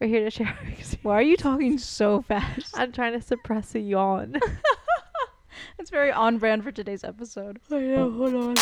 We're 0.00 0.06
here 0.06 0.24
to 0.24 0.30
share. 0.30 0.58
Why 1.02 1.12
are 1.16 1.22
you 1.22 1.36
talking 1.36 1.76
so 1.76 2.22
fast? 2.22 2.74
I'm 2.78 2.90
trying 2.90 3.12
to 3.12 3.20
suppress 3.20 3.74
a 3.74 3.80
yawn. 3.80 4.36
It's 5.78 5.90
very 5.90 6.10
on 6.10 6.38
brand 6.38 6.64
for 6.64 6.72
today's 6.72 7.04
episode. 7.04 7.60
I 7.70 7.80
know. 7.80 8.06
Oh. 8.06 8.10
Hold 8.12 8.34
on. 8.34 8.56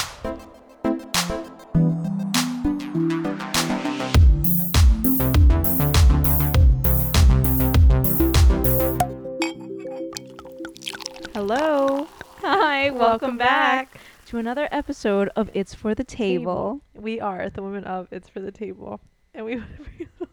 Hello. 11.34 12.08
Hi, 12.40 12.90
welcome, 12.90 13.38
back. 13.38 14.00
to 14.26 14.38
another 14.38 14.68
episode 14.72 15.30
of 15.36 15.50
It's 15.54 15.72
for 15.74 15.94
the 15.94 16.04
Table. 16.04 16.80
We 16.94 17.20
are 17.20 17.48
the 17.48 17.62
women 17.62 17.84
of 17.84 18.08
It's 18.10 18.28
for 18.28 18.40
the 18.40 18.50
Table, 18.50 19.00
and 19.34 19.44
we 19.44 19.56
want 19.56 20.27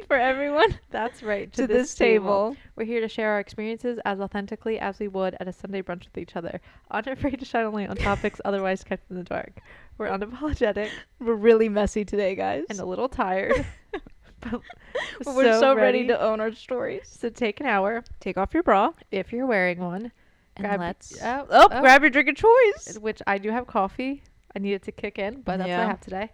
For 0.06 0.16
everyone 0.16 0.78
That's 0.90 1.22
right. 1.22 1.52
to, 1.54 1.66
this, 1.66 1.94
table. 1.94 2.56
We're 2.76 2.84
here 2.84 3.00
to 3.00 3.08
share 3.08 3.32
our 3.32 3.40
experiences 3.40 3.98
as 4.04 4.20
authentically 4.20 4.78
as 4.78 4.98
we 4.98 5.08
would 5.08 5.36
at 5.40 5.48
a 5.48 5.52
Sunday 5.52 5.82
brunch 5.82 6.04
with 6.04 6.16
each 6.18 6.36
other, 6.36 6.60
unafraid 6.90 7.38
to 7.40 7.44
shine 7.44 7.64
a 7.64 7.70
light 7.70 7.90
on 7.90 7.96
topics 8.10 8.40
otherwise 8.44 8.84
kept 8.84 9.10
in 9.10 9.16
the 9.16 9.24
dark. 9.24 9.60
We're 9.98 10.08
unapologetic 10.08 10.90
We're 11.20 11.34
really 11.34 11.68
messy 11.68 12.04
today, 12.04 12.34
guys. 12.34 12.64
and 12.70 12.78
a 12.80 12.84
little 12.86 13.08
tired, 13.08 13.66
but 14.40 14.60
but 15.24 15.34
we're 15.34 15.58
so, 15.58 15.74
ready. 15.74 16.06
to 16.06 16.20
own 16.20 16.40
our 16.40 16.52
stories. 16.52 17.08
So 17.08 17.28
take 17.28 17.60
an 17.60 17.66
hour 17.66 18.04
Take 18.20 18.38
off 18.38 18.54
your 18.54 18.62
bra 18.62 18.92
if 19.10 19.32
you're 19.32 19.46
wearing 19.46 19.80
one. 19.80 20.12
and 20.56 20.66
Grab- 20.66 20.80
let's 20.80 21.20
oh, 21.22 21.46
oh, 21.50 21.68
oh. 21.70 21.80
grab 21.80 22.02
your 22.02 22.10
drink 22.10 22.28
of 22.28 22.36
choice. 22.36 22.96
Uh, 22.96 23.00
which 23.00 23.20
I 23.26 23.38
do 23.38 23.50
have 23.50 23.66
coffee. 23.66 24.22
I 24.54 24.60
need 24.60 24.74
it 24.74 24.82
to 24.84 24.92
kick 24.92 25.18
in, 25.18 25.42
but 25.42 25.58
that's 25.58 25.68
what 25.68 25.78
I 25.80 25.84
have 25.86 26.00
today. 26.00 26.30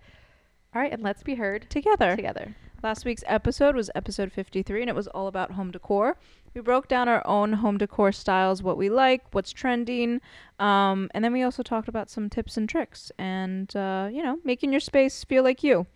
All 0.75 0.83
right, 0.83 0.93
and 0.93 1.03
let's 1.03 1.23
be 1.23 1.35
heard 1.35 1.69
Together. 1.71 2.15
together. 2.17 2.55
Last 2.85 3.07
week's 3.07 3.25
episode 3.27 3.75
was 3.75 3.91
episode 3.95 4.31
53, 4.31 4.83
and 4.83 4.91
it 4.91 4.95
was 4.95 5.07
all 5.07 5.27
about 5.27 5.53
home 5.53 5.71
decor. 5.71 6.19
We 6.53 6.61
broke 6.61 6.87
down 6.87 7.09
our 7.09 7.27
own 7.27 7.55
home 7.55 7.79
decor 7.79 8.13
styles, 8.13 8.63
what 8.63 8.77
we 8.77 8.91
like, 8.91 9.25
what's 9.33 9.55
trending, 9.55 10.21
um, 10.59 11.11
and 11.15 11.25
then 11.25 11.33
we 11.33 11.43
also 11.43 11.63
talked 11.63 11.89
about 11.89 12.11
some 12.11 12.29
tips 12.29 12.59
and 12.59 12.69
tricks 12.69 13.11
and, 13.17 13.75
uh, 13.75 14.11
you 14.13 14.23
know, 14.23 14.39
making 14.45 14.71
your 14.71 14.83
space 14.83 15.25
feel 15.25 15.43
like 15.43 15.65
you. 15.65 15.87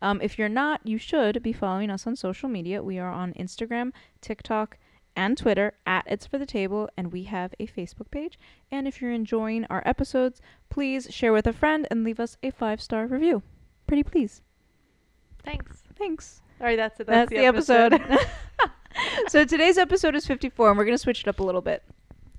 Um, 0.00 0.20
if 0.22 0.38
you're 0.38 0.48
not, 0.48 0.82
you 0.84 0.98
should 0.98 1.42
be 1.42 1.52
following 1.52 1.90
us 1.90 2.06
on 2.06 2.14
social 2.14 2.48
media. 2.48 2.80
We 2.80 3.00
are 3.00 3.10
on 3.10 3.32
Instagram, 3.32 3.90
TikTok, 4.20 4.78
and 5.16 5.36
Twitter 5.36 5.72
at 5.84 6.04
It's 6.06 6.26
For 6.26 6.38
The 6.38 6.46
Table, 6.46 6.88
and 6.96 7.10
we 7.10 7.24
have 7.24 7.54
a 7.58 7.66
Facebook 7.66 8.12
page. 8.12 8.38
And 8.70 8.86
if 8.86 9.02
you're 9.02 9.10
enjoying 9.10 9.64
our 9.64 9.82
episodes, 9.84 10.40
please 10.70 11.08
share 11.10 11.32
with 11.32 11.48
a 11.48 11.52
friend 11.52 11.88
and 11.90 12.04
leave 12.04 12.20
us 12.20 12.36
a 12.44 12.52
five 12.52 12.80
star 12.80 13.08
review. 13.08 13.42
Pretty 13.88 14.04
please. 14.04 14.42
Thanks. 15.42 15.85
Thanks. 15.98 16.40
All 16.60 16.66
right, 16.66 16.76
that's 16.76 17.00
it. 17.00 17.06
That's, 17.06 17.30
the, 17.30 17.38
episode. 17.38 18.00
so 19.28 19.44
today's 19.44 19.78
episode 19.78 20.14
is 20.14 20.26
54, 20.26 20.70
and 20.70 20.78
we're 20.78 20.84
going 20.84 20.94
to 20.94 21.02
switch 21.02 21.20
it 21.20 21.28
up 21.28 21.40
a 21.40 21.42
little 21.42 21.60
bit. 21.60 21.82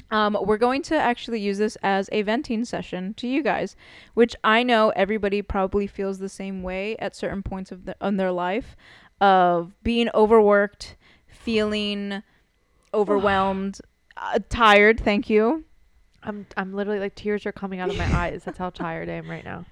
Um, 0.10 0.38
we're 0.42 0.58
going 0.58 0.82
to 0.84 0.96
actually 0.96 1.42
use 1.42 1.58
this 1.58 1.76
as 1.84 2.10
a 2.12 2.22
venting 2.22 2.64
session 2.64 3.14
to 3.16 3.28
you 3.28 3.44
guys, 3.44 3.76
which 4.14 4.36
I 4.44 4.64
know 4.64 4.90
everybody 4.96 5.42
probably 5.42 5.86
feels 5.86 6.20
the 6.20 6.30
same 6.30 6.64
way 6.64 6.96
at 6.98 7.16
certain 7.16 7.44
points 7.44 7.72
of 7.72 7.86
the, 7.86 7.96
in 8.02 8.18
their 8.18 8.32
life, 8.32 8.78
of 9.20 9.74
being 9.84 10.10
overworked, 10.16 10.96
feeling 11.28 12.24
overwhelmed, 12.94 13.82
uh, 14.16 14.40
tired. 14.50 15.00
Thank 15.02 15.30
you, 15.30 15.66
I'm 16.24 16.46
I'm 16.56 16.74
literally 16.74 17.00
like 17.00 17.16
tears 17.16 17.46
are 17.46 17.52
coming 17.52 17.80
out 17.80 17.90
of 17.90 17.98
my 17.98 18.06
eyes. 18.14 18.44
That's 18.44 18.58
how 18.58 18.70
tired 18.70 19.10
I 19.10 19.14
am 19.14 19.30
right 19.30 19.44
now. 19.44 19.66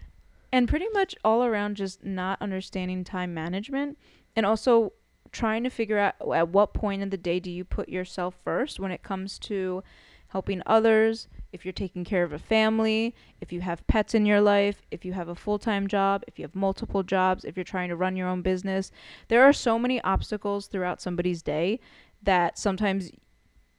And 0.56 0.70
pretty 0.70 0.88
much 0.94 1.14
all 1.22 1.44
around 1.44 1.75
just 1.75 2.06
not 2.06 2.42
understanding 2.42 3.03
time 3.03 3.34
management, 3.34 3.98
and 4.38 4.45
also 4.45 4.94
trying 5.34 5.66
to 5.66 5.70
figure 5.70 5.97
out 5.97 6.16
at 6.34 6.47
what 6.47 6.73
point 6.73 7.02
in 7.02 7.09
the 7.09 7.17
day 7.17 7.42
do 7.42 7.52
you 7.52 7.66
put 7.66 7.89
yourself 7.89 8.36
first 8.42 8.80
when 8.80 8.89
it 8.89 9.03
comes 9.03 9.38
to 9.38 9.84
helping 10.30 10.62
others, 10.66 11.28
if 11.52 11.66
you're 11.66 11.73
taking 11.73 12.06
care 12.06 12.23
of 12.23 12.31
a 12.31 12.39
family, 12.39 13.14
if 13.41 13.52
you 13.52 13.59
have 13.59 13.85
pets 13.88 14.16
in 14.16 14.25
your 14.25 14.40
life, 14.40 14.81
if 14.91 15.03
you 15.03 15.12
have 15.12 15.28
a 15.28 15.35
full 15.35 15.59
time 15.59 15.90
job, 15.90 16.24
if 16.25 16.40
you 16.40 16.46
have 16.46 16.56
multiple 16.56 17.03
jobs, 17.03 17.44
if 17.44 17.58
you're 17.58 17.66
trying 17.66 17.90
to 17.90 17.97
run 17.97 18.16
your 18.16 18.29
own 18.29 18.41
business. 18.41 18.91
There 19.28 19.44
are 19.44 19.52
so 19.52 19.78
many 19.78 20.00
obstacles 20.03 20.68
throughout 20.68 21.02
somebody's 21.02 21.41
day 21.41 21.81
that 22.24 22.58
sometimes 22.58 23.12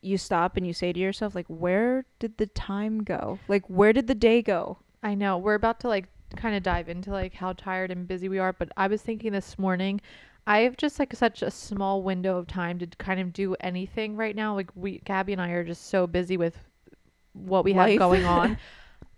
you 0.03 0.19
stop 0.19 0.59
and 0.59 0.67
you 0.67 0.75
say 0.75 0.93
to 0.93 1.01
yourself, 1.01 1.35
like, 1.35 1.47
where 1.49 2.05
did 2.19 2.37
the 2.37 2.49
time 2.49 3.03
go? 3.03 3.39
Like, 3.49 3.65
where 3.71 3.95
did 3.95 4.09
the 4.09 4.15
day 4.15 4.43
go? 4.43 4.81
I 5.03 5.15
know 5.15 5.39
we're 5.39 5.55
about 5.55 5.81
to 5.81 5.89
like 5.89 6.09
kind 6.35 6.57
of 6.57 6.63
dive 6.63 6.89
into 6.89 7.11
like 7.11 7.35
how 7.35 7.53
tired 7.53 7.91
and 7.91 8.07
busy 8.09 8.29
we 8.29 8.39
are, 8.39 8.53
but 8.53 8.71
I 8.77 8.89
was 8.89 9.03
thinking 9.03 9.33
this 9.33 9.59
morning, 9.59 10.01
I 10.47 10.61
have 10.61 10.77
just 10.77 10.99
like 10.99 11.15
such 11.15 11.43
a 11.43 11.51
small 11.51 12.03
window 12.03 12.37
of 12.39 12.47
time 12.47 12.79
to 12.81 12.87
kind 12.99 13.21
of 13.21 13.33
do 13.33 13.55
anything 13.61 14.17
right 14.17 14.35
now. 14.35 14.55
Like 14.55 14.71
we, 14.75 14.99
Gabby 15.05 15.33
and 15.33 15.43
I 15.43 15.51
are 15.51 15.65
just 15.65 15.87
so 15.89 16.07
busy 16.07 16.37
with 16.37 16.57
what 17.33 17.65
we 17.65 17.75
Life. 17.75 17.93
have 17.93 17.99
going 17.99 18.25
on, 18.25 18.59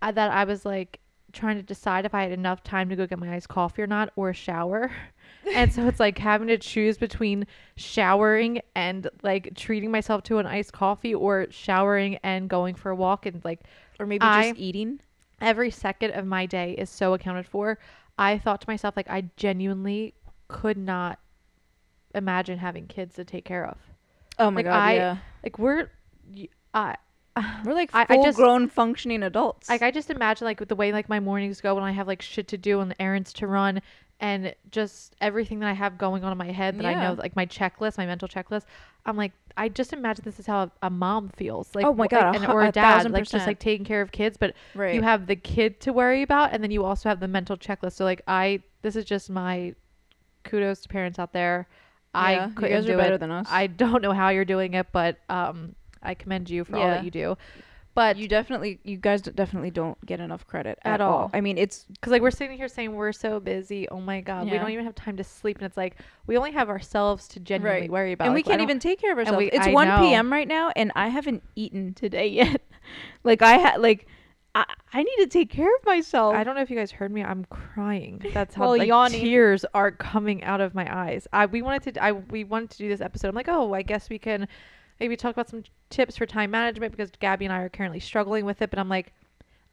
I, 0.01 0.09
uh, 0.09 0.11
that 0.11 0.31
I 0.31 0.43
was 0.43 0.65
like 0.65 0.99
trying 1.31 1.57
to 1.57 1.63
decide 1.63 2.05
if 2.05 2.15
I 2.15 2.23
had 2.23 2.31
enough 2.31 2.63
time 2.63 2.89
to 2.89 2.95
go 2.95 3.05
get 3.05 3.19
my 3.19 3.33
iced 3.35 3.49
coffee 3.49 3.81
or 3.83 3.87
not, 3.87 4.11
or 4.15 4.33
shower. 4.33 4.91
and 5.53 5.71
so 5.71 5.87
it's 5.87 5.99
like 5.99 6.17
having 6.17 6.47
to 6.47 6.57
choose 6.57 6.97
between 6.97 7.45
showering 7.75 8.61
and 8.75 9.07
like 9.23 9.53
treating 9.55 9.91
myself 9.91 10.23
to 10.23 10.39
an 10.39 10.47
iced 10.47 10.73
coffee 10.73 11.13
or 11.13 11.47
showering 11.51 12.17
and 12.23 12.49
going 12.49 12.75
for 12.75 12.89
a 12.89 12.95
walk 12.95 13.25
and 13.25 13.43
like 13.45 13.61
Or 13.99 14.05
maybe 14.05 14.23
I- 14.23 14.49
just 14.49 14.59
eating? 14.59 14.99
Every 15.41 15.71
second 15.71 16.11
of 16.11 16.25
my 16.25 16.45
day 16.45 16.73
is 16.73 16.89
so 16.89 17.13
accounted 17.13 17.45
for. 17.45 17.79
I 18.17 18.37
thought 18.37 18.61
to 18.61 18.69
myself, 18.69 18.95
like, 18.97 19.09
I 19.09 19.29
genuinely 19.37 20.13
could 20.47 20.77
not 20.77 21.19
imagine 22.15 22.57
having 22.57 22.87
kids 22.87 23.15
to 23.15 23.23
take 23.23 23.45
care 23.45 23.65
of. 23.65 23.77
Oh 24.37 24.49
my 24.51 24.57
Like, 24.59 24.65
god, 24.65 24.73
I- 24.79 24.93
yeah. 24.95 25.17
Like, 25.43 25.59
we're, 25.59 25.89
I, 26.73 26.95
We're 27.65 27.73
like 27.73 27.91
I- 27.93 28.05
I 28.09 28.15
full 28.15 28.23
just- 28.23 28.37
grown 28.37 28.67
functioning 28.67 29.23
adults. 29.23 29.69
like, 29.69 29.81
I 29.81 29.91
just 29.91 30.09
imagine, 30.09 30.45
like, 30.45 30.59
with 30.59 30.69
the 30.69 30.75
way, 30.75 30.91
like, 30.91 31.07
my 31.09 31.19
mornings 31.19 31.61
go 31.61 31.75
when 31.75 31.83
I 31.83 31.91
have, 31.91 32.07
like, 32.07 32.21
shit 32.21 32.47
to 32.49 32.57
do 32.57 32.79
and 32.81 32.93
errands 32.99 33.31
to 33.33 33.47
run 33.47 33.81
and 34.19 34.53
just 34.71 35.15
everything 35.21 35.59
that 35.59 35.69
I 35.69 35.73
have 35.73 35.97
going 35.97 36.23
on 36.23 36.31
in 36.31 36.37
my 36.37 36.51
head 36.51 36.77
that 36.77 36.85
I 36.85 36.93
know, 36.93 37.13
like, 37.13 37.35
my 37.35 37.45
checklist, 37.45 37.97
my 37.97 38.05
mental 38.05 38.27
checklist. 38.27 38.63
I'm 39.05 39.15
like, 39.15 39.31
I 39.55 39.69
just 39.69 39.93
imagine 39.93 40.25
this 40.25 40.39
is 40.39 40.45
how 40.45 40.63
a, 40.63 40.71
a 40.83 40.89
mom 40.89 41.29
feels. 41.29 41.73
Like, 41.73 41.85
Oh 41.85 41.93
my 41.93 42.07
God, 42.07 42.35
and, 42.35 42.45
or 42.45 42.63
a 42.63 42.67
a 42.67 42.71
dad, 42.71 43.09
like, 43.11 43.27
just, 43.29 43.47
like, 43.47 43.59
taking 43.59 43.85
care 43.85 44.01
of 44.01 44.11
kids. 44.11 44.35
But 44.37 44.53
right. 44.75 44.93
you 44.93 45.01
have 45.03 45.25
the 45.27 45.35
kid 45.35 45.79
to 45.81 45.93
worry 45.93 46.21
about 46.21 46.53
and 46.53 46.61
then 46.63 46.71
you 46.71 46.83
also 46.83 47.07
have 47.09 47.19
the 47.19 47.27
mental 47.27 47.55
checklist 47.57 47.93
so 47.93 48.03
like 48.03 48.21
i 48.27 48.61
this 48.81 48.95
is 48.95 49.05
just 49.05 49.29
my 49.29 49.73
kudos 50.43 50.81
to 50.81 50.89
parents 50.89 51.19
out 51.19 51.33
there 51.33 51.67
Yeah, 52.13 52.21
i 52.21 52.45
you 52.47 52.53
couldn't 52.53 52.71
guys 52.77 52.85
are 52.85 52.91
do 52.91 52.97
better 52.97 53.15
it 53.15 53.19
than 53.19 53.31
us. 53.31 53.47
i 53.49 53.67
don't 53.67 54.01
know 54.01 54.13
how 54.13 54.29
you're 54.29 54.45
doing 54.45 54.73
it 54.73 54.87
but 54.91 55.17
um 55.29 55.75
i 56.03 56.13
commend 56.13 56.49
you 56.49 56.63
for 56.63 56.77
all 56.77 56.87
that 56.87 57.03
you 57.03 57.11
do 57.11 57.37
but 57.99 58.15
you 58.17 58.27
definitely, 58.29 58.79
you 58.83 58.95
guys 58.97 59.21
definitely 59.21 59.71
don't 59.71 59.97
get 60.05 60.19
enough 60.21 60.47
credit 60.47 60.79
At 60.85 60.93
at, 60.95 61.01
all. 61.01 61.13
all. 61.13 61.31
I 61.33 61.41
mean, 61.41 61.57
it's 61.57 61.85
because 61.91 62.11
like 62.11 62.21
we're 62.21 62.31
sitting 62.31 62.55
here 62.55 62.69
saying 62.69 62.95
we're 62.95 63.11
so 63.11 63.39
busy 63.39 63.89
oh 63.89 63.99
my 63.99 64.21
god 64.21 64.45
we 64.49 64.57
don't 64.57 64.71
even 64.71 64.85
have 64.85 64.95
time 64.95 65.17
to 65.17 65.23
sleep 65.23 65.57
and 65.57 65.65
it's 65.65 65.75
like 65.75 65.95
we 66.27 66.37
only 66.37 66.51
have 66.51 66.69
ourselves 66.69 67.27
to 67.29 67.39
genuinely 67.41 67.81
Right. 67.81 67.91
worry 67.91 68.11
about 68.13 68.25
and 68.27 68.35
Like, 68.35 68.45
we 68.45 68.49
can't 68.51 68.61
even 68.61 68.79
take 68.79 69.01
care 69.01 69.11
of 69.11 69.17
ourselves. 69.17 69.37
we- 69.39 69.51
it's 69.51 69.67
I 69.67 69.71
1 69.71 69.87
know. 69.87 69.99
p.m. 69.99 70.31
right 70.31 70.47
now, 70.47 70.71
and 70.77 70.91
I 70.95 71.09
haven't 71.09 71.43
eaten 71.57 71.93
today 71.93 72.27
yet. 72.41 72.61
like 73.25 73.41
I 73.41 73.53
had, 73.57 73.81
like 73.81 74.07
I, 74.55 74.65
I 74.93 75.03
need 75.03 75.17
to 75.17 75.27
take 75.27 75.49
care 75.49 75.73
of 75.79 75.85
myself. 75.85 76.33
I 76.35 76.43
don't 76.43 76.55
know 76.55 76.61
if 76.61 76.71
you 76.71 76.75
guys 76.75 76.91
heard 76.91 77.11
me. 77.11 77.23
I'm 77.23 77.45
crying. 77.45 78.19
That's 78.33 78.55
how 78.55 78.61
Well, 78.61 78.77
like, 78.77 78.87
yawning. 78.87 79.21
tears 79.21 79.63
are 79.75 79.91
coming 79.91 80.43
out 80.43 80.59
of 80.61 80.73
my 80.73 80.87
eyes. 81.05 81.27
I 81.33 81.45
we 81.45 81.61
wanted 81.61 81.93
to 81.95 82.03
I 82.03 82.13
we 82.13 82.43
wanted 82.45 82.69
to 82.71 82.77
do 82.79 82.87
this 82.89 83.01
episode. 83.01 83.27
I'm 83.29 83.35
like, 83.35 83.47
oh, 83.49 83.73
I 83.73 83.81
guess 83.83 84.09
we 84.09 84.17
can 84.17 84.47
maybe 84.99 85.15
talk 85.15 85.31
about 85.33 85.49
some 85.49 85.63
tips 85.89 86.17
for 86.17 86.25
time 86.25 86.51
management 86.51 86.91
because 86.91 87.11
Gabby 87.19 87.45
and 87.45 87.53
I 87.53 87.59
are 87.61 87.69
currently 87.69 87.99
struggling 87.99 88.45
with 88.45 88.61
it. 88.61 88.69
But 88.69 88.79
I'm 88.79 88.89
like, 88.89 89.13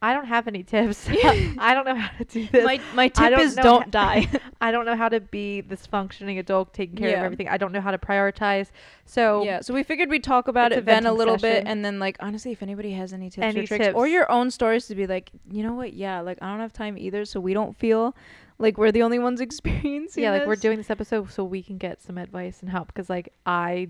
I 0.03 0.12
don't 0.12 0.26
have 0.26 0.47
any 0.47 0.62
tips. 0.62 1.09
I 1.59 1.72
don't 1.75 1.87
know 1.87 1.94
how 1.94 2.16
to 2.19 2.25
do 2.25 2.47
this. 2.47 2.64
my 2.64 2.81
my 2.94 3.09
tip 3.09 3.31
don't 3.31 3.41
is 3.41 3.54
don't 3.54 3.84
ho- 3.84 3.91
die. 3.91 4.28
I 4.60 4.70
don't 4.70 4.84
know 4.84 4.94
how 4.94 5.09
to 5.09 5.20
be 5.20 5.62
this 5.62 5.86
functioning 5.86 6.38
adult, 6.38 6.75
taking 6.75 6.97
care 6.97 7.16
of 7.16 7.25
everything. 7.25 7.48
I 7.48 7.56
don't 7.56 7.72
know 7.72 7.81
how 7.81 7.91
to 7.91 7.98
prioritize. 7.98 8.71
So 9.04 9.42
yeah, 9.45 9.60
so 9.60 9.72
we 9.72 9.83
figured 9.83 10.10
we'd 10.10 10.24
talk 10.24 10.48
about 10.48 10.72
it 10.72 10.84
then 10.84 11.06
a 11.06 11.12
little 11.12 11.39
bit, 11.39 11.65
and 11.66 11.84
then 11.84 11.98
like 11.98 12.16
honestly, 12.21 12.53
if 12.53 12.62
anybody 12.62 12.92
has 12.92 13.12
any 13.12 13.30
tips 13.30 13.45
Any 13.45 13.60
or 13.60 13.66
tricks 13.66 13.89
or 13.95 14.06
your 14.06 14.30
own 14.30 14.51
stories 14.51 14.86
to 14.89 14.95
be 14.95 15.06
like, 15.06 15.30
you 15.51 15.62
know 15.62 15.74
what? 15.74 15.95
Yeah, 15.95 16.21
like 16.21 16.39
I 16.42 16.51
don't 16.51 16.60
have 16.60 16.72
time 16.72 16.98
either, 16.98 17.24
so 17.24 17.41
we 17.41 17.54
don't 17.54 17.77
feel 17.77 18.15
like 18.59 18.78
we're 18.78 18.92
the 18.92 19.03
only 19.03 19.18
ones 19.18 19.41
experiencing. 19.41 20.22
yeah, 20.22 20.30
like 20.30 20.47
we're 20.47 20.56
doing 20.56 20.77
this 20.77 20.91
episode 20.91 21.30
so 21.30 21.42
we 21.45 21.62
can 21.62 21.78
get 21.78 22.03
some 22.03 22.18
advice 22.18 22.60
and 22.60 22.71
help 22.71 22.89
because 22.89 23.09
like 23.09 23.33
I 23.47 23.89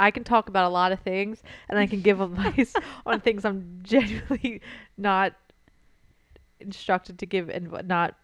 I 0.00 0.10
can 0.10 0.24
talk 0.24 0.48
about 0.48 0.64
a 0.64 0.68
lot 0.80 0.90
of 0.92 1.00
things 1.00 1.42
and 1.68 1.78
I 1.78 1.86
can 1.86 2.00
give 2.00 2.20
advice 2.28 2.72
on 3.06 3.20
things 3.20 3.44
I'm 3.44 3.80
genuinely 3.82 4.60
not 4.96 5.34
instructed 6.60 7.18
to 7.18 7.26
give 7.26 7.48
and 7.48 7.70
not 7.86 8.14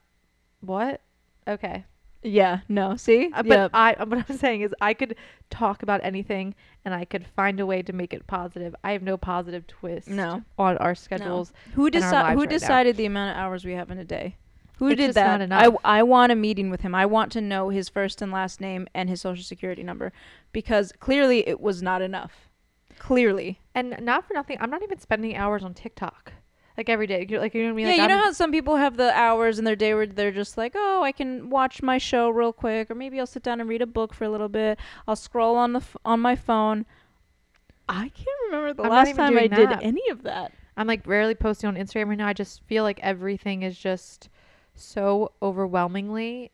what 0.61 1.01
okay 1.49 1.85
Yeah, 2.23 2.61
no, 2.69 2.97
see, 2.97 3.31
Uh, 3.33 3.43
but 3.43 3.49
yeah, 3.49 3.69
I 3.73 3.95
what 4.05 4.25
I'm 4.29 4.37
saying 4.37 4.63
is 4.63 4.75
I 4.81 4.95
could 4.95 5.15
talk 5.51 5.83
about 5.83 6.01
anything 6.03 6.55
and 6.85 6.93
I 6.95 7.05
could 7.05 7.25
find 7.37 7.61
a 7.61 7.67
way 7.67 7.83
to 7.83 7.93
make 7.93 8.13
it 8.13 8.27
positive 8.27 8.75
I 8.83 8.93
have 8.93 9.03
no 9.03 9.17
positive 9.17 9.67
twist 9.67 10.09
No. 10.09 10.43
on 10.59 10.77
our 10.79 10.95
schedules 10.95 11.53
No. 11.69 11.73
who 11.75 11.91
deci- 11.91 12.03
who 12.11 12.25
right 12.25 12.37
now. 12.39 12.45
decided 12.59 12.97
the 12.97 13.07
amount 13.07 13.31
of 13.33 13.37
hours 13.43 13.65
we 13.65 13.73
have 13.73 13.91
in 13.91 13.99
a 13.99 14.05
day? 14.05 14.37
Who 14.77 14.89
It's 14.89 14.97
did 14.99 15.15
that? 15.15 15.53
I. 15.53 15.71
I 15.85 16.03
want 16.03 16.33
a 16.33 16.35
meeting 16.37 16.69
with 16.71 16.83
him. 16.83 16.95
I 16.95 17.07
want 17.07 17.33
to 17.33 17.41
know 17.41 17.71
his 17.71 17.89
first 17.89 18.21
and 18.21 18.31
last 18.31 18.61
name 18.61 18.87
and 18.95 19.09
his 19.09 19.21
social 19.23 19.43
security 19.45 19.83
number 19.83 20.13
because 20.53 20.93
clearly 21.01 21.47
it 21.49 21.61
was 21.61 21.83
not 21.83 22.03
enough. 22.03 22.49
Clearly. 22.99 23.61
And 23.75 23.97
not 24.01 24.27
for 24.27 24.35
nothing, 24.35 24.59
I'm 24.61 24.71
not 24.71 24.83
even 24.83 24.99
spending 24.99 25.37
hours 25.37 25.63
on 25.65 25.75
TikTok 25.75 26.33
like 26.77 26.89
every 26.91 27.07
day. 27.07 27.27
Like 27.31 27.55
you 27.55 27.63
know 27.63 27.69
what 27.69 27.73
I 27.73 27.77
mean? 27.77 27.87
Yeah, 27.87 27.93
Like, 27.93 28.01
you 28.03 28.09
know 28.09 28.15
I'm- 28.17 28.25
how 28.25 28.33
some 28.33 28.53
people 28.53 28.77
have 28.77 28.97
the 28.99 29.13
hours 29.19 29.59
in 29.59 29.65
their 29.65 29.77
day 29.77 29.95
where 29.95 30.07
they're 30.07 30.31
just 30.33 30.59
like, 30.59 30.73
oh, 30.77 31.03
I 31.03 31.13
can 31.13 31.49
watch 31.49 31.83
my 31.83 31.97
show 31.99 32.29
real 32.29 32.53
quick, 32.53 32.91
or 32.91 32.95
maybe 32.95 33.19
I'll 33.19 33.27
sit 33.27 33.43
down 33.43 33.61
and 33.61 33.69
read 33.69 33.81
a 33.83 33.87
book 33.87 34.13
for 34.13 34.25
a 34.25 34.29
little 34.31 34.49
bit. 34.49 34.79
I'll 35.09 35.17
scroll 35.17 35.57
on 35.57 35.73
the 35.73 35.81
f- 35.81 35.97
on 36.05 36.21
my 36.21 36.37
phone. 36.37 36.85
I 37.89 38.09
can't 38.11 38.29
remember 38.47 38.75
the 38.75 38.83
I'm 38.83 38.91
last 38.91 39.15
time 39.17 39.37
I 39.39 39.47
doing 39.47 39.69
did 39.69 39.79
any 39.83 40.09
of 40.11 40.23
that. 40.25 40.53
I'm 40.77 40.87
like 40.87 41.07
rarely 41.07 41.35
posting 41.35 41.69
on 41.69 41.77
Instagram 41.77 42.09
right 42.09 42.19
now. 42.19 42.27
I 42.29 42.33
just 42.35 42.63
feel 42.65 42.83
like 42.83 42.99
everything 43.03 43.63
is 43.63 43.79
just 43.79 44.29
so 44.79 45.33
overwhelmingly 45.43 46.51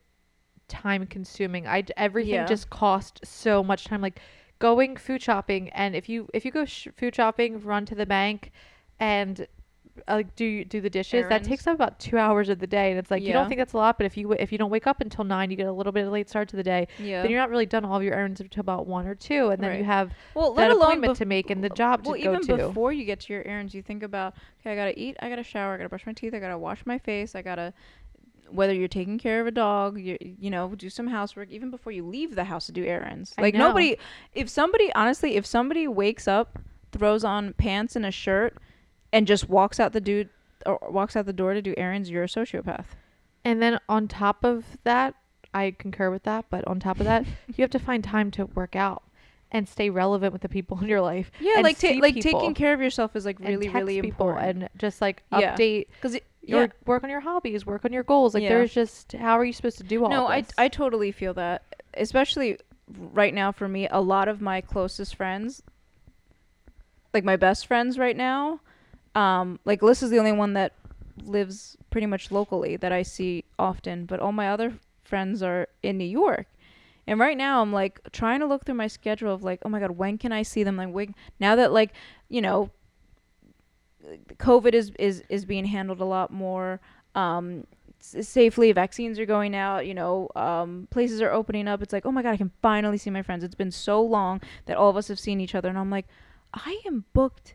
time 0.68 1.06
consuming. 1.06 1.66
I 1.66 1.84
everything 1.96 2.34
Yeah. 2.34 2.46
just 2.46 2.70
cost 2.70 3.20
so 3.24 3.62
much 3.62 3.84
time. 3.84 4.00
Like 4.00 4.20
going 4.58 4.96
food 4.96 5.20
shopping, 5.22 5.68
and 5.70 5.94
if 5.94 6.08
you 6.08 6.28
if 6.32 6.44
you 6.44 6.50
go 6.50 6.64
sh- 6.64 6.88
food 6.96 7.14
shopping, 7.14 7.60
run 7.60 7.84
to 7.86 7.94
the 7.94 8.06
bank, 8.06 8.52
and 8.98 9.46
uh, 10.08 10.14
like 10.14 10.34
do 10.36 10.64
do 10.64 10.80
the 10.80 10.88
dishes, 10.88 11.26
that 11.28 11.44
takes 11.44 11.66
up 11.66 11.74
about 11.74 11.98
two 11.98 12.16
hours 12.16 12.48
of 12.48 12.58
the 12.60 12.66
day. 12.66 12.88
And 12.90 12.98
it's 12.98 13.10
like 13.10 13.22
you 13.22 13.34
don't 13.34 13.48
think 13.48 13.58
that's 13.58 13.74
a 13.74 13.76
lot, 13.76 13.98
but 13.98 14.06
if 14.06 14.16
you 14.16 14.32
if 14.32 14.50
you 14.50 14.56
don't 14.56 14.70
wake 14.70 14.86
up 14.86 15.02
until 15.02 15.24
nine, 15.24 15.50
you 15.50 15.56
get 15.58 15.66
a 15.66 15.72
little 15.72 15.92
bit 15.92 16.06
of 16.06 16.12
late 16.12 16.30
start 16.30 16.48
to 16.50 16.56
the 16.56 16.62
day. 16.62 16.88
Yeah. 16.98 17.20
Then 17.20 17.30
you're 17.30 17.40
not 17.40 17.50
really 17.50 17.66
done 17.66 17.84
all 17.84 17.96
of 17.98 18.02
your 18.02 18.14
errands 18.14 18.40
until 18.40 18.62
about 18.62 18.86
one 18.86 19.06
or 19.06 19.14
two, 19.14 19.50
and 19.50 19.62
then 19.62 19.70
Right. 19.70 19.78
you 19.80 19.84
have 19.84 20.12
well, 20.34 20.54
that 20.54 20.62
let 20.62 20.70
alone 20.70 20.82
appointment 20.84 21.12
bef- 21.12 21.18
to 21.18 21.24
make 21.26 21.50
and 21.50 21.62
the 21.62 21.68
job 21.70 22.06
well, 22.06 22.14
to 22.14 22.22
go 22.22 22.30
even 22.30 22.40
to. 22.46 22.56
before 22.68 22.92
you 22.92 23.04
get 23.04 23.20
to 23.20 23.32
your 23.34 23.44
errands, 23.46 23.74
you 23.74 23.82
think 23.82 24.02
about, 24.02 24.34
okay, 24.60 24.72
I 24.72 24.76
gotta 24.76 24.98
eat, 24.98 25.16
I 25.20 25.28
gotta 25.28 25.42
shower, 25.42 25.74
I 25.74 25.76
gotta 25.76 25.90
brush 25.90 26.06
my 26.06 26.14
teeth, 26.14 26.32
I 26.32 26.38
gotta 26.38 26.56
wash 26.56 26.86
my 26.86 26.96
face, 26.96 27.34
I 27.34 27.42
gotta. 27.42 27.74
Whether 28.52 28.74
you're 28.74 28.88
taking 28.88 29.18
care 29.18 29.40
of 29.40 29.46
a 29.46 29.50
dog, 29.50 29.98
you 29.98 30.16
you 30.20 30.50
know, 30.50 30.74
do 30.74 30.90
some 30.90 31.06
housework 31.06 31.50
even 31.50 31.70
before 31.70 31.92
you 31.92 32.06
leave 32.06 32.34
the 32.34 32.44
house 32.44 32.66
to 32.66 32.72
do 32.72 32.84
errands. 32.84 33.34
Like 33.38 33.54
nobody, 33.54 33.96
if 34.34 34.48
somebody 34.48 34.92
honestly, 34.94 35.36
if 35.36 35.46
somebody 35.46 35.88
wakes 35.88 36.28
up, 36.28 36.58
throws 36.92 37.24
on 37.24 37.54
pants 37.54 37.96
and 37.96 38.06
a 38.06 38.10
shirt, 38.10 38.56
and 39.12 39.26
just 39.26 39.48
walks 39.48 39.80
out 39.80 39.92
the 39.92 40.00
dude 40.00 40.28
or 40.66 40.78
walks 40.90 41.16
out 41.16 41.26
the 41.26 41.32
door 41.32 41.54
to 41.54 41.62
do 41.62 41.74
errands, 41.76 42.10
you're 42.10 42.24
a 42.24 42.28
sociopath. 42.28 42.86
And 43.44 43.60
then 43.60 43.80
on 43.88 44.08
top 44.08 44.44
of 44.44 44.64
that, 44.84 45.14
I 45.54 45.74
concur 45.76 46.10
with 46.10 46.22
that, 46.22 46.46
but 46.50 46.66
on 46.66 46.80
top 46.80 47.00
of 47.00 47.06
that, 47.06 47.24
you 47.48 47.62
have 47.62 47.70
to 47.70 47.78
find 47.78 48.02
time 48.02 48.30
to 48.32 48.46
work 48.46 48.76
out 48.76 49.02
and 49.52 49.68
stay 49.68 49.90
relevant 49.90 50.32
with 50.32 50.42
the 50.42 50.48
people 50.48 50.80
in 50.80 50.88
your 50.88 51.00
life. 51.00 51.30
Yeah, 51.40 51.60
like 51.60 51.78
ta- 51.78 51.98
like 52.00 52.16
taking 52.16 52.54
care 52.54 52.72
of 52.74 52.80
yourself 52.80 53.14
is 53.14 53.24
like 53.24 53.38
really 53.38 53.68
really 53.68 53.98
important. 53.98 54.62
and 54.64 54.68
just 54.78 55.00
like 55.00 55.22
Yeah. 55.30 55.54
update 55.54 55.86
Because 56.00 56.18
your 56.42 56.70
work 56.86 57.04
on 57.04 57.10
your 57.10 57.20
hobbies, 57.20 57.64
work 57.64 57.84
on 57.84 57.92
your 57.92 58.02
goals. 58.02 58.34
Like 58.34 58.42
Yeah. 58.42 58.48
there's 58.48 58.74
just 58.74 59.12
how 59.12 59.38
are 59.38 59.44
you 59.44 59.52
supposed 59.52 59.78
to 59.78 59.84
do 59.84 60.02
all 60.02 60.10
no, 60.10 60.24
of 60.26 60.30
I? 60.58 60.64
I 60.64 60.68
totally 60.68 61.12
feel 61.12 61.34
that, 61.34 61.62
especially 61.94 62.58
right 62.88 63.32
now 63.32 63.52
for 63.52 63.68
me. 63.68 63.86
A 63.90 64.00
lot 64.00 64.26
of 64.28 64.40
my 64.40 64.60
closest 64.60 65.14
friends, 65.14 65.62
like 67.14 67.24
my 67.24 67.36
best 67.36 67.66
friends 67.66 67.98
right 67.98 68.16
now, 68.16 68.60
um, 69.14 69.60
like 69.64 69.82
Liz 69.82 70.02
is 70.02 70.10
the 70.10 70.18
only 70.18 70.32
one 70.32 70.54
that 70.54 70.72
lives 71.24 71.76
pretty 71.90 72.06
much 72.06 72.30
locally 72.30 72.76
that 72.76 72.90
I 72.92 73.02
see 73.02 73.44
often, 73.58 74.06
but 74.06 74.18
all 74.18 74.32
my 74.32 74.48
other 74.48 74.72
friends 75.04 75.42
are 75.42 75.68
in 75.82 75.98
New 75.98 76.06
York. 76.06 76.46
And 77.06 77.18
right 77.18 77.36
now 77.36 77.60
I'm 77.62 77.72
like 77.72 78.00
trying 78.12 78.40
to 78.40 78.46
look 78.46 78.64
through 78.64 78.76
my 78.76 78.86
schedule 78.86 79.32
of 79.34 79.42
like, 79.42 79.60
oh 79.64 79.68
my 79.68 79.80
god, 79.80 79.92
when 79.92 80.18
can 80.18 80.32
I 80.32 80.42
see 80.42 80.62
them? 80.62 80.76
Like, 80.76 80.90
when, 80.90 81.14
now 81.40 81.56
that 81.56 81.72
like, 81.72 81.92
you 82.28 82.40
know, 82.40 82.70
COVID 84.38 84.74
is 84.74 84.92
is 84.98 85.22
is 85.28 85.44
being 85.44 85.64
handled 85.64 86.00
a 86.00 86.04
lot 86.04 86.30
more 86.32 86.80
um, 87.14 87.66
s- 88.00 88.26
safely. 88.28 88.72
Vaccines 88.72 89.18
are 89.18 89.26
going 89.26 89.54
out. 89.54 89.86
You 89.86 89.94
know, 89.94 90.28
um, 90.34 90.88
places 90.90 91.20
are 91.22 91.30
opening 91.30 91.68
up. 91.68 91.82
It's 91.82 91.92
like, 91.92 92.04
oh 92.04 92.12
my 92.12 92.22
god, 92.22 92.30
I 92.32 92.36
can 92.36 92.50
finally 92.62 92.98
see 92.98 93.10
my 93.10 93.22
friends. 93.22 93.44
It's 93.44 93.54
been 93.54 93.70
so 93.70 94.02
long 94.02 94.40
that 94.66 94.76
all 94.76 94.90
of 94.90 94.96
us 94.96 95.08
have 95.08 95.20
seen 95.20 95.40
each 95.40 95.54
other, 95.54 95.68
and 95.68 95.78
I'm 95.78 95.90
like, 95.90 96.06
I 96.52 96.80
am 96.86 97.04
booked. 97.12 97.54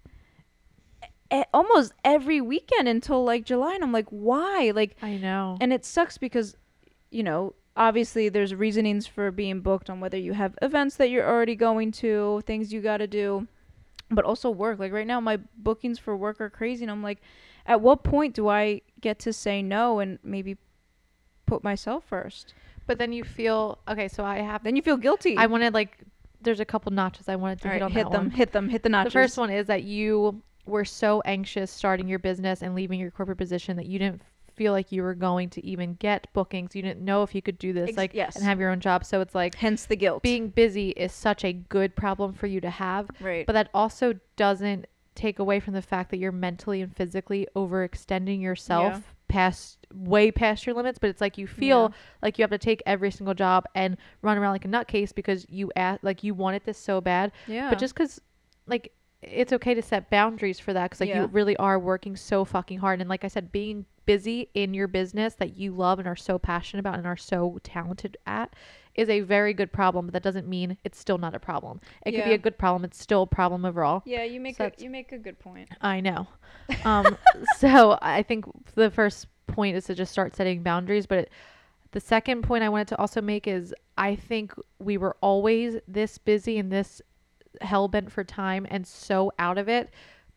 e- 1.33 1.43
almost 1.53 1.91
every 2.05 2.39
weekend 2.39 2.88
until 2.88 3.23
like 3.25 3.43
July, 3.45 3.75
and 3.75 3.83
I'm 3.83 3.91
like, 3.91 4.07
why? 4.09 4.71
Like, 4.73 4.95
I 5.01 5.17
know. 5.17 5.57
and 5.59 5.73
it 5.73 5.83
sucks 5.83 6.17
because, 6.17 6.55
you 7.11 7.23
know, 7.23 7.53
obviously 7.77 8.27
there's 8.27 8.53
reasonings 8.53 9.07
for 9.07 9.31
being 9.31 9.62
booked 9.62 9.89
on 9.89 10.01
whether 10.01 10.18
you 10.18 10.33
have 10.33 10.57
events 10.62 10.95
that 10.97 11.09
you're 11.09 11.27
already 11.27 11.56
going 11.56 11.91
to, 11.94 12.41
things 12.45 12.74
you 12.74 12.81
got 12.81 12.97
to 12.97 13.07
do, 13.07 13.47
but 14.12 14.25
also 14.25 14.50
work. 14.50 14.79
Like 14.79 14.91
right 14.91 15.07
now, 15.07 15.21
my 15.21 15.38
bookings 15.57 16.00
for 16.00 16.18
work 16.18 16.41
are 16.41 16.50
crazy, 16.50 16.83
and 16.83 16.91
I'm 16.91 17.03
like, 17.03 17.19
at 17.65 17.79
what 17.79 18.03
point 18.03 18.33
do 18.33 18.50
I 18.50 18.81
get 19.00 19.19
to 19.19 19.31
say 19.31 19.62
no 19.62 20.00
and 20.00 20.19
maybe 20.24 20.57
put 21.45 21.63
myself 21.63 22.03
first? 22.06 22.53
but 22.88 22.97
then 22.97 23.12
you 23.12 23.24
feel 23.24 23.77
okay. 23.88 24.07
So 24.07 24.24
I 24.24 24.38
have. 24.38 24.63
Then 24.63 24.75
you 24.75 24.81
feel 24.81 24.97
guilty. 24.97 25.38
I 25.38 25.45
wanted 25.45 25.74
like. 25.74 26.00
There's 26.41 26.59
a 26.59 26.65
couple 26.65 26.91
notches 26.94 27.27
I 27.27 27.35
wanted 27.35 27.62
to 27.62 27.68
All 27.68 27.74
hit 27.74 27.81
right, 27.81 27.85
on 27.85 27.91
hit 27.91 28.12
them, 28.12 28.24
one. 28.25 28.31
hit 28.31 28.51
them, 28.53 28.69
hit 28.69 28.83
the 28.83 28.89
notches. 28.89 29.12
The 29.12 29.19
first 29.19 29.38
one 29.38 29.50
is 29.50 29.68
that 29.68 29.83
you 29.83 30.41
were 30.65 30.85
so 30.85 31.21
anxious 31.25 31.71
starting 31.71 32.07
your 32.07 32.19
business 32.19 32.62
and 32.62 32.75
leaving 32.75 33.00
your 33.00 33.12
corporate 33.12 33.39
position 33.39 33.75
that 33.77 33.88
you 33.88 33.97
didn't 34.00 34.21
feel 34.57 34.74
like 34.74 34.92
you 34.92 35.04
were 35.04 35.13
going 35.15 35.50
to 35.51 35.65
even 35.65 35.94
get 35.95 36.27
bookings. 36.33 36.75
You 36.75 36.81
didn't 36.81 37.01
know 37.01 37.24
if 37.24 37.33
you 37.33 37.42
could 37.42 37.57
do 37.57 37.71
this, 37.71 37.89
Ex- 37.89 37.98
like, 37.98 38.13
yes. 38.13 38.36
and 38.36 38.44
have 38.44 38.59
your 38.59 38.71
own 38.71 38.80
job. 38.81 39.06
So 39.06 39.21
it's 39.21 39.33
like 39.36 39.56
Hence 39.56 39.86
the 39.86 39.95
guilt. 39.95 40.24
being 40.24 40.50
busy 40.50 40.89
is 40.89 41.13
such 41.13 41.45
a 41.45 41.54
good 41.54 41.95
problem 41.95 42.33
for 42.33 42.48
you 42.48 42.59
to 42.62 42.69
have, 42.69 43.09
right. 43.21 43.45
but 43.45 43.54
that 43.54 43.69
also 43.74 44.15
doesn't 44.36 44.88
take 45.15 45.39
away 45.39 45.59
from 45.59 45.74
the 45.74 45.81
fact 45.81 46.12
that 46.12 46.18
you're 46.18 46.31
mentally 46.31 46.81
and 46.81 46.95
physically 46.95 47.48
overextending 47.56 48.42
yourself 48.42 48.94
Yeah. 48.94 49.00
past 49.27 49.77
way 49.94 50.31
past 50.31 50.65
your 50.68 50.75
limits 50.75 51.00
but 51.00 51.10
it's 51.10 51.21
like 51.21 51.38
you 51.39 51.48
feel 51.48 51.89
Yeah. 51.92 51.98
like 52.21 52.38
you 52.38 52.44
have 52.44 52.51
to 52.51 52.57
take 52.60 52.83
every 52.86 53.10
single 53.10 53.33
job 53.33 53.65
and 53.74 53.98
run 54.21 54.38
around 54.38 54.51
like 54.51 54.65
a 54.65 54.68
nutcase 54.68 55.15
because 55.15 55.45
you 55.50 55.71
ask, 55.75 56.03
like 56.03 56.24
you 56.24 56.33
wanted 56.36 56.65
this 56.65 56.77
so 56.77 57.01
bad 57.01 57.31
yeah. 57.48 57.69
but 57.69 57.80
just 57.80 57.95
because 57.95 58.21
like 58.68 58.92
it's 59.24 59.51
okay 59.53 59.74
to 59.74 59.81
set 59.81 60.10
boundaries 60.12 60.60
for 60.60 60.71
that 60.74 60.83
because 60.83 61.00
like 61.00 61.10
Yeah. 61.10 61.21
you 61.21 61.27
really 61.27 61.57
are 61.57 61.80
working 61.80 62.15
so 62.15 62.45
fucking 62.45 62.77
hard 62.80 63.00
and 63.01 63.10
like 63.10 63.24
i 63.24 63.27
said 63.27 63.51
being 63.51 63.86
busy 64.07 64.50
in 64.56 64.74
your 64.74 64.88
business 64.88 65.36
that 65.36 65.56
you 65.56 65.71
love 65.71 66.00
and 66.00 66.07
are 66.07 66.15
so 66.15 66.39
passionate 66.39 66.80
about 66.80 66.98
and 66.98 67.06
are 67.06 67.15
so 67.18 67.59
talented 67.62 68.18
at 68.25 68.56
is 68.95 69.09
a 69.09 69.19
very 69.19 69.54
good 69.54 69.71
problem 69.71 70.07
but 70.07 70.13
that 70.13 70.24
doesn't 70.24 70.48
mean 70.48 70.75
it's 70.83 70.98
still 71.00 71.19
not 71.19 71.36
a 71.36 71.39
problem. 71.39 71.80
It 72.04 72.13
could 72.13 72.24
be 72.24 72.33
a 72.33 72.38
good 72.39 72.57
problem. 72.57 72.83
It's 72.83 73.00
still 73.00 73.21
a 73.24 73.27
problem 73.27 73.63
overall. 73.65 74.01
Yeah, 74.06 74.24
you 74.24 74.39
make 74.39 74.57
So 74.57 74.65
a, 74.65 74.71
you 74.81 74.89
make 74.89 75.12
a 75.12 75.19
good 75.19 75.38
point. 75.38 75.69
i 75.81 76.00
know. 76.01 76.27
Um 76.86 77.15
so 77.59 78.00
i 78.01 78.24
think 78.24 78.45
the 78.74 78.89
first 78.89 79.27
point 79.45 79.77
is 79.77 79.86
to 79.86 79.94
just 79.95 80.12
start 80.12 80.36
setting 80.36 80.63
boundaries 80.63 81.06
but 81.06 81.19
it, 81.19 81.31
the 81.92 82.00
second 82.01 82.42
point 82.42 82.63
i 82.63 82.69
wanted 82.69 82.88
to 82.89 82.98
also 83.00 83.21
make 83.21 83.48
is 83.48 83.74
i 83.98 84.13
think 84.15 84.53
we 84.80 84.98
were 84.98 85.15
always 85.21 85.77
this 85.88 86.18
busy 86.18 86.57
and 86.57 86.69
this 86.71 87.01
hell 87.62 87.88
bent 87.88 88.12
for 88.12 88.24
time 88.25 88.67
and 88.70 88.86
so 88.86 89.31
out 89.39 89.58
of 89.58 89.70
it 89.70 89.89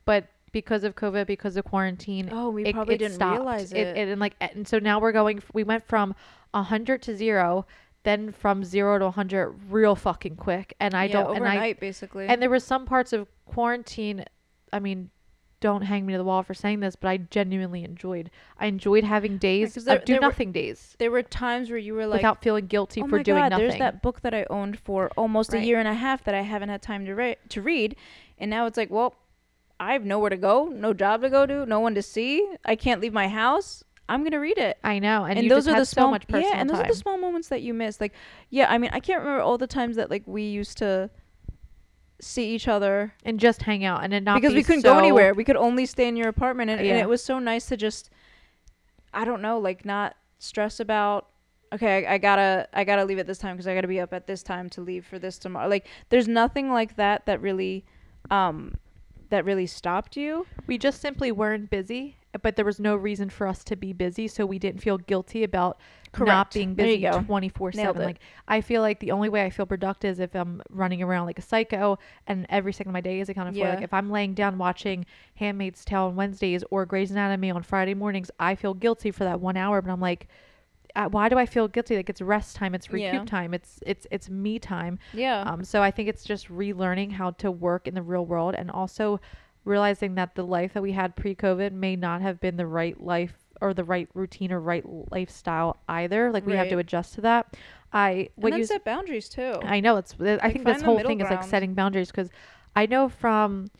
but 0.04 0.28
because 0.52 0.85
of 0.85 0.95
covid 0.97 1.26
because 1.26 1.57
of 1.57 1.64
quarantine 1.64 2.28
Oh, 2.33 2.50
we 2.50 2.64
it, 2.64 2.75
probably 2.75 2.95
it 2.97 2.99
didn't 2.99 3.14
stopped. 3.14 3.38
realize 3.38 3.73
it. 3.73 3.97
and 3.97 4.21
like 4.21 4.35
and 4.40 4.66
so 4.66 4.78
now 4.78 4.99
we're 5.00 5.12
going 5.12 5.42
we 5.52 5.62
went 5.64 5.87
from 5.87 6.14
100 6.52 7.02
to 7.02 7.16
0 7.16 7.66
then 8.02 8.33
from 8.33 8.64
0 8.64 8.99
to 8.99 9.04
100 9.07 9.50
real 9.71 9.95
fucking 9.95 10.37
quick 10.37 10.75
and 10.80 10.95
i 10.95 11.04
yeah, 11.04 11.12
don't 11.12 11.26
and 11.37 11.45
overnight 11.45 11.76
i 11.76 11.80
basically. 11.80 12.26
and 12.26 12.40
there 12.42 12.50
were 12.50 12.59
some 12.61 12.85
parts 12.87 13.12
of 13.12 13.28
quarantine 13.45 14.25
i 14.73 14.78
mean 14.78 15.11
don't 15.61 15.83
hang 15.83 16.07
me 16.07 16.14
to 16.14 16.16
the 16.19 16.25
wall 16.25 16.42
for 16.42 16.54
saying 16.54 16.80
this 16.80 16.97
but 16.97 17.09
i 17.09 17.19
genuinely 17.19 17.85
enjoyed 17.85 18.30
i 18.59 18.64
enjoyed 18.66 19.04
having 19.04 19.37
days 19.37 19.75
'cause 19.75 19.87
uh, 19.87 19.90
there- 19.90 19.99
of 19.99 20.04
do 20.07 20.12
there 20.14 20.21
were, 20.23 20.26
nothing 20.28 20.50
days 20.52 20.97
there 20.99 21.11
were 21.11 21.23
times 21.23 21.69
where 21.69 21.78
you 21.78 21.92
were 21.95 22.07
like, 22.07 22.19
without 22.21 22.42
feeling 22.42 22.66
guilty 22.66 23.02
oh 23.02 23.07
for 23.07 23.16
my 23.19 23.23
doing 23.23 23.38
God, 23.42 23.50
nothing 23.50 23.69
there's 23.69 23.78
that 23.78 24.00
book 24.02 24.23
that 24.23 24.33
I 24.35 24.47
owned 24.49 24.78
for 24.78 25.11
almost 25.19 25.52
a 25.52 25.61
year 25.61 25.78
and 25.78 25.87
a 25.87 25.92
half 25.95 26.25
that 26.25 26.35
I 26.35 26.40
haven't 26.42 26.71
had 26.71 26.80
time 26.80 27.04
to 27.04 27.14
re- 27.14 27.37
to 27.50 27.61
read, 27.61 27.95
and 28.38 28.50
now 28.50 28.64
it's 28.66 28.78
like, 28.78 28.90
well, 28.90 29.14
I 29.80 29.94
have 29.94 30.04
nowhere 30.04 30.28
to 30.28 30.37
go, 30.37 30.66
no 30.66 30.92
job 30.92 31.22
to 31.22 31.30
go 31.30 31.46
to, 31.46 31.64
no 31.64 31.80
one 31.80 31.94
to 31.94 32.02
see. 32.02 32.46
I 32.66 32.76
can't 32.76 33.00
leave 33.00 33.14
my 33.14 33.28
house. 33.28 33.82
I'm 34.10 34.22
gonna 34.25 34.40
read 34.40 34.58
it. 34.58 34.76
i 34.84 34.99
know 34.99 35.25
and, 35.25 35.38
And, 35.38 35.50
those 35.50 35.66
are 35.66 35.78
the 35.78 35.87
small, 35.87 36.08
so 36.08 36.10
much 36.10 36.26
personal 36.26 36.50
yeah, 36.50 36.60
and 36.60 36.68
those 36.68 36.78
time 36.78 36.87
are 36.87 36.88
the 36.88 36.96
small 36.96 37.16
moments 37.16 37.49
that 37.49 37.62
you 37.62 37.72
miss. 37.72 38.00
Like, 38.00 38.12
yeah, 38.50 38.70
I 38.70 38.76
mean, 38.76 38.90
I 38.92 39.00
can't 39.00 39.20
remember 39.20 39.40
all 39.40 39.56
the 39.56 39.66
times 39.66 39.96
that 39.96 40.10
like 40.10 40.25
we 40.26 40.42
used 40.42 40.76
to 40.78 41.08
see 42.20 42.54
each 42.54 42.68
other 42.68 43.14
and 43.25 43.40
just 43.40 43.62
hang 43.62 43.84
out 43.84 44.04
and 44.04 44.12
it 44.12 44.22
not 44.22 44.34
because 44.34 44.52
be 44.52 44.58
we 44.58 44.64
couldn't 44.64 44.82
so- 44.82 44.92
go 44.92 44.99
anywhere. 44.99 45.32
We 45.32 45.44
could 45.44 45.56
only 45.56 45.87
stay 45.87 46.08
in 46.08 46.16
your 46.16 46.28
apartment, 46.28 46.70
and, 46.70 46.80
and 46.80 46.99
it 46.99 47.08
was 47.08 47.25
so 47.25 47.38
nice 47.38 47.66
to 47.66 47.76
just, 47.76 48.10
I 49.14 49.25
don't 49.25 49.40
know, 49.40 49.58
like 49.58 49.87
not 49.87 50.14
stress 50.38 50.78
about. 50.78 51.28
Okay, 51.72 52.04
I, 52.04 52.14
I 52.14 52.18
gotta, 52.18 52.68
I 52.75 52.82
gotta 52.82 53.04
leave 53.04 53.20
at 53.20 53.28
this 53.28 53.38
time 53.38 53.56
because 53.56 53.68
I 53.68 53.75
gotta 53.75 53.88
be 53.88 54.00
up 54.00 54.12
at 54.12 54.26
this 54.26 54.42
time 54.42 54.68
to 54.70 54.80
leave 54.80 55.06
for 55.06 55.20
this 55.20 55.38
tomorrow. 55.38 55.68
Like, 55.68 55.87
there's 56.08 56.26
nothing 56.26 56.70
like 56.70 56.96
that 56.96 57.26
that 57.26 57.40
really, 57.40 57.84
um, 58.28 58.75
that 59.30 59.44
really 59.44 59.66
stopped 59.66 60.16
you. 60.16 60.46
we 60.66 60.76
just 60.78 61.00
simply 61.00 61.32
weren't 61.32 61.70
busy 61.70 62.16
but 62.42 62.54
there 62.54 62.64
was 62.64 62.78
no 62.78 62.94
reason 62.94 63.28
for 63.28 63.46
us 63.49 63.64
to 63.64 63.75
be 63.75 63.92
busy, 63.92 64.28
so 64.28 64.46
we 64.46 64.58
didn't 64.60 64.80
feel 64.80 64.99
guilty 64.99 65.42
about 65.42 65.78
not 66.16 66.26
Correct. 66.26 66.54
being 66.54 66.75
There 66.76 66.87
you 66.87 67.08
busy 67.08 67.18
go. 67.18 67.22
24 67.25 67.72
7. 67.72 68.02
Like 68.04 68.20
I 68.46 68.60
feel 68.60 68.82
like 68.82 69.00
the 69.00 69.10
only 69.10 69.28
way 69.28 69.44
I 69.44 69.50
feel 69.50 69.66
productive 69.66 70.12
is 70.12 70.20
if 70.20 70.34
I'm 70.37 70.62
running 70.70 71.02
around 71.02 71.26
like 71.26 71.40
a 71.40 71.42
psycho, 71.42 71.99
and 72.28 72.46
every 72.49 72.72
second 72.72 72.90
of 72.90 72.94
my 72.94 73.00
day 73.00 73.18
is 73.18 73.28
accounted 73.28 73.54
for. 73.54 73.68
Like 73.68 73.78
Yeah. 73.78 73.84
if 73.84 73.92
I'm 73.92 74.10
laying 74.10 74.34
down 74.34 74.58
watching 74.58 75.06
Handmaid's 75.34 75.84
Tale 75.84 76.02
on 76.02 76.14
Wednesdays 76.14 76.62
or 76.70 76.87
Grey's 76.87 77.10
Anatomy 77.10 77.50
on 77.50 77.64
Friday 77.64 77.94
mornings, 77.94 78.30
I 78.38 78.54
feel 78.54 78.75
guilty 78.75 79.10
for 79.10 79.25
that 79.25 79.40
one 79.40 79.56
hour. 79.56 79.82
But 79.82 79.90
I'm 79.90 80.00
like. 80.00 80.28
Uh, 80.97 81.09
why 81.09 81.28
do 81.28 81.38
I 81.38 81.47
feel 81.47 81.68
guilty? 81.68 81.97
Like 81.97 82.11
it's 82.11 82.20
rest 82.20 82.56
time, 82.56 82.75
it's 82.75 82.90
recoup 82.90 83.02
Yeah. 83.12 83.25
time, 83.25 83.54
it's 83.54 83.80
it's 83.87 84.06
it's 84.11 84.28
me 84.30 84.59
time. 84.59 84.99
Yeah. 85.12 85.42
Um, 85.47 85.64
so 85.64 85.82
I 85.82 85.90
think 85.90 86.09
it's 86.09 86.25
just 86.25 86.49
relearning 86.49 87.12
how 87.12 87.30
to 87.32 87.50
work 87.50 87.87
in 87.87 87.94
the 87.94 88.02
real 88.02 88.25
world 88.26 88.54
and 88.56 88.70
also 88.70 89.20
realizing 89.64 90.14
that 90.14 90.35
the 90.35 90.44
life 90.44 90.73
that 90.73 90.82
we 90.82 90.92
had 90.92 91.16
pre-COVID 91.16 91.73
may 91.73 91.94
not 91.97 92.23
have 92.23 92.40
been 92.40 92.56
the 92.56 92.66
right 92.66 92.99
life 93.00 93.35
or 93.61 93.75
the 93.75 93.85
right 93.85 94.09
routine 94.14 94.52
or 94.52 94.61
right 94.61 94.85
lifestyle 95.12 95.76
either. 95.88 96.30
Like 96.32 96.47
we 96.47 96.54
have 96.54 96.68
to 96.68 96.78
adjust 96.78 97.14
to 97.14 97.20
that. 97.23 97.56
I 97.92 98.11
and 98.11 98.28
what 98.37 98.50
then 98.50 98.61
you 98.61 98.66
set 98.66 98.85
boundaries 98.85 99.28
too. 99.28 99.61
I 99.62 99.80
know 99.80 99.97
it's 99.97 100.14
I 100.20 100.25
Like, 100.25 100.52
think 100.52 100.64
this 100.64 100.82
whole 100.82 100.99
thing 100.99 101.20
is 101.20 101.28
like 101.30 101.44
setting 101.44 101.75
boundaries 101.75 102.11
because 102.11 102.30
I 102.75 102.87
know 102.87 103.09
from 103.09 103.70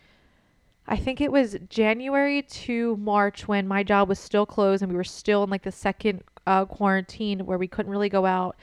I 0.90 0.97
think 0.97 1.20
it 1.20 1.30
was 1.30 1.56
January 1.68 2.42
to 2.42 2.97
March 2.97 3.47
when 3.47 3.68
my 3.68 3.85
job 3.85 4.09
was 4.09 4.18
still 4.18 4.44
closed 4.44 4.82
and 4.82 4.90
we 4.90 4.97
were 4.97 5.04
still 5.04 5.44
in 5.44 5.50
like 5.50 5.62
the 5.62 5.70
second 5.73 6.25
uh, 6.49 6.64
quarantine 6.64 7.47
where 7.47 7.59
we 7.59 7.68
couldn't 7.68 7.92
really 7.92 8.09
go 8.09 8.26
out. 8.26 8.56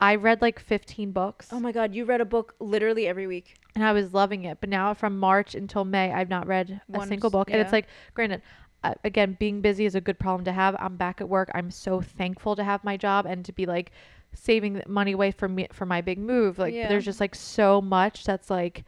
I 0.00 0.14
read 0.14 0.40
like 0.40 0.60
15 0.60 1.12
books 1.12 1.48
oh 1.52 1.58
my 1.58 1.72
god, 1.72 1.94
you 1.94 2.04
read 2.04 2.20
a 2.20 2.24
book 2.24 2.54
literally 2.60 3.06
every 3.08 3.26
week. 3.26 3.56
and 3.74 3.82
I 3.84 3.92
was 3.92 4.14
loving 4.14 4.44
it. 4.44 4.58
But 4.60 4.70
now 4.70 4.94
from 4.94 5.18
March 5.18 5.54
until 5.54 5.84
May, 5.84 6.12
I've 6.12 6.28
not 6.28 6.46
read 6.46 6.80
a 6.92 6.98
One 6.98 7.08
single 7.08 7.30
book. 7.30 7.50
And 7.50 7.60
it's 7.60 7.72
like, 7.72 7.86
granted, 8.14 8.42
uh, 8.84 8.94
again, 9.02 9.36
being 9.40 9.60
busy 9.60 9.84
is 9.84 9.94
a 9.96 10.00
good 10.00 10.18
problem 10.18 10.44
to 10.44 10.52
have. 10.52 10.76
I'm 10.78 10.96
back 10.96 11.20
at 11.20 11.28
work. 11.28 11.50
I'm 11.54 11.70
so 11.70 12.00
thankful 12.00 12.54
to 12.54 12.62
have 12.62 12.84
my 12.84 12.96
job 12.96 13.26
and 13.26 13.44
to 13.46 13.52
be 13.52 13.66
like 13.66 13.90
saving 14.34 14.82
money 14.86 15.12
away 15.12 15.32
for 15.32 15.48
me 15.48 15.66
for 15.72 15.86
my 15.86 16.00
big 16.00 16.18
move. 16.18 16.58
Like, 16.58 16.74
Yeah. 16.74 16.88
there's 16.88 17.04
just 17.04 17.20
like 17.20 17.34
so 17.34 17.80
much 17.80 18.24
that's 18.24 18.50
like, 18.50 18.84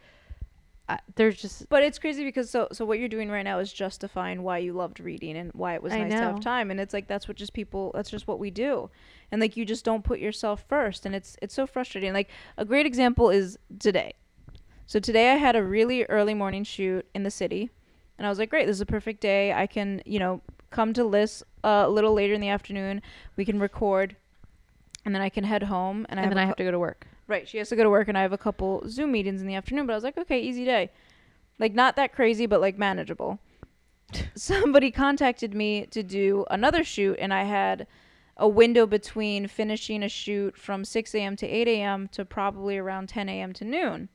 uh, 0.89 0.97
there's 1.15 1.41
just 1.41 1.67
But 1.67 1.83
it's 1.83 1.99
crazy 1.99 2.23
because 2.23 2.49
so 2.49 2.69
so 2.71 2.85
what 2.85 2.99
you're 2.99 3.09
doing 3.09 3.29
right 3.29 3.43
now 3.43 3.59
is 3.59 3.73
justifying 3.73 4.43
why 4.43 4.59
you 4.59 4.71
loved 4.73 4.99
reading 4.99 5.35
and 5.35 5.51
why 5.53 5.75
it 5.75 5.83
was 5.83 5.91
I 5.91 6.03
nice 6.03 6.11
to 6.11 6.17
have 6.17 6.39
time 6.39 6.71
and 6.71 6.79
it's 6.79 6.93
like 6.93 7.07
that's 7.07 7.27
what 7.27 7.35
just 7.35 7.53
people 7.53 7.91
that's 7.93 8.09
just 8.09 8.27
what 8.27 8.39
we 8.39 8.51
do. 8.51 8.89
And 9.31 9.41
like 9.41 9.57
you 9.57 9.65
just 9.65 9.83
don't 9.83 10.03
put 10.03 10.19
yourself 10.19 10.63
first 10.69 11.05
and 11.05 11.13
it's 11.13 11.35
it's 11.41 11.53
so 11.53 11.67
frustrating. 11.67 12.13
Like 12.13 12.29
a 12.57 12.63
great 12.63 12.85
example 12.85 13.29
is 13.29 13.59
today. 13.79 14.13
So 14.85 14.99
today 14.99 15.31
I 15.31 15.35
had 15.35 15.57
a 15.57 15.63
really 15.63 16.05
early 16.05 16.33
morning 16.33 16.63
shoot 16.63 17.05
in 17.13 17.23
the 17.23 17.31
city 17.31 17.69
and 18.17 18.25
I 18.25 18.29
was 18.29 18.39
like, 18.39 18.49
"Great, 18.49 18.65
this 18.65 18.77
is 18.77 18.81
a 18.81 18.85
perfect 18.85 19.19
day. 19.19 19.51
I 19.51 19.67
can, 19.67 20.01
you 20.05 20.19
know, 20.19 20.41
come 20.69 20.93
to 20.93 21.03
Liz 21.03 21.43
uh, 21.65 21.83
a 21.85 21.89
little 21.89 22.13
later 22.13 22.33
in 22.33 22.39
the 22.39 22.49
afternoon. 22.49 23.01
We 23.35 23.43
can 23.43 23.59
record 23.59 24.15
and 25.03 25.13
then 25.13 25.21
I 25.21 25.29
can 25.29 25.43
head 25.43 25.63
home 25.63 26.05
and, 26.09 26.19
and, 26.19 26.27
I 26.27 26.29
then 26.29 26.37
a 26.37 26.41
I 26.41 26.45
have 26.45 26.55
to 26.55 26.63
go 26.63 26.71
to 26.71 26.79
work. 26.79 27.07
Right. 27.27 27.47
She 27.47 27.57
has 27.57 27.69
to 27.69 27.75
go 27.75 27.83
to 27.83 27.89
work, 27.89 28.07
and 28.07 28.17
I 28.17 28.21
have 28.21 28.33
a 28.33 28.37
couple 28.37 28.83
Zoom 28.87 29.11
meetings 29.11 29.41
in 29.41 29.47
the 29.47 29.55
afternoon. 29.55 29.85
But 29.85 29.93
I 29.93 29.97
was 29.97 30.03
like, 30.03 30.17
okay, 30.17 30.39
easy 30.39 30.65
day. 30.65 30.91
Like, 31.59 31.73
not 31.73 31.95
that 31.95 32.13
crazy, 32.13 32.45
but 32.45 32.61
like 32.61 32.77
manageable. 32.77 33.39
Somebody 34.35 34.91
contacted 34.91 35.53
me 35.53 35.85
to 35.87 36.03
do 36.03 36.45
another 36.49 36.83
shoot, 36.83 37.17
and 37.19 37.33
I 37.33 37.43
had 37.43 37.87
a 38.37 38.47
window 38.47 38.85
between 38.85 39.47
finishing 39.47 40.03
a 40.03 40.09
shoot 40.09 40.55
from 40.57 40.85
6 40.85 41.15
a.m. 41.15 41.35
to 41.35 41.47
8 41.47 41.67
a.m. 41.67 42.07
to 42.09 42.23
probably 42.23 42.77
around 42.77 43.09
10 43.09 43.27
a.m. 43.29 43.51
to 43.53 43.65
noon. 43.65 44.09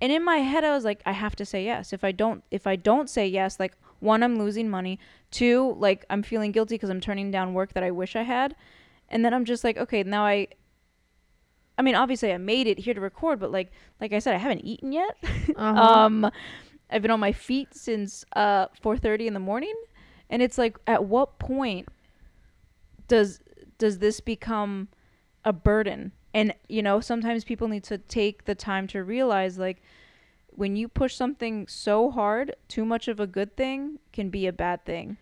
And 0.00 0.12
in 0.12 0.24
my 0.24 0.36
head, 0.36 0.64
I 0.64 0.74
was 0.74 0.84
like, 0.84 1.02
I 1.04 1.12
have 1.12 1.34
to 1.36 1.44
say 1.44 1.64
yes. 1.64 1.92
If 1.92 2.04
I 2.04 2.12
don't, 2.12 2.44
if 2.50 2.66
I 2.66 2.76
don't 2.76 3.10
say 3.10 3.26
yes, 3.26 3.58
like 3.58 3.74
one, 3.98 4.22
I'm 4.22 4.38
losing 4.38 4.70
money. 4.70 5.00
Two, 5.32 5.74
like 5.78 6.04
I'm 6.08 6.22
feeling 6.22 6.52
guilty 6.52 6.76
because 6.76 6.90
I'm 6.90 7.00
turning 7.00 7.32
down 7.32 7.52
work 7.52 7.72
that 7.72 7.82
I 7.82 7.90
wish 7.90 8.14
I 8.14 8.22
had. 8.22 8.54
And 9.08 9.24
then 9.24 9.34
I'm 9.34 9.44
just 9.44 9.64
like, 9.64 9.76
okay, 9.76 10.04
now 10.04 10.24
I 10.24 10.48
I 11.78 11.82
mean, 11.82 11.94
obviously 11.94 12.32
I 12.32 12.38
made 12.38 12.66
it 12.66 12.80
here 12.80 12.92
to 12.92 13.00
record, 13.00 13.38
but 13.38 13.52
like 13.52 13.70
like 14.00 14.12
I 14.12 14.18
said, 14.18 14.34
I 14.34 14.38
haven't 14.38 14.60
eaten 14.60 14.92
yet. 14.92 15.16
Uh-huh. 15.56 15.82
um 15.82 16.30
I've 16.90 17.02
been 17.02 17.10
on 17.10 17.20
my 17.20 17.32
feet 17.32 17.74
since 17.74 18.24
uh 18.34 18.66
4:30 18.82 19.26
in 19.26 19.34
the 19.34 19.40
morning, 19.40 19.74
and 20.28 20.42
it's 20.42 20.58
like 20.58 20.76
at 20.86 21.04
what 21.04 21.38
point 21.38 21.88
does 23.06 23.40
does 23.78 23.98
this 23.98 24.20
become 24.20 24.88
a 25.44 25.52
burden? 25.52 26.12
And 26.34 26.54
you 26.68 26.82
know, 26.82 27.00
sometimes 27.00 27.44
people 27.44 27.68
need 27.68 27.84
to 27.84 27.98
take 27.98 28.44
the 28.44 28.54
time 28.54 28.86
to 28.88 29.02
realize 29.02 29.58
like 29.58 29.82
when 30.58 30.74
you 30.74 30.88
push 30.88 31.14
something 31.14 31.68
so 31.68 32.10
hard, 32.10 32.56
too 32.66 32.84
much 32.84 33.06
of 33.06 33.20
a 33.20 33.28
good 33.28 33.56
thing 33.56 34.00
can 34.12 34.28
be 34.28 34.46
a 34.48 34.52
bad 34.52 34.84
thing. 34.84 35.16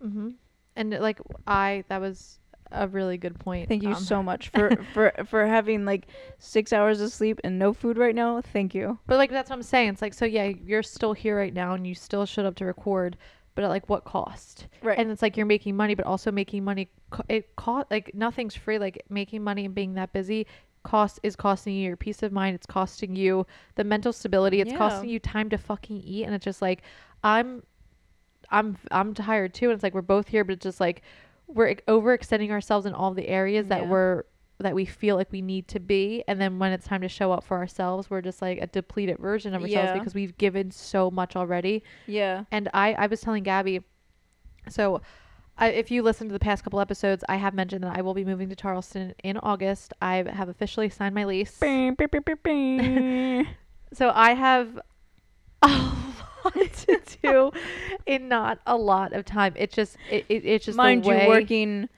Mm-hmm. 0.00 0.30
And 0.76 0.90
like, 1.00 1.20
I, 1.44 1.84
that 1.88 2.00
was 2.00 2.38
a 2.72 2.88
really 2.88 3.16
good 3.18 3.38
point. 3.38 3.68
Thank 3.68 3.82
you 3.82 3.90
Um, 3.90 4.02
so 4.02 4.22
much 4.22 4.48
for 4.48 4.70
for 4.94 5.12
for 5.26 5.46
having 5.46 5.84
like 5.84 6.06
6 6.38 6.72
hours 6.72 7.00
of 7.00 7.12
sleep 7.12 7.40
and 7.44 7.58
no 7.58 7.72
food 7.72 7.96
right 7.98 8.14
now. 8.14 8.40
Thank 8.40 8.74
you. 8.74 8.98
But 9.06 9.18
like 9.18 9.30
that's 9.30 9.50
what 9.50 9.56
I'm 9.56 9.62
saying. 9.62 9.90
It's 9.90 10.02
like 10.02 10.14
so 10.14 10.24
yeah, 10.24 10.44
you're 10.64 10.82
still 10.82 11.12
here 11.12 11.36
right 11.36 11.54
now 11.54 11.74
and 11.74 11.86
you 11.86 11.94
still 11.94 12.26
showed 12.26 12.46
up 12.46 12.54
to 12.56 12.64
record, 12.64 13.16
but 13.54 13.64
at 13.64 13.68
like 13.68 13.88
what 13.88 14.04
cost? 14.04 14.66
Right. 14.82 14.98
And 14.98 15.10
it's 15.10 15.22
like 15.22 15.36
you're 15.36 15.46
making 15.46 15.76
money, 15.76 15.94
but 15.94 16.06
also 16.06 16.32
making 16.32 16.64
money. 16.64 16.88
co- 17.10 17.24
It 17.28 17.54
cost 17.56 17.90
like 17.90 18.14
nothing's 18.14 18.54
free. 18.56 18.78
Like 18.78 19.04
making 19.08 19.42
money 19.44 19.64
and 19.64 19.74
being 19.74 19.94
that 19.94 20.12
busy 20.12 20.46
cost 20.82 21.18
is 21.22 21.34
costing 21.34 21.74
you 21.74 21.86
your 21.86 21.96
peace 21.96 22.22
of 22.22 22.30
mind. 22.32 22.54
It's 22.54 22.66
costing 22.66 23.16
you 23.16 23.46
the 23.76 23.84
mental 23.84 24.12
stability. 24.12 24.60
It's 24.60 24.72
Yeah. 24.72 24.78
costing 24.78 25.08
you 25.08 25.18
time 25.18 25.48
to 25.50 25.56
fucking 25.58 25.98
eat. 26.04 26.24
And 26.24 26.34
it's 26.34 26.44
just 26.44 26.60
like 26.60 26.82
I'm, 27.22 27.62
I'm, 28.50 28.76
I'm 28.90 29.14
tired 29.14 29.54
too. 29.54 29.66
And 29.70 29.74
it's 29.74 29.82
like 29.82 29.94
we're 29.94 30.02
both 30.02 30.28
here, 30.28 30.44
but 30.44 30.52
it's 30.54 30.62
just 30.64 30.80
like 30.80 31.00
we're 31.46 31.74
overextending 31.88 32.50
ourselves 32.50 32.86
in 32.86 32.94
all 32.94 33.12
the 33.14 33.28
areas 33.28 33.66
that 33.68 33.82
Yeah. 33.82 33.88
we're 33.88 34.24
that 34.60 34.74
we 34.74 34.84
feel 34.84 35.16
like 35.16 35.30
we 35.32 35.42
need 35.42 35.66
to 35.68 35.80
be 35.80 36.22
and 36.28 36.40
then 36.40 36.58
when 36.60 36.70
it's 36.72 36.86
time 36.86 37.00
to 37.00 37.08
show 37.08 37.32
up 37.32 37.42
for 37.42 37.56
ourselves 37.56 38.08
we're 38.08 38.20
just 38.20 38.40
like 38.40 38.58
a 38.62 38.66
depleted 38.68 39.18
version 39.18 39.52
of 39.52 39.60
ourselves 39.62 39.88
Yeah. 39.88 39.98
because 39.98 40.14
we've 40.14 40.38
given 40.38 40.70
so 40.70 41.10
much 41.10 41.34
already 41.34 41.82
Yeah. 42.06 42.44
and 42.52 42.70
I, 42.72 42.92
I 42.94 43.06
was 43.08 43.20
telling 43.20 43.42
Gabby, 43.42 43.82
so 44.68 45.02
I, 45.58 45.68
if 45.68 45.90
you 45.90 46.02
listen 46.02 46.28
to 46.28 46.32
the 46.32 46.38
past 46.40 46.64
couple 46.64 46.80
episodes, 46.80 47.22
I 47.28 47.36
have 47.36 47.52
mentioned 47.54 47.84
that 47.84 47.96
I 47.96 48.00
will 48.02 48.14
be 48.14 48.24
moving 48.24 48.48
to 48.48 48.56
Charleston 48.56 49.14
in 49.22 49.36
August. 49.38 49.92
I 50.02 50.24
have 50.28 50.48
officially 50.48 50.88
signed 50.88 51.14
my 51.14 51.24
lease. 51.24 51.58
So 53.92 54.10
I 54.12 54.34
have 54.34 54.76
a 54.76 54.82
oh 55.62 56.03
lot 56.44 56.72
to 56.72 57.00
do 57.22 57.52
in 58.06 58.28
not 58.28 58.58
a 58.66 58.76
lot 58.76 59.12
of 59.12 59.24
time. 59.24 59.54
It's 59.56 59.74
just, 59.74 59.96
it, 60.10 60.26
it, 60.28 60.44
it's 60.44 60.64
just 60.64 60.76
Mind 60.76 61.04
the 61.04 61.08
way, 61.08 61.22
you, 61.24 61.28
working 61.28 61.88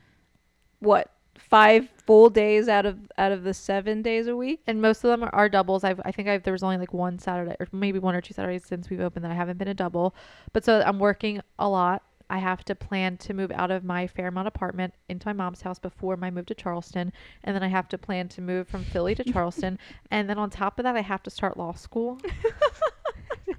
what 0.81 1.11
five 1.39 1.89
full 2.07 2.29
days 2.31 2.69
out 2.69 2.87
of 2.87 2.99
out 3.19 3.33
of 3.33 3.45
the 3.45 3.55
seven 3.55 4.03
days 4.03 4.27
a 4.27 4.37
week. 4.37 4.61
and 4.67 4.81
most 4.81 5.05
of 5.05 5.11
them 5.11 5.23
are, 5.23 5.35
are 5.35 5.49
doubles. 5.49 5.85
I've, 5.85 6.01
I 6.05 6.13
think 6.13 6.29
I've, 6.29 6.43
there 6.43 6.53
was 6.53 6.63
only 6.63 6.77
like 6.77 6.93
one 6.93 7.19
Saturday 7.19 7.57
or 7.59 7.67
maybe 7.73 7.99
one 7.99 8.15
or 8.15 8.21
two 8.21 8.35
Saturdays 8.35 8.65
since 8.67 8.91
we've 8.91 9.01
opened 9.01 9.25
that 9.25 9.33
I 9.33 9.35
haven't 9.35 9.59
been 9.59 9.69
a 9.69 9.75
double. 9.75 10.15
But 10.53 10.65
so 10.65 10.83
I'm 10.85 10.99
working 10.99 11.41
a 11.59 11.69
lot. 11.69 12.03
I 12.29 12.39
have 12.39 12.65
to 12.65 12.75
plan 12.75 13.17
to 13.19 13.35
move 13.35 13.53
out 13.53 13.71
of 13.71 13.85
my 13.85 14.09
Fairmount 14.09 14.49
apartment 14.49 14.95
into 15.09 15.29
my 15.29 15.33
mom's 15.33 15.63
house 15.63 15.79
before 15.79 16.17
my 16.17 16.29
move 16.31 16.47
to 16.47 16.55
Charleston. 16.55 17.13
And 17.45 17.55
then 17.55 17.63
I 17.63 17.69
have 17.69 17.89
to 17.91 17.99
plan 17.99 18.29
to 18.31 18.41
move 18.41 18.67
from 18.67 18.83
Philly 18.85 19.15
to 19.15 19.25
Charleston. 19.33 19.79
and 20.11 20.29
then 20.29 20.39
on 20.39 20.51
top 20.51 20.79
of 20.79 20.83
that, 20.83 20.97
I 20.97 21.03
have 21.03 21.23
to 21.25 21.31
start 21.31 21.57
law 21.57 21.75
school. 21.75 22.19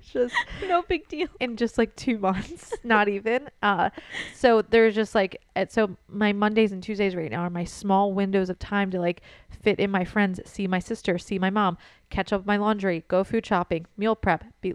just 0.14 0.36
no 0.68 0.82
big 0.84 1.08
deal. 1.08 1.28
in 1.40 1.58
just 1.58 1.78
like 1.78 1.96
two 1.96 2.18
months, 2.18 2.74
not 2.84 3.08
even. 3.08 3.50
Uh, 3.62 3.90
so 4.34 4.62
there's 4.62 4.96
just 4.96 5.14
like, 5.16 5.42
uh, 5.56 5.66
so 5.70 5.96
my 6.08 6.34
Mondays 6.34 6.72
and 6.72 6.82
Tuesdays 6.82 7.16
right 7.16 7.32
now 7.32 7.42
are 7.42 7.50
my 7.50 7.64
small 7.64 8.14
windows 8.14 8.50
of 8.50 8.58
time 8.60 8.92
to 8.92 9.00
like 9.00 9.22
fit 9.62 9.80
in 9.80 9.92
my 9.92 10.06
friends, 10.06 10.40
see 10.46 10.68
my 10.68 10.80
sister, 10.80 11.18
see 11.18 11.40
my 11.40 11.50
mom, 11.50 11.78
catch 12.10 12.32
up 12.32 12.42
with 12.42 12.48
my 12.48 12.58
laundry, 12.58 13.04
go 13.08 13.24
food 13.24 13.46
shopping, 13.46 13.86
meal 13.98 14.16
prep, 14.16 14.44
be 14.62 14.74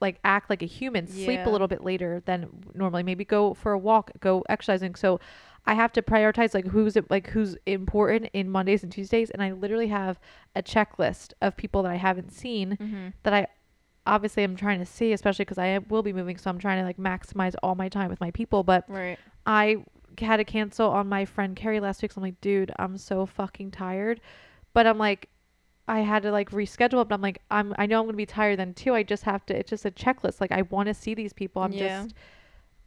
like 0.00 0.18
act 0.24 0.50
like 0.50 0.62
a 0.62 0.66
human, 0.66 1.06
sleep 1.06 1.40
a 1.46 1.50
little 1.50 1.68
bit 1.68 1.82
later 1.84 2.22
than 2.26 2.48
normally, 2.74 3.02
maybe 3.02 3.24
go 3.24 3.54
for 3.54 3.72
a 3.72 3.78
walk, 3.78 4.10
go 4.20 4.44
exercising. 4.48 4.94
So 4.94 5.20
I 5.66 5.74
have 5.74 5.92
to 5.92 6.02
prioritize 6.02 6.54
like 6.54 6.66
who's 6.66 6.96
like 7.10 7.28
who's 7.28 7.56
important 7.66 8.28
in 8.32 8.48
Mondays 8.50 8.82
and 8.82 8.90
Tuesdays, 8.90 9.30
and 9.30 9.42
I 9.42 9.52
literally 9.52 9.88
have 9.88 10.18
a 10.56 10.62
checklist 10.62 11.32
of 11.42 11.56
people 11.56 11.82
that 11.82 11.92
I 11.92 11.96
haven't 11.96 12.32
seen 12.32 12.78
Mm-hmm. 12.80 13.08
that 13.22 13.32
I 13.34 13.46
obviously 14.10 14.42
I'm 14.42 14.56
trying 14.56 14.80
to 14.80 14.84
see, 14.86 15.12
especially 15.12 15.44
because 15.46 15.56
I 15.58 15.78
will 15.88 16.02
be 16.02 16.12
moving, 16.12 16.36
so 16.36 16.50
I'm 16.50 16.58
trying 16.58 16.78
to 16.80 16.84
like 16.84 16.98
maximize 16.98 17.54
all 17.62 17.74
my 17.74 17.88
time 17.88 18.10
with 18.10 18.20
my 18.20 18.30
people. 18.32 18.62
But 18.62 18.84
Right. 18.88 19.18
I 19.46 19.84
had 20.18 20.36
to 20.38 20.44
cancel 20.44 20.90
on 20.90 21.08
my 21.08 21.24
friend 21.24 21.56
Carrie 21.56 21.80
last 21.80 22.02
week. 22.02 22.12
So 22.12 22.18
I'm 22.18 22.24
like, 22.24 22.40
dude, 22.40 22.72
I'm 22.78 22.98
so 22.98 23.24
fucking 23.24 23.70
tired. 23.70 24.20
But 24.74 24.86
I'm 24.86 24.98
like, 24.98 25.28
I 25.88 26.00
had 26.00 26.22
to 26.24 26.30
like 26.32 26.50
reschedule 26.50 27.02
it. 27.02 27.08
But 27.08 27.14
I'm 27.14 27.22
like, 27.22 27.40
I'm 27.50 27.74
I 27.78 27.86
know 27.86 28.00
I'm 28.00 28.06
gonna 28.06 28.16
be 28.16 28.26
tired 28.26 28.58
then 28.58 28.74
too. 28.74 28.94
I 28.94 29.02
just 29.02 29.22
have 29.22 29.46
to. 29.46 29.56
It's 29.56 29.70
just 29.70 29.84
a 29.86 29.90
checklist. 29.90 30.40
Like 30.40 30.52
I 30.52 30.62
want 30.62 30.88
to 30.88 30.94
see 30.94 31.14
these 31.14 31.32
people. 31.32 31.62
I'm 31.62 31.72
Yeah. 31.72 32.02
just, 32.02 32.14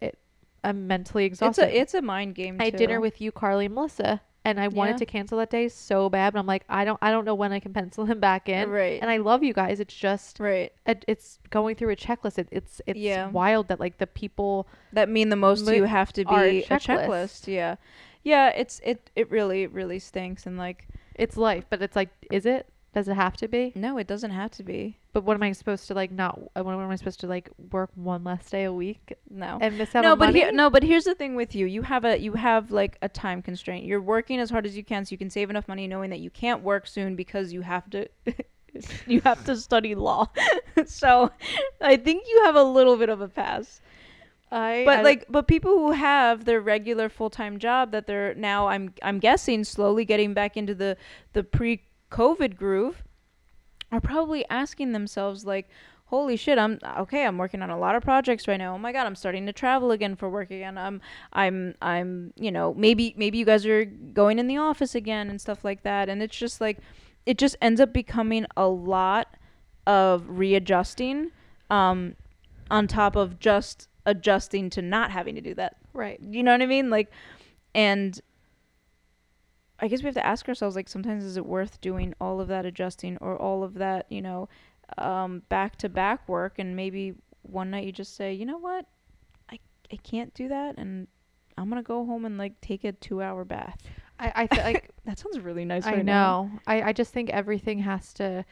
it. 0.01 0.19
I'm 0.63 0.87
mentally 0.87 1.25
exhausted. 1.25 1.63
It's 1.63 1.73
a 1.73 1.79
it's 1.79 1.93
a 1.95 2.01
mind 2.01 2.35
game. 2.35 2.57
I 2.59 2.65
had 2.65 2.73
too. 2.73 2.77
dinner 2.79 2.99
with 3.01 3.19
you, 3.21 3.31
Carly, 3.31 3.65
and 3.65 3.73
Melissa 3.75 4.21
and 4.45 4.59
I 4.59 4.67
wanted 4.67 4.91
Yeah. 4.93 4.97
to 4.97 5.05
cancel 5.05 5.38
that 5.39 5.50
day 5.50 5.69
so 5.69 6.09
bad, 6.09 6.33
but 6.33 6.39
I'm 6.39 6.45
like, 6.45 6.65
I 6.69 6.83
don't 6.85 7.00
I 7.01 7.12
don't 7.12 7.25
know 7.25 7.35
when 7.35 7.51
I 7.53 7.59
can 7.59 7.73
pencil 7.73 8.05
him 8.05 8.19
back 8.19 8.50
in. 8.50 8.69
Right. 8.69 9.00
And 9.01 9.09
I 9.09 9.17
love 9.17 9.43
you 9.43 9.53
guys. 9.53 9.79
It's 9.79 9.93
just 9.95 10.39
right. 10.39 10.71
it, 10.85 11.05
it's 11.07 11.39
going 11.50 11.75
through 11.75 11.91
a 11.91 11.95
checklist. 11.95 12.38
It, 12.38 12.50
it's 12.51 12.81
it's 12.85 13.00
Yeah. 13.00 13.29
wild 13.29 13.67
that 13.69 13.79
like 13.79 13.97
the 14.00 14.07
people 14.07 14.67
that 14.91 15.09
mean 15.09 15.29
the 15.29 15.35
most 15.35 15.65
to 15.67 15.75
you 15.75 15.83
have 15.85 16.12
to 16.13 16.25
be 16.25 16.33
a 16.35 16.63
checklist. 16.63 16.81
checklist. 17.07 17.47
Yeah. 17.47 17.75
Yeah, 18.23 18.50
it's 18.50 18.79
it 18.83 19.09
it 19.15 19.29
really 19.31 19.67
really 19.67 20.00
stinks 20.00 20.45
and 20.45 20.57
like 20.57 20.88
it's 21.15 21.38
life, 21.38 21.65
but 21.69 21.81
it's 21.81 21.95
like, 21.95 22.09
is 22.31 22.45
it? 22.45 22.67
Does 22.93 23.07
it 23.07 23.15
have 23.15 23.35
to 23.38 23.47
be? 23.47 23.71
no, 23.75 23.97
it 23.97 24.05
doesn't 24.07 24.31
have 24.31 24.51
to 24.51 24.63
be. 24.63 24.97
But 25.13 25.23
what 25.23 25.35
am 25.35 25.43
I 25.43 25.51
supposed 25.51 25.88
to 25.88 25.93
like 25.93 26.12
not? 26.12 26.39
uh, 26.55 26.63
When 26.63 26.75
am 26.75 26.89
I 26.89 26.95
supposed 26.95 27.19
to 27.21 27.27
like 27.27 27.50
work 27.71 27.89
one 27.95 28.23
less 28.23 28.50
day 28.50 28.63
a 28.65 28.71
week 28.73 29.13
No. 29.29 29.57
and 29.62 29.77
miss 29.77 29.95
out 29.95 30.01
No, 30.03 30.12
on 30.13 30.19
but 30.19 30.35
here, 30.35 30.51
no, 30.51 30.69
but 30.69 30.83
here's 30.83 31.03
the 31.05 31.15
thing 31.15 31.35
with 31.35 31.55
you. 31.55 31.65
You 31.65 31.81
have 31.81 32.05
a 32.05 32.17
you 32.19 32.33
have 32.33 32.71
like 32.71 32.97
a 33.01 33.09
time 33.09 33.41
constraint. 33.41 33.85
You're 33.85 34.01
working 34.01 34.39
as 34.39 34.50
hard 34.51 34.65
as 34.65 34.77
you 34.77 34.83
can 34.83 35.05
so 35.05 35.12
you 35.12 35.17
can 35.17 35.29
save 35.29 35.50
enough 35.50 35.67
money 35.67 35.88
knowing 35.88 36.09
that 36.12 36.19
you 36.19 36.29
can't 36.29 36.62
work 36.62 36.85
soon 36.88 37.15
because 37.15 37.51
you 37.51 37.62
have 37.62 37.89
to 37.91 38.07
you 39.07 39.21
have 39.21 39.43
to 39.45 39.55
study 39.57 39.95
law. 39.95 40.27
so, 40.85 41.31
I 41.81 41.95
think 41.97 42.23
you 42.27 42.41
have 42.45 42.55
a 42.55 42.63
little 42.63 42.97
bit 42.97 43.09
of 43.09 43.21
a 43.21 43.27
pass. 43.27 43.81
I 44.51 44.83
But 44.85 45.00
I- 45.00 45.01
like 45.01 45.25
but 45.29 45.47
people 45.47 45.71
who 45.77 45.91
have 45.93 46.45
their 46.45 46.62
regular 46.62 47.09
full-time 47.09 47.57
job 47.57 47.91
that 47.91 48.05
they're 48.05 48.35
now 48.35 48.67
I'm 48.67 48.93
I'm 49.01 49.17
guessing 49.19 49.63
slowly 49.63 50.05
getting 50.05 50.33
back 50.35 50.57
into 50.57 50.75
the 50.75 50.95
the 51.33 51.43
pre-COVID 52.13 52.55
groove 52.55 53.03
are 53.91 54.01
probably 54.01 54.46
asking 54.50 54.91
themselves 54.91 55.46
like 55.46 55.70
holy 56.05 56.36
shit 56.36 56.58
i'm 56.58 56.79
okay 56.98 57.25
i'm 57.25 57.38
working 57.38 57.62
on 57.62 57.70
a 57.70 57.77
lot 57.77 57.96
of 57.96 58.03
projects 58.03 58.48
right 58.48 58.58
now. 58.58 58.75
Oh 58.75 58.77
my 58.77 58.91
god 58.91 59.05
i'm 59.05 59.15
starting 59.15 59.46
to 59.46 59.53
travel 59.53 59.91
again 59.91 60.15
for 60.15 60.29
work 60.29 60.51
again. 60.51 60.77
I'm 60.77 61.01
i'm 61.32 61.75
i'm 61.82 62.34
you 62.36 62.51
know 62.51 62.74
maybe 62.75 63.13
maybe 63.17 63.38
you 63.38 63.46
guys 63.46 63.65
are 63.65 63.86
going 63.86 64.39
in 64.39 64.48
the 64.48 64.58
office 64.58 64.96
again 64.96 65.29
and 65.29 65.39
stuff 65.39 65.63
like 65.63 65.84
that. 65.84 66.10
And 66.10 66.22
it's 66.22 66.38
just 66.38 66.62
like 66.62 66.77
it 67.25 67.38
just 67.38 67.55
ends 67.62 67.79
up 67.79 67.93
becoming 67.93 68.46
a 68.58 68.67
lot 68.67 69.36
of 69.88 70.25
readjusting 70.27 71.32
um 71.70 72.15
on 72.70 72.88
top 72.88 73.15
of 73.15 73.39
just 73.39 73.88
adjusting 74.05 74.70
to 74.72 74.82
not 74.82 75.12
having 75.12 75.36
to 75.36 75.41
do 75.41 75.53
that. 75.55 75.77
Right. 75.93 76.20
you 76.22 76.43
know 76.43 76.51
what 76.51 76.62
i 76.62 76.65
mean? 76.65 76.89
Like 76.89 77.12
and 77.75 78.20
I 79.79 79.87
guess 79.87 80.01
we 80.01 80.05
have 80.05 80.15
to 80.15 80.25
ask 80.25 80.47
ourselves 80.47 80.75
like 80.75 80.87
sometimes 80.87 81.23
is 81.23 81.37
it 81.37 81.45
worth 81.45 81.81
doing 81.81 82.13
all 82.21 82.39
of 82.39 82.47
that 82.47 82.65
adjusting 82.65 83.17
or 83.17 83.35
all 83.37 83.63
of 83.63 83.73
that, 83.75 84.05
you 84.09 84.21
know, 84.21 84.47
um 84.97 85.41
back 85.49 85.75
to 85.77 85.89
back 85.89 86.27
work 86.29 86.59
and 86.59 86.75
maybe 86.75 87.13
one 87.41 87.71
night 87.71 87.85
you 87.85 87.91
just 87.91 88.15
say, 88.15 88.33
"You 88.33 88.45
know 88.45 88.57
what? 88.59 88.85
I 89.51 89.59
I 89.91 89.97
can't 89.97 90.33
do 90.33 90.47
that 90.49 90.77
and 90.77 91.07
I'm 91.57 91.69
going 91.69 91.81
to 91.81 91.85
go 91.87 92.05
home 92.05 92.25
and 92.25 92.37
like 92.37 92.59
take 92.61 92.83
a 92.83 92.93
2-hour 92.93 93.45
bath." 93.45 93.77
I 94.19 94.31
I 94.35 94.47
feel 94.47 94.63
like 94.63 94.91
That 95.05 95.19
sounds 95.19 95.39
really 95.39 95.65
nice 95.65 95.85
I 95.85 95.93
right 95.93 96.05
now. 96.05 96.43
know. 96.43 96.51
I 96.67 96.81
I 96.83 96.93
just 96.93 97.11
think 97.11 97.29
everything 97.31 97.79
has 97.79 98.13
to. 98.13 98.45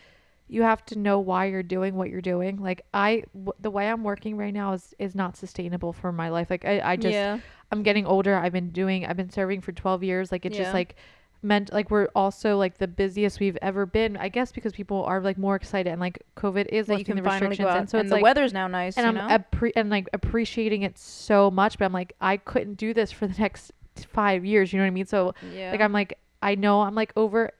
You 0.53 0.63
have 0.63 0.85
to 0.87 0.99
know 0.99 1.17
why 1.19 1.45
you're 1.45 1.63
doing 1.63 1.95
what 1.95 2.09
you're 2.09 2.19
doing. 2.21 2.57
Like 2.61 2.81
I, 2.93 3.23
w- 3.33 3.53
the 3.61 3.71
way 3.71 3.89
I'm 3.89 4.03
working 4.03 4.35
right 4.35 4.53
now 4.53 4.73
is 4.73 4.93
is 4.99 5.15
not 5.15 5.37
sustainable 5.37 5.93
for 5.93 6.11
my 6.11 6.27
life. 6.27 6.49
Like 6.49 6.65
I, 6.65 6.81
I 6.91 6.95
just 6.97 7.13
yeah. 7.13 7.39
I'm 7.71 7.83
getting 7.83 8.05
older. 8.05 8.35
I've 8.35 8.51
been 8.51 8.71
doing. 8.71 9.05
I've 9.05 9.15
been 9.15 9.29
serving 9.29 9.61
for 9.61 9.71
12 9.71 10.03
years. 10.03 10.29
Like 10.29 10.45
it's 10.45 10.57
Yeah. 10.57 10.63
just 10.63 10.73
like 10.73 10.95
meant 11.41 11.71
like 11.71 11.89
we're 11.89 12.09
also 12.15 12.57
like 12.57 12.77
the 12.79 12.87
busiest 12.87 13.39
we've 13.39 13.57
ever 13.61 13.85
been. 13.85 14.17
I 14.17 14.27
guess 14.27 14.51
because 14.51 14.73
people 14.73 15.05
are 15.05 15.21
like 15.21 15.37
more 15.37 15.55
excited 15.55 15.89
and 15.89 16.01
like 16.01 16.21
COVID 16.35 16.67
is 16.67 16.89
like 16.89 16.99
you 16.99 17.05
can 17.05 17.15
the 17.15 17.23
restrictions 17.23 17.57
go 17.59 17.67
out 17.69 17.77
and 17.77 17.89
so 17.89 17.97
and 17.99 18.05
it's 18.07 18.09
the 18.11 18.15
like 18.17 18.23
weather's 18.23 18.51
now 18.51 18.67
nice, 18.67 18.97
and 18.97 19.05
you 19.05 19.21
I'm 19.21 19.29
know. 19.29 19.37
appre- 19.37 19.71
and 19.77 19.89
like 19.89 20.09
appreciating 20.11 20.81
it 20.81 20.97
so 20.97 21.49
much. 21.49 21.77
But 21.77 21.85
I'm 21.85 21.93
like 21.93 22.13
I 22.19 22.35
couldn't 22.35 22.75
do 22.75 22.93
this 22.93 23.09
for 23.11 23.25
the 23.25 23.33
next 23.41 23.71
five 24.09 24.43
years. 24.43 24.73
You 24.73 24.79
know 24.79 24.83
what 24.83 24.87
I 24.87 24.91
mean? 24.91 25.05
So 25.05 25.33
yeah. 25.53 25.71
like 25.71 25.79
I'm 25.79 25.93
like 25.93 26.17
I 26.43 26.55
know 26.55 26.81
I'm 26.81 26.93
like 26.95 27.13
over 27.15 27.51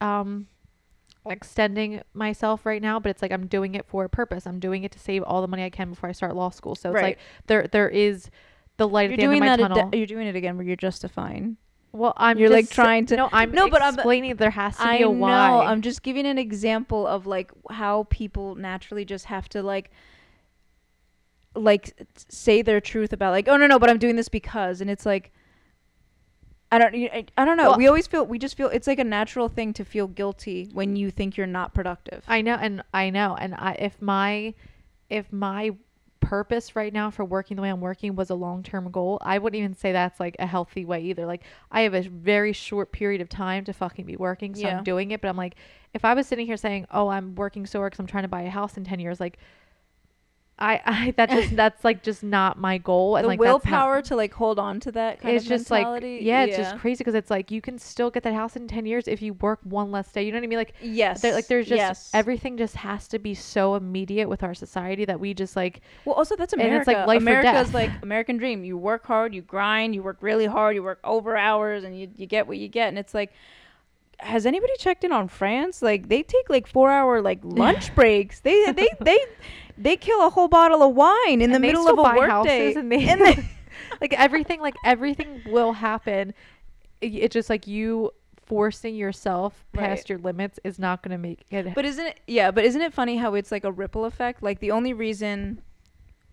um 0.00 0.46
extending 1.26 2.02
myself 2.14 2.66
right 2.66 2.82
now, 2.82 2.98
but 2.98 3.10
it's 3.10 3.22
like 3.22 3.32
I'm 3.32 3.46
doing 3.46 3.74
it 3.74 3.86
for 3.86 4.04
a 4.04 4.08
purpose. 4.08 4.46
I'm 4.46 4.58
doing 4.58 4.84
it 4.84 4.92
to 4.92 4.98
save 4.98 5.22
all 5.22 5.40
the 5.40 5.48
money 5.48 5.64
I 5.64 5.70
can 5.70 5.90
before 5.90 6.08
I 6.08 6.12
start 6.12 6.34
law 6.34 6.50
school. 6.50 6.74
So 6.74 6.90
it's 6.90 6.94
Right. 6.94 7.04
like 7.04 7.18
there 7.46 7.66
there 7.68 7.88
is 7.88 8.28
the 8.76 8.88
light 8.88 9.04
you're 9.10 9.12
at 9.14 9.16
the 9.18 9.22
end 9.24 9.30
doing 9.32 9.42
of 9.42 9.48
my 9.60 9.68
tunnel. 9.68 9.88
ade- 9.88 9.98
you're 9.98 10.06
doing 10.06 10.26
it 10.26 10.34
again 10.36 10.56
where 10.56 10.66
you're 10.66 10.76
justifying. 10.76 11.56
well, 11.94 12.14
I'm 12.16 12.38
you're, 12.38 12.48
like, 12.48 12.64
just- 12.64 12.72
trying 12.74 13.04
to- 13.06 13.16
No, 13.16 13.28
I'm 13.34 13.52
No, 13.52 13.68
but 13.68 13.82
I'm- 13.82 13.92
explaining 13.94 14.34
there 14.36 14.48
has 14.50 14.78
to 14.78 14.82
I 14.82 14.96
be 14.98 15.02
a 15.02 15.06
know. 15.06 15.10
why. 15.12 15.66
I'm 15.66 15.82
just 15.82 16.02
giving 16.02 16.24
an 16.26 16.38
example 16.38 17.06
of 17.06 17.26
like 17.26 17.52
how 17.70 18.06
people 18.08 18.54
naturally 18.54 19.04
just 19.04 19.26
have 19.26 19.46
to 19.50 19.62
like 19.62 19.90
like 21.54 21.92
s- 22.16 22.24
say 22.30 22.62
their 22.62 22.80
truth 22.80 23.12
about 23.12 23.30
like 23.30 23.46
oh 23.46 23.56
no 23.58 23.66
no 23.66 23.78
but 23.78 23.90
I'm 23.90 23.98
doing 23.98 24.16
this 24.16 24.28
because 24.30 24.80
and 24.80 24.88
it's 24.90 25.04
like 25.04 25.32
I 26.72 26.78
don't 26.78 26.94
I, 26.94 27.26
I 27.36 27.44
don't 27.44 27.58
know. 27.58 27.70
Well- 27.70 27.78
we 27.78 27.86
always 27.86 28.06
feel 28.06 28.24
we 28.26 28.38
just 28.38 28.56
feel 28.56 28.68
it's 28.68 28.86
like 28.86 28.98
a 28.98 29.04
natural 29.04 29.48
thing 29.48 29.72
to 29.74 29.84
feel 29.84 30.08
guilty 30.08 30.68
when 30.72 30.96
you 30.96 31.10
think 31.10 31.36
you're 31.36 31.46
not 31.46 31.74
productive. 31.74 32.24
I 32.26 32.40
know, 32.40 32.54
and 32.54 32.82
I 32.94 33.10
know, 33.10 33.36
and 33.38 33.54
I 33.54 33.72
if 33.78 34.00
my 34.00 34.54
if 35.10 35.30
my 35.32 35.72
purpose 36.20 36.76
right 36.76 36.92
now 36.92 37.10
for 37.10 37.24
working 37.24 37.56
the 37.56 37.62
way 37.62 37.68
I'm 37.68 37.80
working 37.80 38.14
was 38.16 38.30
a 38.30 38.34
long 38.34 38.62
term 38.62 38.90
goal, 38.90 39.18
I 39.22 39.38
wouldn't 39.38 39.58
even 39.58 39.74
say 39.74 39.92
that's 39.92 40.18
like 40.18 40.34
a 40.38 40.46
healthy 40.46 40.84
way 40.86 41.02
either. 41.02 41.26
Like 41.26 41.42
I 41.70 41.82
have 41.82 41.92
a 41.94 42.02
very 42.02 42.54
short 42.54 42.90
period 42.90 43.20
of 43.20 43.28
time 43.28 43.64
to 43.64 43.72
fucking 43.74 44.06
be 44.06 44.16
working, 44.16 44.54
so 44.54 44.62
Yeah. 44.62 44.78
I'm 44.78 44.84
doing 44.84 45.10
it. 45.10 45.20
But 45.20 45.28
I'm 45.28 45.36
like, 45.36 45.56
if 45.92 46.06
I 46.06 46.14
was 46.14 46.26
sitting 46.26 46.46
here 46.46 46.56
saying, 46.56 46.86
"Oh, 46.90 47.08
I'm 47.08 47.34
working 47.34 47.66
so 47.66 47.80
hard 47.80 47.92
because 47.92 48.00
I'm 48.00 48.06
trying 48.06 48.24
to 48.24 48.28
buy 48.28 48.42
a 48.42 48.50
house 48.50 48.76
in 48.78 48.84
ten 48.84 48.98
years," 48.98 49.20
like. 49.20 49.38
I, 50.58 50.80
I 50.84 51.10
that 51.16 51.30
just 51.30 51.56
that's 51.56 51.82
like 51.82 52.02
just 52.02 52.22
not 52.22 52.58
my 52.58 52.78
goal 52.78 53.16
and 53.16 53.24
the 53.24 53.28
like 53.28 53.40
that's 53.40 53.46
not- 53.64 53.64
willpower 53.64 54.02
to 54.02 54.14
like 54.14 54.32
hold 54.34 54.58
on 54.58 54.78
to 54.80 54.92
that 54.92 55.20
kind 55.20 55.34
it's 55.34 55.44
of 55.44 55.48
just 55.48 55.70
mentality. 55.70 56.16
like 56.18 56.24
yeah, 56.24 56.44
it's 56.44 56.56
just 56.56 56.76
crazy 56.76 56.98
because 56.98 57.14
it's 57.14 57.30
like 57.30 57.50
you 57.50 57.60
can 57.60 57.78
still 57.78 58.10
get 58.10 58.22
that 58.22 58.34
house 58.34 58.54
in 58.54 58.68
10 58.68 58.86
years 58.86 59.08
if 59.08 59.22
you 59.22 59.32
work 59.34 59.58
one 59.64 59.90
less 59.90 60.12
day 60.12 60.22
you 60.22 60.30
know 60.30 60.38
what 60.38 60.44
i 60.44 60.46
mean 60.46 60.58
like 60.58 60.74
yes. 60.80 61.20
there, 61.22 61.32
like 61.34 61.48
there's 61.48 61.66
just 61.66 61.78
yes. 61.78 62.10
everything 62.14 62.56
just 62.56 62.76
has 62.76 63.08
to 63.08 63.18
be 63.18 63.34
so 63.34 63.74
immediate 63.74 64.28
with 64.28 64.42
our 64.42 64.54
society 64.54 65.04
that 65.04 65.18
we 65.18 65.34
just 65.34 65.56
like 65.56 65.80
Well, 66.04 66.14
also 66.14 66.36
that's 66.36 66.52
america 66.52 66.72
And 66.72 66.80
it's 66.80 66.86
like 66.86 67.06
life 67.06 67.18
or 67.18 67.22
America's 67.22 67.68
death. 67.68 67.74
like 67.74 67.90
American 68.02 68.36
dream. 68.36 68.62
You 68.64 68.76
work 68.76 69.06
hard, 69.06 69.34
you 69.34 69.42
grind, 69.42 69.94
you 69.94 70.02
work 70.02 70.18
really 70.20 70.46
hard, 70.46 70.76
you 70.76 70.82
work 70.82 71.00
over 71.02 71.36
hours, 71.36 71.82
and 71.82 71.98
you 71.98 72.08
you 72.16 72.26
get 72.26 72.46
what 72.46 72.58
you 72.58 72.68
get. 72.68 72.88
And 72.88 72.98
it's 72.98 73.14
like, 73.14 73.32
has 74.22 74.46
anybody 74.46 74.72
checked 74.78 75.04
in 75.04 75.12
on 75.12 75.28
France? 75.28 75.82
Like 75.82 76.08
they 76.08 76.22
take 76.22 76.48
like 76.48 76.66
four 76.66 76.90
hour 76.90 77.20
like 77.20 77.40
lunch 77.42 77.94
breaks. 77.94 78.40
They 78.40 78.72
they 78.72 78.88
they 79.00 79.18
they 79.78 79.96
kill 79.96 80.26
a 80.26 80.30
whole 80.30 80.48
bottle 80.48 80.82
of 80.82 80.94
wine 80.94 81.16
in 81.28 81.38
the 81.38 81.44
and 81.44 81.54
they 81.54 81.58
middle 81.58 81.88
of 81.88 81.98
a 81.98 82.02
workday. 82.02 82.74
and 82.74 82.90
they 82.90 83.08
And 83.08 83.20
they- 83.20 83.48
like 84.00 84.12
everything 84.14 84.60
like 84.60 84.74
everything 84.84 85.42
will 85.46 85.72
happen 85.72 86.34
it, 87.00 87.06
it's 87.14 87.32
just 87.32 87.48
like 87.50 87.66
you 87.66 88.10
forcing 88.46 88.94
yourself 88.94 89.64
past 89.72 90.00
Right. 90.02 90.08
your 90.10 90.18
limits 90.18 90.58
is 90.64 90.78
not 90.78 91.02
going 91.02 91.12
to 91.12 91.18
make 91.18 91.40
it 91.50 91.74
But 91.74 91.84
isn't 91.84 92.06
it 92.06 92.20
yeah, 92.26 92.50
but 92.50 92.64
isn't 92.64 92.80
it 92.82 92.92
funny 92.92 93.16
how 93.16 93.34
it's 93.34 93.50
like 93.52 93.64
a 93.64 93.72
ripple 93.72 94.04
effect? 94.04 94.42
Like 94.42 94.60
the 94.60 94.70
only 94.72 94.92
reason 94.92 95.62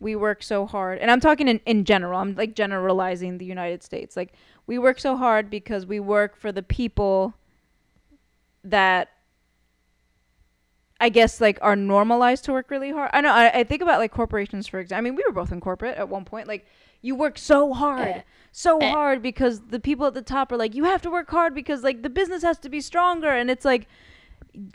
we 0.01 0.15
work 0.15 0.43
so 0.43 0.65
hard 0.65 0.99
and 0.99 1.09
I'm 1.11 1.19
talking 1.19 1.47
in, 1.47 1.59
in 1.65 1.85
general, 1.85 2.19
I'm 2.19 2.35
like 2.35 2.55
generalizing 2.55 3.37
the 3.37 3.45
United 3.45 3.83
States. 3.83 4.15
Like 4.17 4.33
we 4.67 4.77
work 4.77 4.99
so 4.99 5.15
hard 5.17 5.49
because 5.49 5.85
we 5.85 5.99
work 5.99 6.35
for 6.35 6.51
the 6.51 6.63
people 6.63 7.33
that 8.63 9.09
I 11.01 11.09
guess 11.09 11.39
like 11.39 11.57
are 11.61 11.75
normalized 11.75 12.43
to 12.45 12.51
work 12.51 12.69
really 12.69 12.91
hard. 12.91 13.09
I 13.13 13.21
know 13.21 13.31
I, 13.31 13.59
I 13.59 13.63
think 13.63 13.81
about 13.81 13.99
like 13.99 14.11
corporations 14.11 14.67
for 14.67 14.79
example. 14.79 14.99
I 14.99 15.01
mean 15.01 15.15
we 15.15 15.23
were 15.25 15.33
both 15.33 15.51
in 15.51 15.61
corporate 15.61 15.97
at 15.97 16.09
one 16.09 16.25
point. 16.25 16.47
Like 16.47 16.65
you 17.01 17.15
work 17.15 17.37
so 17.37 17.73
hard. 17.73 18.07
Eh. 18.07 18.21
So 18.51 18.79
Eh. 18.79 18.89
hard 18.91 19.21
because 19.21 19.61
the 19.67 19.79
people 19.79 20.05
at 20.07 20.13
the 20.13 20.21
top 20.21 20.51
are 20.51 20.57
like, 20.57 20.75
you 20.75 20.83
have 20.83 21.01
to 21.03 21.09
work 21.09 21.29
hard 21.29 21.55
because 21.55 21.83
like 21.83 22.03
the 22.03 22.09
business 22.09 22.43
has 22.43 22.57
to 22.59 22.69
be 22.69 22.81
stronger 22.81 23.29
and 23.29 23.49
it's 23.49 23.63
like 23.63 23.87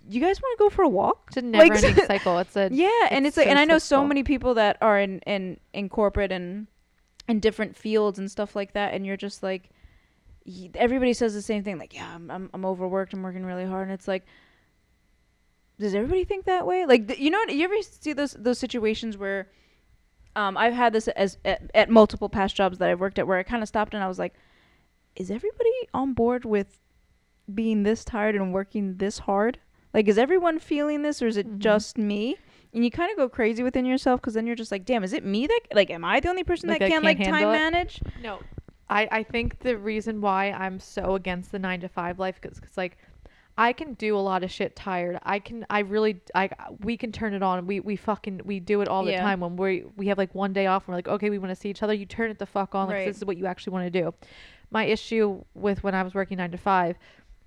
you 0.09 0.21
guys 0.21 0.41
want 0.41 0.57
to 0.59 0.65
go 0.65 0.71
for 0.71 0.83
a 0.83 0.89
walk? 0.89 1.25
it's 1.29 1.37
a 1.37 1.43
never 1.43 1.75
Like, 1.75 1.85
ending 1.85 2.05
cycle 2.07 2.39
it's 2.39 2.57
a 2.57 2.71
Yeah, 2.73 2.89
and 3.11 3.27
It's 3.27 3.37
it's 3.37 3.37
like, 3.37 3.49
and 3.49 3.59
I 3.59 3.65
know 3.67 3.79
so 3.79 4.07
many 4.07 4.23
people 4.23 4.55
that 4.55 4.79
are 4.81 4.99
in 4.99 5.19
in 5.21 5.59
in 5.75 5.89
corporate 5.91 6.33
and 6.33 6.69
in 7.29 7.41
different 7.41 7.77
fields 7.77 8.19
and 8.19 8.31
stuff 8.31 8.55
like 8.57 8.73
that, 8.75 8.95
and 8.95 9.05
you're 9.05 9.17
just 9.17 9.43
like, 9.43 9.71
y- 10.47 10.71
everybody 10.75 11.13
says 11.13 11.35
the 11.35 11.43
same 11.43 11.63
thing, 11.65 11.79
like, 11.79 11.95
yeah, 11.95 12.11
I'm 12.15 12.31
I'm, 12.31 12.51
I'm 12.55 12.65
overworked, 12.65 13.13
I'm 13.15 13.23
working 13.23 13.45
really 13.45 13.65
hard, 13.67 13.85
and 13.89 13.93
it's 13.93 14.09
like, 14.09 14.25
does 15.79 15.95
everybody 15.95 16.25
think 16.25 16.45
that 16.47 16.67
way? 16.67 16.87
Like, 16.87 17.09
th- 17.09 17.19
you 17.19 17.31
know, 17.31 17.39
what, 17.39 17.53
you 17.55 17.65
ever 17.65 17.75
see 17.83 18.13
those 18.13 18.33
those 18.33 18.59
situations 18.59 19.17
where, 19.19 19.49
um, 20.37 20.57
I've 20.57 20.75
had 20.75 20.93
this 20.93 21.09
as 21.09 21.39
at, 21.45 21.71
at 21.75 21.91
multiple 21.91 22.29
past 22.29 22.55
jobs 22.55 22.79
that 22.79 22.89
I've 22.91 23.01
worked 23.01 23.19
at, 23.19 23.27
where 23.27 23.39
I 23.39 23.43
kind 23.43 23.63
of 23.63 23.69
stopped 23.69 23.95
and 23.95 24.03
I 24.03 24.09
was 24.09 24.19
like, 24.19 24.35
is 25.17 25.31
everybody 25.31 25.71
on 25.93 26.13
board 26.13 26.45
with 26.45 26.79
being 27.53 27.83
this 27.83 28.05
tired 28.05 28.35
and 28.35 28.53
working 28.53 28.97
this 28.97 29.21
hard? 29.21 29.59
Like, 29.93 30.09
is 30.09 30.19
everyone 30.19 30.59
feeling 30.59 31.03
this, 31.03 31.21
or 31.23 31.27
is 31.27 31.37
it 31.37 31.47
Mhm. 31.49 31.59
just 31.59 31.99
me? 31.99 32.37
And 32.73 32.85
you 32.85 32.91
kind 32.91 33.11
of 33.13 33.17
go 33.17 33.29
crazy 33.29 33.63
within 33.63 33.85
yourself 33.87 34.21
because 34.21 34.35
then 34.35 34.47
you're 34.47 34.57
just 34.57 34.73
like, 34.73 34.85
damn, 34.85 35.05
is 35.05 35.13
it 35.13 35.25
me 35.25 35.47
that 35.47 35.61
like, 35.73 35.91
am 35.91 36.05
I 36.05 36.19
the 36.19 36.29
only 36.29 36.43
person 36.43 36.69
Like, 36.69 36.81
that 36.81 36.87
I 36.87 36.89
can't 36.89 37.05
can't 37.05 37.19
like 37.19 37.25
time 37.29 37.49
it? 37.49 37.53
manage? 37.53 38.01
No, 38.21 38.41
I 38.95 39.09
I 39.11 39.23
think 39.25 39.59
the 39.61 39.77
reason 39.77 40.21
why 40.21 40.51
I'm 40.53 40.79
so 40.81 41.15
against 41.17 41.53
the 41.53 41.59
nine 41.59 41.81
to 41.81 41.89
five 41.89 42.19
life 42.19 42.39
because 42.41 42.61
like 42.77 42.97
I 43.57 43.73
can 43.73 43.95
do 43.95 44.17
a 44.17 44.19
lot 44.31 44.43
of 44.43 44.51
shit 44.51 44.75
tired. 44.75 45.19
I 45.23 45.39
can 45.39 45.67
I 45.69 45.81
really 45.81 46.21
I 46.35 46.51
we 46.81 46.97
can 46.97 47.13
turn 47.13 47.35
it 47.35 47.43
on. 47.43 47.67
We 47.67 47.81
we 47.81 47.97
fucking 47.97 48.41
we 48.45 48.61
do 48.61 48.81
it 48.81 48.89
all 48.89 49.05
the 49.05 49.13
Yeah. 49.13 49.23
time 49.23 49.41
when 49.41 49.57
we 49.57 49.85
we 49.97 50.07
have 50.09 50.19
like 50.19 50.35
one 50.35 50.53
day 50.53 50.67
off 50.67 50.85
and 50.87 50.93
we're 50.93 50.99
like, 50.99 51.09
okay, 51.09 51.31
we 51.31 51.39
want 51.39 51.51
to 51.51 51.57
see 51.57 51.71
each 51.71 51.83
other. 51.83 51.93
You 51.93 52.07
turn 52.07 52.31
it 52.31 52.39
the 52.39 52.47
fuck 52.47 52.75
on. 52.75 52.87
Like 52.89 52.97
Right. 52.97 53.05
this 53.07 53.19
is 53.19 53.25
what 53.25 53.37
you 53.37 53.47
actually 53.47 53.73
want 53.73 53.93
to 53.93 54.03
do. 54.03 54.15
My 54.71 54.85
issue 54.85 55.45
with 55.55 55.83
when 55.85 55.95
I 55.95 56.03
was 56.03 56.15
working 56.15 56.39
9 56.39 56.51
to 56.53 56.59
5, 56.59 56.97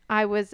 I 0.09 0.25
was 0.25 0.53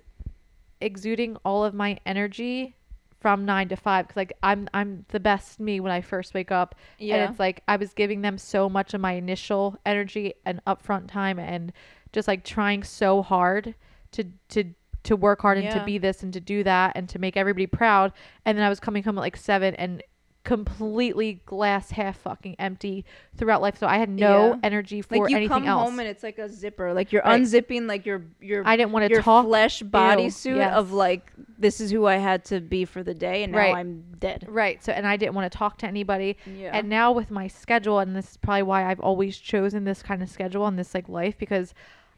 exuding 0.82 1.38
all 1.46 1.64
of 1.64 1.74
my 1.74 2.00
energy 2.06 2.76
from 3.24 3.46
9 3.46 3.70
to 3.70 3.78
5 3.78 4.08
cuz 4.10 4.18
like 4.18 4.34
I'm 4.44 4.68
I'm 4.74 5.06
the 5.08 5.20
best 5.20 5.60
me 5.60 5.80
when 5.80 5.94
I 5.94 6.02
first 6.02 6.34
wake 6.34 6.52
up. 6.52 6.76
Yeah. 7.00 7.16
and 7.16 7.32
it's 7.32 7.40
like 7.40 7.64
I 7.70 7.78
was 7.78 7.94
giving 7.94 8.22
them 8.22 8.38
so 8.38 8.70
much 8.70 8.94
of 8.94 9.00
my 9.00 9.14
initial 9.14 9.78
energy 9.86 10.34
and 10.46 10.60
upfront 10.66 11.08
time 11.08 11.40
and 11.40 11.72
just 12.12 12.28
like 12.28 12.44
trying 12.44 12.84
so 12.84 13.22
hard 13.22 13.76
to 14.12 14.26
to 14.50 14.66
to 15.04 15.16
work 15.16 15.42
hard 15.42 15.58
and 15.58 15.70
to 15.72 15.84
be 15.86 15.98
this 15.98 16.22
and 16.24 16.34
to 16.34 16.40
do 16.40 16.64
that 16.64 16.94
and 16.96 17.08
to 17.10 17.20
make 17.20 17.36
everybody 17.38 17.68
proud. 17.68 18.12
And 18.46 18.58
then 18.58 18.66
I 18.66 18.70
was 18.70 18.80
coming 18.80 19.04
home 19.04 19.18
at 19.18 19.22
like 19.22 19.38
7 19.38 19.74
and 19.76 20.04
completely 20.44 21.42
glass 21.46 21.92
half 21.92 22.18
fucking 22.18 22.56
empty 22.60 23.06
throughout 23.38 23.62
life 23.62 23.78
so 23.78 23.88
I 23.88 23.98
had 23.98 24.10
no 24.10 24.50
Yeah. 24.50 24.60
energy 24.62 25.02
for 25.02 25.16
like 25.18 25.30
you 25.32 25.38
anything 25.38 25.50
come 25.62 25.68
else. 25.68 25.90
home 25.90 26.00
and 26.00 26.08
it's 26.08 26.22
like 26.22 26.38
a 26.38 26.50
zipper. 26.50 26.94
Like 26.94 27.12
you're 27.14 27.22
Right. 27.24 27.42
unzipping 27.42 27.88
like 27.88 28.06
your 28.06 28.24
your 28.42 28.62
I 28.68 28.76
didn't 28.76 28.92
want 28.92 29.06
to 29.08 29.10
your 29.12 29.22
talk 29.22 29.46
flesh 29.46 29.82
bodysuit 29.84 30.58
yes. 30.58 30.76
of 30.76 30.92
like 30.92 31.32
this 31.58 31.80
is 31.80 31.92
who 31.92 32.06
I 32.06 32.18
had 32.18 32.44
to 32.46 32.60
be 32.60 32.84
for 32.84 33.04
the 33.04 33.14
day, 33.14 33.44
and 33.44 33.54
now 33.54 33.58
Right. 33.60 33.76
I'm 33.76 34.04
dead. 34.20 34.46
right 34.50 34.84
so 34.84 34.92
and 34.92 35.08
I 35.08 35.16
didn't 35.16 35.34
want 35.34 35.50
to 35.52 35.58
talk 35.58 35.78
to 35.80 35.88
anybody 35.88 36.36
Yeah. 36.46 36.72
And 36.78 36.90
now 36.90 37.12
with 37.14 37.32
my 37.32 37.48
schedule, 37.48 38.00
and 38.00 38.14
this 38.16 38.32
is 38.32 38.38
probably 38.38 38.64
why 38.64 38.84
I've 38.92 39.00
always 39.00 39.38
chosen 39.38 39.86
this 39.86 40.04
kind 40.04 40.22
of 40.22 40.30
schedule 40.30 40.68
and 40.68 40.78
this 40.78 40.94
like 40.94 41.08
life 41.08 41.38
because 41.38 41.74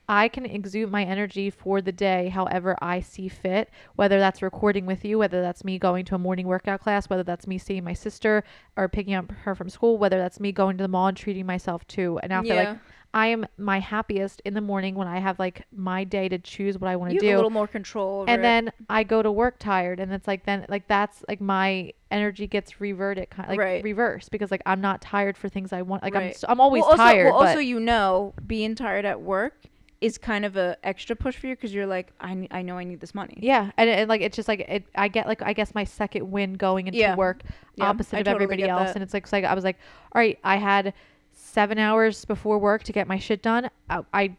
I 0.07 0.27
can 0.27 0.45
exude 0.45 0.91
my 0.91 1.03
energy 1.03 1.49
for 1.49 1.81
the 1.81 1.91
day 1.91 2.29
however 2.29 2.77
I 2.81 2.99
see 2.99 3.27
fit, 3.27 3.69
whether 3.95 4.19
that's 4.19 4.41
recording 4.41 4.85
with 4.85 5.03
you, 5.03 5.17
whether 5.17 5.41
that's 5.41 5.63
me 5.63 5.79
going 5.79 6.05
to 6.05 6.15
a 6.15 6.19
morning 6.19 6.47
workout 6.47 6.81
class, 6.81 7.09
whether 7.09 7.23
that's 7.23 7.47
me 7.47 7.57
seeing 7.57 7.83
my 7.83 7.93
sister 7.93 8.43
or 8.77 8.87
picking 8.87 9.13
up 9.15 9.31
her 9.31 9.55
from 9.55 9.69
school, 9.69 9.97
whether 9.97 10.17
that's 10.17 10.39
me 10.39 10.51
going 10.51 10.77
to 10.77 10.83
the 10.83 10.87
mall 10.87 11.07
and 11.07 11.17
treating 11.17 11.45
myself 11.45 11.85
to 11.87 12.19
an 12.23 12.31
outfit. 12.31 12.55
Yeah. 12.55 12.69
Like 12.71 12.79
I 13.15 13.27
am 13.27 13.45
my 13.57 13.79
happiest 13.79 14.41
in 14.43 14.53
the 14.53 14.61
morning 14.61 14.93
when 14.93 15.07
I 15.07 15.19
have 15.19 15.39
like 15.39 15.65
my 15.71 16.03
day 16.03 16.27
to 16.27 16.37
choose 16.37 16.77
what 16.77 16.89
I 16.89 16.97
want 16.97 17.13
to 17.13 17.17
do 17.19 17.33
a 17.33 17.35
little 17.37 17.49
more 17.49 17.65
control. 17.67 18.25
And 18.27 18.41
it. 18.41 18.43
then 18.43 18.71
I 18.89 19.03
go 19.03 19.23
to 19.23 19.31
work 19.31 19.57
tired, 19.57 20.01
and 20.01 20.11
it's 20.11 20.27
like 20.27 20.45
then 20.45 20.65
like 20.67 20.87
that's 20.89 21.23
like 21.29 21.39
my 21.39 21.93
energy 22.11 22.45
gets 22.45 22.81
reverted, 22.81 23.29
kind 23.29 23.45
of 23.45 23.51
like 23.51 23.59
Right. 23.59 23.83
reversed 23.83 24.31
because 24.31 24.51
like 24.51 24.61
I'm 24.65 24.81
not 24.81 25.01
tired 25.01 25.37
for 25.37 25.47
things 25.47 25.71
I 25.71 25.81
want. 25.81 26.03
Like 26.03 26.13
I'm 26.13 26.23
Right. 26.23 26.31
s- 26.35 26.43
I'm 26.47 26.59
always 26.59 26.81
well, 26.81 26.91
also, 26.91 27.03
tired, 27.03 27.25
Well, 27.31 27.39
but 27.39 27.47
also, 27.47 27.59
you 27.59 27.79
know, 27.79 28.33
being 28.45 28.75
tired 28.75 29.05
at 29.05 29.21
work 29.21 29.53
is 30.05 30.17
kind 30.17 30.45
of 30.45 30.55
a 30.57 30.77
extra 30.83 31.15
push 31.15 31.35
for 31.35 31.47
you 31.47 31.55
because 31.55 31.73
you're 31.73 31.85
like, 31.87 32.11
I, 32.19 32.47
I 32.51 32.61
know 32.61 32.77
I 32.77 32.83
need 32.83 32.99
this 32.99 33.15
money. 33.15 33.37
yeah, 33.41 33.71
and, 33.77 33.89
and 33.89 34.07
like 34.09 34.21
it's 34.21 34.35
just 34.35 34.47
like 34.47 34.59
it. 34.61 34.83
I 34.95 35.07
get 35.07 35.27
like 35.27 35.41
I 35.41 35.53
guess 35.53 35.73
my 35.73 35.83
second 35.83 36.29
win 36.31 36.53
going 36.53 36.87
into 36.87 36.99
Yeah. 36.99 37.15
work 37.15 37.41
Yeah, 37.75 37.89
opposite 37.89 38.15
I 38.17 38.19
of 38.19 38.25
totally 38.25 38.43
everybody 38.43 38.61
get 38.63 38.69
else, 38.69 38.89
that. 38.89 38.95
and 38.95 39.03
it's 39.03 39.13
like, 39.13 39.23
it's 39.23 39.33
like 39.33 39.43
I 39.45 39.53
was 39.53 39.63
like, 39.63 39.77
all 40.13 40.19
right, 40.19 40.37
I 40.43 40.57
had 40.57 40.93
seven 41.33 41.77
hours 41.77 42.23
before 42.25 42.57
work 42.59 42.83
to 42.83 42.93
get 42.93 43.07
my 43.07 43.17
shit 43.19 43.41
done. 43.41 43.65
Uh, 43.89 44.03
I, 44.13 44.21
I 44.21 44.37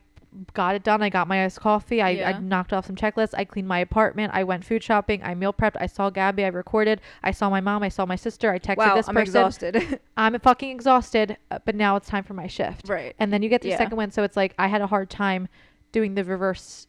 got 0.55 0.75
it 0.75 0.83
done. 0.83 1.03
I 1.03 1.09
got 1.09 1.29
my 1.29 1.45
iced 1.45 1.61
coffee. 1.61 2.01
I, 2.03 2.11
I 2.31 2.39
knocked 2.39 2.73
off 2.73 2.87
some 2.87 2.97
checklists. 2.97 3.35
I 3.37 3.45
cleaned 3.45 3.69
my 3.69 3.79
apartment. 3.79 4.33
I 4.35 4.45
went 4.45 4.65
food 4.65 4.83
shopping. 4.83 5.23
I 5.23 5.35
meal 5.35 5.53
prepped. 5.53 5.77
I 5.81 5.87
saw 5.87 6.11
Gabby. 6.11 6.45
I 6.45 6.49
recorded. 6.49 7.01
I 7.23 7.31
saw 7.31 7.49
my 7.51 7.61
mom. 7.61 7.83
I 7.83 7.89
saw 7.89 8.07
my 8.07 8.17
sister. 8.17 8.51
I 8.51 8.59
texted 8.59 8.77
Wow, 8.79 8.97
this 8.97 9.09
I'm 9.09 9.15
person. 9.15 9.29
exhausted. 9.29 10.01
I'm 10.17 10.39
fucking 10.41 10.71
exhausted, 10.71 11.37
uh, 11.51 11.59
but 11.65 11.75
now 11.75 11.97
it's 11.97 12.09
time 12.09 12.25
for 12.25 12.35
my 12.35 12.47
shift. 12.47 12.89
right. 12.89 13.15
And 13.19 13.33
then 13.33 13.43
you 13.43 13.49
get 13.49 13.63
the 13.63 13.69
Yeah. 13.71 13.79
second 13.79 13.97
one. 13.97 14.11
So 14.11 14.23
it's 14.23 14.37
like 14.37 14.55
I 14.59 14.67
had 14.69 14.81
a 14.81 14.87
hard 14.87 15.11
time 15.11 15.49
doing 15.93 16.15
the 16.15 16.25
reverse 16.25 16.87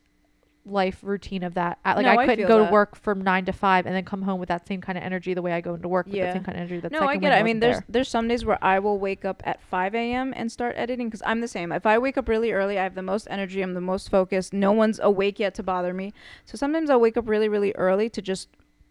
life 0.70 1.00
routine 1.02 1.44
of 1.44 1.54
that. 1.56 1.80
I, 1.86 1.94
like 1.96 2.04
No, 2.06 2.12
I 2.12 2.18
I 2.18 2.26
couldn't 2.26 2.38
feel 2.46 2.48
go 2.48 2.60
that. 2.60 2.68
to 2.68 2.72
work 2.74 2.96
from 2.96 3.22
nine 3.22 3.46
to 3.46 3.54
five 3.54 3.86
and 3.86 3.96
then 3.96 4.04
come 4.06 4.22
home 4.22 4.40
with 4.40 4.50
that 4.50 4.68
same 4.68 4.82
kind 4.82 4.98
of 4.98 5.04
energy 5.04 5.34
the 5.34 5.42
way 5.42 5.54
I 5.54 5.62
go 5.62 5.74
into 5.76 5.88
work 5.88 6.06
with 6.08 6.16
Yeah. 6.16 6.26
that 6.26 6.34
same 6.34 6.44
kind 6.44 6.58
of 6.58 6.62
energy. 6.62 6.80
That 6.80 6.92
no, 6.92 7.02
I 7.08 7.18
get 7.18 7.32
it. 7.34 7.36
I 7.38 7.44
mean, 7.44 7.60
there's 7.60 7.78
there. 7.78 7.86
there's 7.90 8.10
some 8.10 8.28
days 8.28 8.46
where 8.46 8.58
I 8.64 8.80
will 8.80 9.00
wake 9.00 9.26
up 9.26 9.42
at 9.46 9.62
5 9.62 9.96
a.m. 9.96 10.34
and 10.36 10.52
start 10.52 10.76
editing 10.78 11.08
because 11.08 11.22
I'm 11.26 11.42
the 11.42 11.48
same. 11.48 11.72
If 11.72 11.86
I 11.86 11.98
wake 11.98 12.18
up 12.18 12.28
really 12.28 12.52
early, 12.52 12.78
I 12.78 12.84
have 12.84 12.96
the 12.96 13.02
most 13.02 13.28
energy. 13.30 13.62
I'm 13.62 13.74
the 13.74 13.82
most 13.82 14.10
focused. 14.10 14.54
No 14.54 14.72
one's 14.72 15.00
awake 15.02 15.40
yet 15.40 15.54
to 15.56 15.64
bother 15.64 15.94
me. 15.94 16.14
So 16.46 16.58
sometimes 16.58 16.90
I'll 16.90 17.00
wake 17.00 17.18
up 17.18 17.28
really, 17.28 17.50
really 17.50 17.72
early 17.76 18.10
to 18.10 18.22
just 18.22 18.50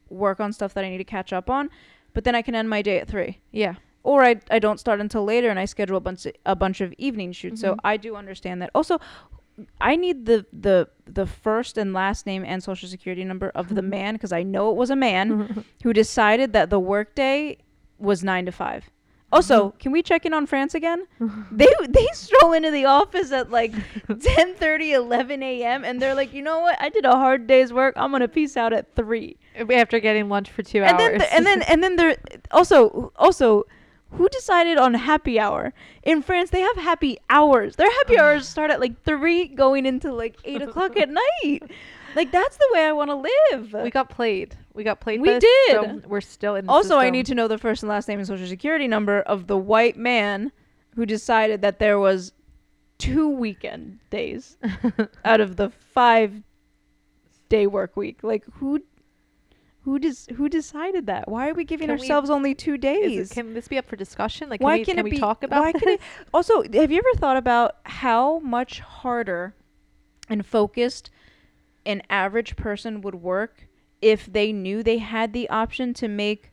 work 0.08 0.40
on 0.40 0.52
stuff 0.52 0.72
that 0.74 0.84
I 0.84 0.88
need 0.88 0.98
to 0.98 1.04
catch 1.04 1.32
up 1.32 1.50
on. 1.50 1.68
But 2.14 2.24
then 2.24 2.34
I 2.34 2.42
can 2.42 2.54
end 2.54 2.70
my 2.70 2.80
day 2.82 2.98
at 2.98 3.08
three. 3.08 3.40
yeah. 3.50 3.74
or 4.02 4.22
I, 4.22 4.36
I 4.52 4.60
don't 4.60 4.78
start 4.78 5.00
until 5.00 5.24
later 5.24 5.50
and 5.50 5.58
I 5.58 5.64
schedule 5.64 5.96
a 5.96 6.00
bunch 6.00 6.26
of, 6.26 6.32
a 6.46 6.54
bunch 6.54 6.80
of 6.80 6.92
evening 6.96 7.32
shoots. 7.32 7.60
So 7.60 7.72
Mhm. 7.74 7.78
I 7.82 7.96
do 7.96 8.14
understand 8.14 8.62
that. 8.62 8.70
Also, 8.72 9.00
I 9.80 9.96
need 9.96 10.26
the 10.26 10.46
the 10.52 10.88
the 11.06 11.26
first 11.26 11.78
and 11.78 11.94
last 11.94 12.26
name 12.26 12.44
and 12.44 12.62
social 12.62 12.88
security 12.88 13.24
number 13.24 13.50
of 13.54 13.74
the 13.74 13.82
man 13.96 14.14
because 14.14 14.32
I 14.32 14.42
know 14.42 14.70
it 14.70 14.76
was 14.76 14.90
a 14.90 14.96
man 14.96 15.64
who 15.82 15.92
decided 15.92 16.52
that 16.52 16.70
the 16.70 16.80
workday 16.80 17.58
was 17.98 18.22
9 18.22 18.46
to 18.46 18.52
5. 18.52 18.90
Also, 19.32 19.68
mm-hmm. 19.68 19.78
can 19.78 19.92
we 19.92 20.02
check 20.02 20.24
in 20.24 20.32
on 20.32 20.46
France 20.46 20.74
again? 20.74 21.06
they 21.50 21.68
they 21.88 22.06
stroll 22.12 22.52
into 22.52 22.70
the 22.70 22.84
office 22.84 23.32
at 23.32 23.50
like 23.50 23.72
10:30 24.08 24.92
11 24.92 25.42
a.m. 25.42 25.84
and 25.84 26.00
they're 26.00 26.14
like, 26.14 26.32
"You 26.32 26.42
know 26.42 26.60
what? 26.60 26.80
I 26.80 26.88
did 26.90 27.04
a 27.04 27.12
hard 27.12 27.48
day's 27.48 27.72
work. 27.72 27.94
I'm 27.96 28.10
going 28.10 28.20
to 28.20 28.28
peace 28.28 28.56
out 28.56 28.72
at 28.72 28.94
3." 28.94 29.36
After 29.72 29.98
getting 29.98 30.28
lunch 30.28 30.50
for 30.50 30.62
two 30.62 30.82
and 30.82 30.96
hours. 30.96 30.98
then 30.98 31.18
the, 31.18 31.34
and 31.34 31.46
then 31.46 31.62
and 31.62 31.82
then 31.82 31.96
there 31.96 32.16
also 32.52 33.12
also 33.16 33.64
who 34.12 34.28
decided 34.28 34.78
on 34.78 34.94
happy 34.94 35.38
hour 35.38 35.72
in 36.02 36.22
france 36.22 36.50
they 36.50 36.60
have 36.60 36.76
happy 36.76 37.18
hours 37.28 37.76
their 37.76 37.90
happy 37.90 38.18
hours 38.18 38.48
start 38.48 38.70
at 38.70 38.80
like 38.80 39.02
three 39.04 39.48
going 39.48 39.86
into 39.86 40.12
like 40.12 40.36
eight 40.44 40.62
o'clock 40.62 40.96
at 40.96 41.08
night 41.08 41.60
like 42.14 42.30
that's 42.30 42.56
the 42.56 42.68
way 42.72 42.86
i 42.86 42.92
want 42.92 43.10
to 43.10 43.14
live 43.16 43.72
we 43.72 43.90
got 43.90 44.08
played. 44.08 44.56
We 44.74 44.84
got 44.84 45.00
played. 45.00 45.22
We 45.22 45.40
system. 45.40 46.00
did. 46.00 46.06
We're 46.06 46.20
still 46.20 46.54
in. 46.54 46.66
The 46.66 46.72
also 46.72 46.98
i 46.98 47.08
need 47.08 47.26
to 47.26 47.34
know 47.34 47.48
the 47.48 47.56
first 47.56 47.82
and 47.82 47.88
last 47.88 48.08
name 48.08 48.18
and 48.18 48.28
social 48.28 48.46
security 48.46 48.86
number 48.86 49.20
of 49.22 49.46
the 49.46 49.56
white 49.56 49.96
man 49.96 50.52
who 50.94 51.06
decided 51.06 51.62
that 51.62 51.78
there 51.78 51.98
was 51.98 52.32
two 52.98 53.28
weekend 53.28 53.98
days 54.10 54.56
out 55.24 55.40
of 55.40 55.56
the 55.56 55.70
five 55.70 56.42
day 57.48 57.66
work 57.66 57.96
week 57.96 58.18
like 58.22 58.44
who 58.54 58.82
who 59.86 60.00
does 60.00 60.26
who 60.34 60.48
decided 60.48 61.06
that 61.06 61.28
why 61.28 61.48
are 61.48 61.54
we 61.54 61.64
giving 61.64 61.86
Can 61.86 61.94
we- 61.96 62.00
ourselves 62.02 62.28
only 62.28 62.54
two 62.56 62.76
days 62.76 63.30
it, 63.30 63.34
can 63.34 63.54
this 63.54 63.68
be 63.68 63.78
up 63.78 63.86
for 63.86 63.94
discussion? 63.94 64.50
Like, 64.50 64.58
can 64.58 64.64
why 64.66 64.78
we, 64.78 64.84
can, 64.84 64.96
can 64.96 65.04
we 65.04 65.12
be 65.12 65.18
talk 65.18 65.44
about 65.44 65.60
why 65.60 65.70
this? 65.70 65.80
can 65.80 65.88
it 65.94 66.00
also 66.34 66.62
have 66.64 66.90
you 66.90 66.98
ever 66.98 67.18
thought 67.18 67.36
about 67.36 67.76
how 67.84 68.40
much 68.40 68.80
harder 68.80 69.54
and 70.28 70.44
focused 70.44 71.08
an 71.86 72.02
average 72.10 72.56
person 72.56 73.00
would 73.00 73.14
work 73.14 73.68
if 74.02 74.26
they 74.26 74.52
knew 74.52 74.82
they 74.82 74.98
had 74.98 75.32
the 75.32 75.48
option 75.50 75.94
to 75.94 76.08
make 76.08 76.50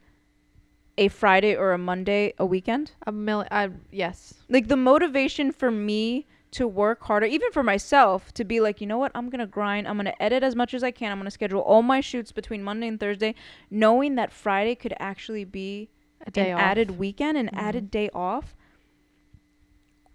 a 0.96 1.08
Friday 1.08 1.56
or 1.56 1.72
a 1.74 1.78
Monday 1.80 2.36
a 2.38 2.46
weekend? 2.46 2.92
a 3.08 3.12
million. 3.12 3.48
Uh, 3.50 3.70
yes. 3.92 4.36
Like 4.48 4.68
the 4.68 4.78
motivation 4.78 5.52
for 5.52 5.72
me 5.72 6.28
to 6.54 6.68
work 6.68 7.04
harder, 7.04 7.26
even 7.26 7.52
for 7.52 7.64
myself, 7.64 8.34
to 8.34 8.44
be 8.44 8.60
like, 8.60 8.82
you 8.82 8.88
know 8.88 8.98
what, 8.98 9.12
I'm 9.16 9.30
gonna 9.30 9.48
grind. 9.48 9.88
I'm 9.88 9.98
gonna 9.98 10.14
edit 10.20 10.44
as 10.44 10.56
much 10.56 10.74
as 10.74 10.84
I 10.84 10.92
can. 10.92 11.12
I'm 11.12 11.18
gonna 11.20 11.32
schedule 11.32 11.62
all 11.62 11.82
my 11.82 12.00
shoots 12.02 12.32
between 12.32 12.64
Monday 12.64 12.88
and 12.88 13.00
Thursday, 13.00 13.36
knowing 13.70 14.16
that 14.16 14.32
Friday 14.32 14.76
could 14.76 14.94
actually 15.00 15.44
be 15.44 15.90
A 16.26 16.32
day 16.32 16.50
an 16.52 16.56
off. 16.56 16.62
added 16.62 16.92
weekend, 16.92 17.38
an 17.38 17.48
Mhm. 17.48 17.58
added 17.60 17.92
day 17.92 18.10
off. 18.14 18.56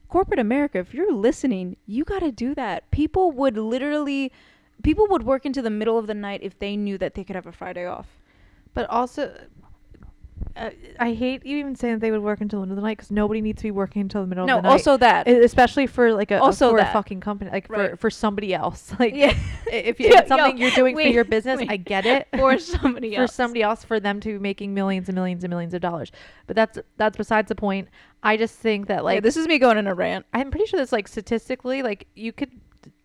Corporate 0.08 0.40
America, 0.40 0.78
if 0.78 0.94
you're 0.94 1.12
listening, 1.12 1.76
you 1.86 2.02
got 2.02 2.20
to 2.20 2.32
do 2.32 2.54
that. 2.54 2.90
People 2.90 3.30
would 3.32 3.58
literally, 3.58 4.32
people 4.82 5.06
would 5.08 5.22
work 5.22 5.44
into 5.44 5.60
the 5.60 5.70
middle 5.70 5.98
of 5.98 6.06
the 6.06 6.14
night 6.14 6.40
if 6.42 6.58
they 6.58 6.76
knew 6.76 6.96
that 6.96 7.14
they 7.14 7.24
could 7.24 7.36
have 7.36 7.46
a 7.46 7.52
Friday 7.52 7.84
off. 7.84 8.06
But 8.72 8.88
also, 8.88 9.34
uh, 10.58 10.70
I 10.98 11.12
hate 11.14 11.46
you 11.46 11.56
even 11.58 11.76
saying 11.76 11.94
that 11.94 12.00
they 12.00 12.10
would 12.10 12.22
work 12.22 12.40
until 12.40 12.60
the 12.60 12.66
middle 12.66 12.78
of 12.78 12.82
the 12.82 12.88
night 12.88 12.96
because 12.98 13.10
nobody 13.10 13.40
needs 13.40 13.58
to 13.62 13.64
be 13.64 13.70
working 13.70 14.02
until 14.02 14.20
the 14.22 14.26
middle 14.26 14.46
no, 14.46 14.56
of 14.56 14.62
the 14.62 14.68
night. 14.68 14.72
also 14.72 14.96
that. 14.96 15.28
Especially 15.28 15.86
for 15.86 16.12
like 16.12 16.30
a 16.30 16.40
Also 16.40 16.70
for 16.70 16.78
that. 16.78 16.90
a 16.90 16.92
fucking 16.92 17.20
company, 17.20 17.50
like 17.50 17.68
Right. 17.70 17.90
for 17.92 17.96
for 17.96 18.10
somebody 18.10 18.52
else. 18.54 18.92
Like 18.98 19.14
yeah, 19.14 19.36
if, 19.70 20.00
you, 20.00 20.08
if 20.08 20.14
it's 20.14 20.28
something 20.28 20.58
yo, 20.58 20.66
you're 20.66 20.74
doing 20.74 20.94
for 20.96 21.02
your 21.02 21.24
business, 21.24 21.58
wait. 21.60 21.70
I 21.70 21.76
get 21.76 22.04
it. 22.06 22.26
for 22.36 22.58
somebody 22.58 23.14
for 23.14 23.22
else. 23.22 23.34
somebody 23.34 23.62
else, 23.62 23.84
for 23.84 24.00
them 24.00 24.18
to 24.20 24.32
be 24.34 24.38
making 24.38 24.74
millions 24.74 25.08
and 25.08 25.14
millions 25.14 25.44
and 25.44 25.50
millions 25.50 25.74
of 25.74 25.80
dollars. 25.80 26.10
But 26.46 26.56
that's 26.56 26.78
that's 26.96 27.16
besides 27.16 27.48
the 27.48 27.54
point. 27.54 27.88
I 28.22 28.36
just 28.36 28.56
think 28.56 28.88
that 28.88 29.04
Like 29.04 29.16
like 29.16 29.22
this 29.22 29.36
is 29.36 29.46
me 29.46 29.58
going 29.58 29.78
in 29.78 29.86
a 29.86 29.94
rant. 29.94 30.26
I'm 30.34 30.50
pretty 30.50 30.66
sure 30.66 30.78
that's 30.78 30.92
like 30.92 31.06
statistically, 31.08 31.82
like 31.82 32.06
you 32.16 32.32
could. 32.32 32.50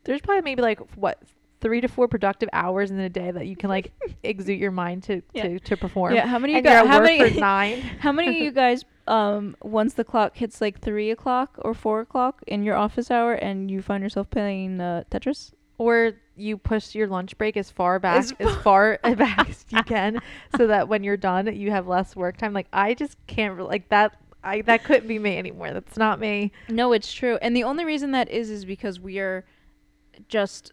There's 0.05 0.21
probably 0.21 0.41
maybe 0.41 0.61
like 0.61 0.79
what 0.95 1.21
three 1.63 1.81
to 1.81 1.87
four 1.87 2.07
productive 2.07 2.49
hours 2.53 2.91
in 2.91 2.99
a 2.99 3.09
day 3.09 3.31
that 3.31 3.47
you 3.47 3.55
can 3.55 3.69
like 3.69 3.91
exude 4.23 4.59
your 4.59 4.69
mind 4.71 5.01
to 5.03 5.23
Yeah. 5.33 5.43
to, 5.43 5.59
to 5.59 5.77
perform. 5.77 6.13
Yeah, 6.13 6.27
how 6.27 6.37
many 6.37 6.53
you 6.53 6.57
and 6.59 6.65
you're 6.65 6.73
got? 6.75 6.85
at 6.85 6.91
How 6.91 6.99
many? 7.01 7.39
nine. 7.39 7.79
how 7.99 8.11
many 8.11 8.27
of 8.29 8.35
you 8.35 8.51
guys? 8.63 8.85
Um, 9.07 9.55
once 9.63 9.95
the 9.95 10.03
clock 10.03 10.37
hits 10.37 10.61
like 10.61 10.79
three 10.79 11.09
o'clock 11.11 11.55
or 11.65 11.73
four 11.73 11.99
o'clock 12.01 12.41
in 12.47 12.63
your 12.63 12.75
office 12.75 13.09
hour, 13.09 13.33
and 13.33 13.69
you 13.71 13.81
find 13.81 14.01
yourself 14.03 14.29
playing 14.29 14.79
uh, 14.79 15.03
Tetris. 15.11 15.51
or 15.77 16.13
you 16.35 16.57
push 16.57 16.95
your 16.95 17.07
lunch 17.07 17.37
break 17.37 17.57
as 17.57 17.69
far 17.69 17.99
back 17.99 18.17
As 18.19 18.33
as, 18.39 18.55
far 18.57 18.99
back 19.03 19.49
as 19.49 19.65
you 19.69 19.83
can 19.83 20.19
so 20.57 20.67
that 20.67 20.87
when 20.87 21.03
you're 21.03 21.17
done 21.17 21.53
you 21.55 21.69
have 21.69 21.85
less 21.87 22.15
work 22.15 22.37
time 22.37 22.53
like 22.53 22.65
i 22.73 22.95
just 22.95 23.17
can't 23.27 23.55
re- 23.55 23.61
like 23.63 23.87
that 23.89 24.17
i 24.43 24.61
that 24.61 24.83
couldn't 24.83 25.07
be 25.07 25.19
me 25.19 25.37
anymore 25.37 25.71
that's 25.73 25.95
not 25.95 26.19
me 26.19 26.51
No, 26.69 26.91
it's 26.93 27.13
true. 27.13 27.37
And 27.39 27.55
the 27.55 27.63
only 27.65 27.85
reason 27.85 28.11
that 28.11 28.29
is 28.31 28.49
is 28.49 28.65
because 28.65 28.99
we 28.99 29.19
are 29.19 29.45
just 30.27 30.71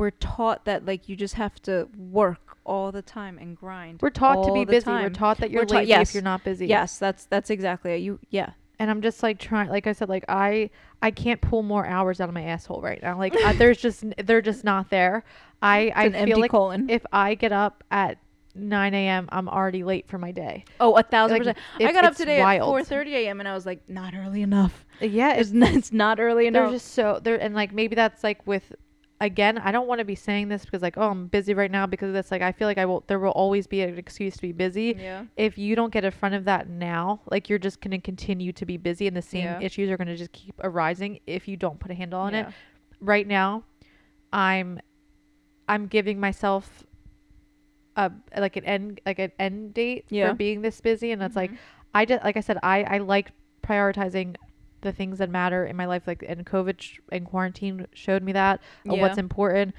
we're 0.00 0.10
taught 0.12 0.64
that 0.64 0.86
like 0.86 1.10
you 1.10 1.14
just 1.14 1.34
have 1.34 1.60
to 1.60 1.86
work 1.94 2.56
all 2.64 2.90
the 2.90 3.02
time 3.02 3.36
and 3.36 3.54
grind. 3.54 4.00
We're 4.00 4.08
taught 4.08 4.46
to 4.46 4.52
be 4.54 4.64
busy. 4.64 4.90
We're 4.90 5.10
taught 5.10 5.36
that 5.38 5.50
you're 5.50 5.66
We're 5.68 5.76
lazy 5.76 5.90
yes. 5.90 6.08
if 6.08 6.14
you're 6.14 6.22
not 6.22 6.42
busy. 6.42 6.66
Yes, 6.66 6.98
that's 6.98 7.26
that's 7.26 7.50
exactly 7.50 7.92
it. 7.92 7.98
You 7.98 8.18
yeah. 8.30 8.52
and 8.78 8.90
I'm 8.90 9.02
just 9.02 9.22
like 9.22 9.38
trying 9.38 9.68
like 9.68 9.86
I 9.86 9.92
said 9.92 10.08
like 10.08 10.24
I 10.26 10.70
I 11.02 11.10
can't 11.10 11.42
pull 11.42 11.62
more 11.62 11.84
hours 11.84 12.18
out 12.18 12.30
of 12.30 12.34
my 12.34 12.44
asshole 12.44 12.80
right 12.80 13.02
now 13.02 13.18
like 13.18 13.34
uh, 13.44 13.52
there's 13.52 13.76
just 13.76 14.02
they're 14.24 14.40
just 14.40 14.64
not 14.64 14.88
there 14.88 15.22
I 15.60 15.92
I 15.94 16.04
an 16.06 16.12
feel 16.12 16.20
empty 16.22 16.34
like 16.40 16.50
colon. 16.50 16.88
if 16.88 17.04
I 17.12 17.34
get 17.34 17.52
up 17.52 17.84
at 17.90 18.16
9 18.54 18.94
a.m. 18.94 19.28
I'm 19.30 19.50
already 19.50 19.84
late 19.84 20.08
for 20.08 20.16
my 20.16 20.32
day 20.32 20.64
oh, 20.80 20.96
a 20.96 21.02
thousand 21.02 21.44
like, 21.44 21.56
percent. 21.56 21.58
I 21.78 21.92
got 21.92 22.04
up 22.04 22.16
today 22.16 22.40
wild. 22.40 22.80
at 22.80 22.86
4:30 22.86 23.06
a.m. 23.08 23.40
and 23.40 23.48
I 23.48 23.52
was 23.52 23.66
like, 23.66 23.86
not 23.86 24.14
early 24.14 24.40
enough. 24.40 24.86
yeah 24.98 25.34
It's, 25.34 25.50
it's 25.52 25.92
not 26.04 26.18
early 26.20 26.46
enough. 26.46 26.70
they're 26.70 26.78
just 26.78 26.94
so 26.94 27.20
they're 27.22 27.36
and 27.36 27.54
like 27.54 27.74
maybe 27.74 27.94
that's 27.94 28.24
like 28.24 28.46
with 28.46 28.72
again 29.20 29.58
I 29.58 29.70
don't 29.70 29.86
want 29.86 29.98
to 29.98 30.04
be 30.04 30.14
saying 30.14 30.48
this 30.48 30.64
because 30.64 30.80
like 30.82 30.96
oh 30.96 31.08
I'm 31.10 31.26
busy 31.26 31.52
right 31.54 31.70
now 31.70 31.86
because 31.86 32.08
of 32.08 32.14
this 32.14 32.30
like 32.30 32.40
I 32.42 32.52
feel 32.52 32.66
like 32.66 32.78
I 32.78 32.86
will 32.86 33.04
there 33.06 33.18
will 33.18 33.30
always 33.32 33.66
be 33.66 33.82
an 33.82 33.98
excuse 33.98 34.34
to 34.36 34.42
be 34.42 34.52
busy 34.52 34.96
yeah. 34.98 35.24
if 35.36 35.58
you 35.58 35.76
don't 35.76 35.92
get 35.92 36.04
in 36.04 36.10
front 36.10 36.34
of 36.34 36.44
that 36.46 36.68
now, 36.68 37.20
like 37.30 37.48
you're 37.48 37.58
just 37.58 37.80
going 37.80 37.90
to 37.92 37.98
continue 37.98 38.52
to 38.52 38.64
be 38.64 38.76
busy 38.78 39.06
and 39.06 39.16
the 39.16 39.22
same 39.22 39.44
Yeah. 39.44 39.60
issues 39.60 39.90
are 39.90 39.96
going 39.96 40.08
to 40.08 40.16
just 40.16 40.32
keep 40.32 40.54
arising 40.62 41.20
if 41.26 41.46
you 41.48 41.56
don't 41.56 41.78
put 41.78 41.90
a 41.90 41.94
handle 41.94 42.20
on 42.20 42.34
it. 42.34 42.46
Yeah. 42.46 42.52
Right 43.00 43.26
now, 43.26 43.64
I'm 44.32 44.80
I'm 45.68 45.86
giving 45.86 46.18
myself 46.18 46.84
a 47.96 48.10
like 48.38 48.56
an 48.56 48.64
end 48.64 49.00
like 49.04 49.18
an 49.18 49.32
end 49.38 49.74
date 49.74 50.06
Yeah. 50.08 50.30
for 50.30 50.34
being 50.34 50.62
this 50.62 50.80
busy 50.80 51.12
and 51.12 51.22
it's 51.22 51.36
like 51.36 51.50
Mhm. 51.50 51.56
I 51.94 52.04
just 52.06 52.24
like 52.24 52.36
I 52.36 52.40
said 52.40 52.58
I 52.62 52.84
I 52.84 52.98
like 52.98 53.32
prioritizing 53.62 54.36
the 54.82 54.92
things 54.92 55.18
that 55.18 55.30
matter 55.30 55.64
in 55.64 55.76
my 55.76 55.86
life 55.86 56.06
like 56.06 56.24
and 56.26 56.44
COVID 56.46 56.80
sh- 56.80 56.98
and 57.12 57.26
quarantine 57.26 57.86
showed 57.92 58.22
me 58.22 58.32
that 58.32 58.60
of 58.88 58.98
what's 58.98 59.18
important 59.18 59.74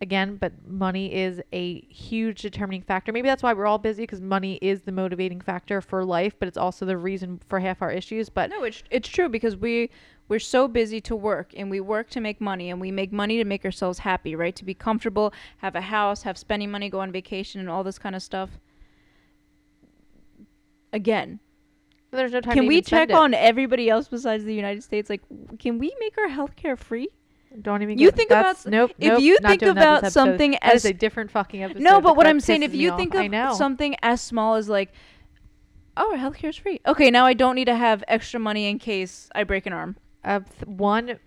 again 0.00 0.36
but 0.36 0.52
money 0.66 1.12
is 1.12 1.40
a 1.52 1.80
huge 1.88 2.42
determining 2.42 2.82
factor 2.82 3.10
maybe 3.10 3.28
that's 3.28 3.42
why 3.42 3.52
we're 3.52 3.66
all 3.66 3.78
busy 3.78 4.04
because 4.04 4.20
money 4.20 4.58
is 4.62 4.82
the 4.82 4.92
motivating 4.92 5.40
factor 5.40 5.80
for 5.80 6.04
life 6.04 6.34
but 6.38 6.46
it's 6.46 6.56
also 6.56 6.86
the 6.86 6.96
reason 6.96 7.40
for 7.48 7.58
half 7.58 7.82
our 7.82 7.90
issues 7.90 8.28
but 8.28 8.48
No, 8.50 8.62
it's 8.62 8.82
it's 8.90 9.08
true 9.08 9.28
because 9.28 9.56
we 9.56 9.90
we're 10.28 10.38
so 10.38 10.68
busy 10.68 11.00
to 11.00 11.16
work 11.16 11.52
and 11.56 11.70
we 11.70 11.80
work 11.80 12.10
to 12.10 12.20
make 12.20 12.40
money 12.40 12.70
and 12.70 12.80
we 12.80 12.90
make 12.90 13.10
money 13.12 13.38
to 13.38 13.44
make 13.44 13.64
ourselves 13.64 14.00
happy, 14.00 14.36
right? 14.36 14.54
To 14.56 14.64
be 14.64 14.74
comfortable, 14.74 15.32
have 15.58 15.74
a 15.74 15.80
house, 15.80 16.22
have 16.22 16.36
spending 16.36 16.70
money, 16.70 16.90
go 16.90 17.00
on 17.00 17.10
vacation 17.10 17.60
and 17.60 17.70
all 17.70 17.82
this 17.82 17.98
kind 17.98 18.14
of 18.14 18.22
stuff. 18.22 18.50
Again, 20.92 21.40
there's 22.10 22.32
no 22.32 22.40
time 22.40 22.54
can 22.54 22.62
to 22.64 22.68
we 22.68 22.76
even 22.76 22.86
spend 22.86 23.08
check 23.10 23.10
it. 23.10 23.20
on 23.20 23.34
everybody 23.34 23.88
else 23.90 24.08
besides 24.08 24.44
the 24.44 24.54
United 24.54 24.82
States? 24.82 25.10
Like, 25.10 25.22
can 25.58 25.78
we 25.78 25.94
make 26.00 26.16
our 26.18 26.28
healthcare 26.28 26.76
free? 26.78 27.08
don't 27.62 27.82
even 27.82 27.98
You 27.98 28.08
get- 28.08 28.16
think 28.16 28.30
about 28.30 28.42
that's- 28.42 28.66
nope 28.66 28.90
if 28.98 29.08
nope, 29.14 29.20
you 29.22 29.38
think 29.38 29.60
doing 29.60 29.74
that 29.74 29.80
this 29.80 29.82
about 29.82 29.96
episode. 30.04 30.12
something 30.12 30.50
That 30.62 30.74
is 30.74 30.84
as- 30.84 30.90
a 30.90 30.94
different 30.94 31.30
fucking 31.30 31.62
episode 31.64 31.82
No, 31.82 32.00
but 32.00 32.14
what 32.16 32.26
I'm 32.26 32.40
saying, 32.40 32.62
if 32.62 32.74
you 32.74 32.94
think 32.96 33.12
off. 33.14 33.18
of 33.20 33.24
I 33.24 33.26
know. 33.26 33.54
something 33.54 33.96
as 34.02 34.20
small 34.20 34.56
as 34.56 34.68
like, 34.68 34.92
oh, 35.96 36.12
our 36.12 36.18
healthcare 36.18 36.50
is 36.50 36.56
free. 36.56 36.80
Okay, 36.86 37.10
now 37.10 37.24
I 37.26 37.34
don't 37.34 37.54
need 37.54 37.64
to 37.66 37.74
have 37.74 38.04
extra 38.06 38.38
money 38.38 38.68
in 38.68 38.78
case 38.78 39.28
I 39.34 39.44
break 39.44 39.66
an 39.66 39.72
arm. 39.72 39.96
uh, 40.24 40.40
th- 40.40 40.66
one 40.66 41.18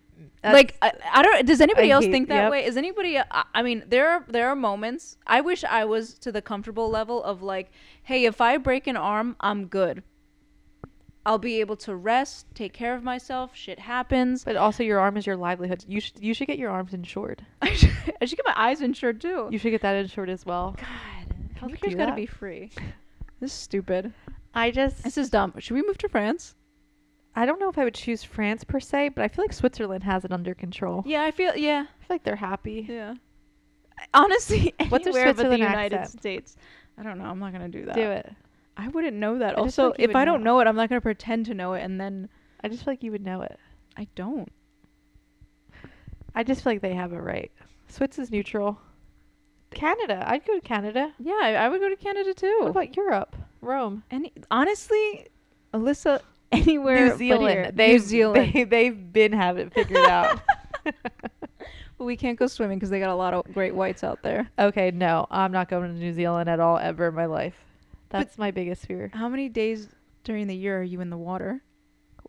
like 0.43 0.75
I, 0.81 0.91
I 1.11 1.21
don't 1.23 1.45
does 1.45 1.59
anybody 1.61 1.91
I 1.91 1.95
else 1.95 2.05
hate- 2.05 2.11
think 2.11 2.29
that 2.29 2.43
yep. 2.43 2.51
way 2.51 2.65
is 2.65 2.75
anybody 2.77 3.17
I, 3.17 3.23
I 3.55 3.61
mean 3.63 3.83
there 3.87 4.09
are 4.09 4.25
there 4.27 4.49
are 4.49 4.55
moments 4.55 5.17
i 5.27 5.39
wish 5.39 5.63
i 5.63 5.85
was 5.85 6.15
to 6.19 6.31
the 6.31 6.41
comfortable 6.41 6.89
level 6.89 7.23
of 7.23 7.41
like 7.43 7.69
hey 8.03 8.25
if 8.25 8.41
i 8.41 8.57
break 8.57 8.85
an 8.87 8.97
arm 8.97 9.35
i'm 9.39 9.65
good 9.67 10.01
i'll 11.25 11.37
be 11.37 11.59
able 11.59 11.75
to 11.75 11.95
rest 11.95 12.45
take 12.55 12.73
care 12.73 12.95
of 12.95 13.03
myself 13.03 13.55
shit 13.55 13.79
happens. 13.79 14.43
But 14.43 14.55
also 14.55 14.83
your 14.83 14.99
arm 14.99 15.17
is 15.17 15.25
your 15.25 15.35
livelihood. 15.37 15.85
You 15.87 15.99
should 15.99 16.19
you 16.19 16.33
should 16.33 16.47
get 16.47 16.57
your 16.57 16.71
arms 16.71 16.93
insured. 16.93 17.45
I 17.61 17.73
should, 17.73 17.91
I 18.21 18.25
should 18.25 18.37
get 18.37 18.45
my 18.45 18.53
eyes 18.55 18.81
insured 18.81 19.21
too. 19.21 19.47
You 19.51 19.57
should 19.59 19.71
get 19.71 19.81
that 19.81 19.95
insured 19.95 20.29
as 20.29 20.45
well. 20.45 20.75
God. 20.77 20.87
How 21.55 21.67
do 21.67 21.73
you 21.73 21.77
healthcare's 21.77 21.93
do 21.93 21.97
gotta 21.97 22.15
be 22.15 22.25
free. 22.25 22.71
This 23.39 23.51
is 23.51 23.57
stupid. 23.57 24.13
I 24.53 24.69
just 24.71 25.03
this 25.03 25.17
is 25.17 25.29
dumb. 25.29 25.53
Should 25.57 25.73
we 25.73 25.81
move 25.81 25.97
to 25.99 26.09
france? 26.09 26.55
I 27.35 27.45
don't 27.45 27.59
know 27.59 27.69
if 27.69 27.77
I 27.77 27.83
would 27.85 27.95
choose 27.95 28.23
France 28.23 28.63
per 28.63 28.79
se, 28.79 29.09
but 29.09 29.23
I 29.23 29.27
feel 29.29 29.43
like 29.45 29.53
Switzerland 29.53 30.03
has 30.03 30.25
it 30.25 30.31
under 30.31 30.53
control. 30.53 31.03
yeah 31.07 31.23
i 31.23 31.31
feel 31.31 31.55
yeah. 31.55 31.85
I 31.87 32.05
feel 32.05 32.15
like 32.15 32.23
they're 32.23 32.35
happy. 32.35 32.85
yeah. 32.89 33.15
Honestly 34.13 34.73
What's 34.89 35.05
anywhere 35.07 35.33
but 35.33 35.49
the 35.49 35.57
united 35.57 35.95
accent? 35.97 36.19
states. 36.19 36.55
I 36.97 37.03
don't 37.03 37.17
know. 37.17 37.25
I'm 37.25 37.39
not 37.39 37.51
gonna 37.51 37.69
do 37.69 37.85
that. 37.85 37.95
Do 37.95 38.01
it. 38.11 38.31
I 38.77 38.87
wouldn't 38.87 39.17
know 39.17 39.37
that. 39.39 39.57
I 39.57 39.63
just 39.63 39.75
feel 39.75 39.85
Also, 39.85 39.89
like 39.89 39.99
you 39.99 40.03
if 40.05 40.07
would 40.09 40.15
I 40.17 40.25
don't 40.25 40.43
know. 40.43 40.55
know 40.55 40.59
it, 40.61 40.67
I'm 40.67 40.75
not 40.75 40.89
gonna 40.89 41.01
pretend 41.01 41.45
to 41.47 41.53
know 41.53 41.73
it, 41.73 41.81
and 41.83 41.99
then 41.99 42.29
I 42.63 42.67
just 42.67 42.83
feel 42.83 42.93
like 42.93 43.03
you 43.03 43.11
would 43.11 43.23
know 43.25 43.41
it. 43.41 43.59
I 43.97 44.07
don't. 44.15 44.51
I 46.33 46.43
just 46.43 46.63
feel 46.63 46.73
like 46.73 46.81
they 46.81 46.93
have 46.93 47.11
it 47.13 47.17
right. 47.17 47.51
Swiss 47.87 48.17
is 48.17 48.31
neutral. 48.31 48.79
Canada. 49.71 50.23
I'd 50.27 50.45
go 50.45 50.55
to 50.55 50.61
Canada. 50.61 51.13
Yeah, 51.19 51.39
I, 51.41 51.53
I 51.55 51.69
would 51.69 51.79
go 51.81 51.89
to 51.89 51.95
Canada 51.95 52.33
too. 52.33 52.57
What 52.61 52.69
about 52.69 52.95
Europe? 52.95 53.35
Rome. 53.61 54.03
Any 54.11 54.31
honestly, 54.49 55.27
Alyssa, 55.73 56.21
anywhere 56.51 57.05
New 57.05 57.09
but 57.11 57.17
Zealand. 57.17 57.77
They've, 57.77 57.91
New 57.93 57.99
Zealand. 57.99 58.53
They, 58.53 58.63
they've 58.63 59.13
been 59.13 59.33
having 59.45 59.67
it 59.67 59.73
figured 59.73 60.05
out. 60.09 60.39
but 60.83 62.05
we 62.05 62.15
can't 62.17 62.39
go 62.39 62.47
swimming 62.47 62.77
because 62.79 62.89
they 62.89 62.99
got 62.99 63.09
a 63.09 63.15
lot 63.15 63.33
of 63.33 63.43
great 63.53 63.75
whites 63.75 64.03
out 64.03 64.21
there. 64.23 64.49
okay, 64.57 64.91
no. 64.91 65.27
I'm 65.29 65.51
not 65.51 65.69
going 65.69 65.93
to 65.93 65.99
New 65.99 66.13
Zealand 66.13 66.49
at 66.49 66.59
all 66.59 66.77
ever 66.77 67.09
in 67.09 67.15
my 67.15 67.25
life. 67.25 67.55
That's 68.11 68.37
my 68.37 68.51
biggest 68.51 68.85
fear. 68.85 69.09
How 69.13 69.29
many 69.29 69.49
days 69.49 69.87
during 70.23 70.47
the 70.47 70.55
year 70.55 70.79
are 70.79 70.83
you 70.83 71.01
in 71.01 71.09
the 71.09 71.17
water? 71.17 71.63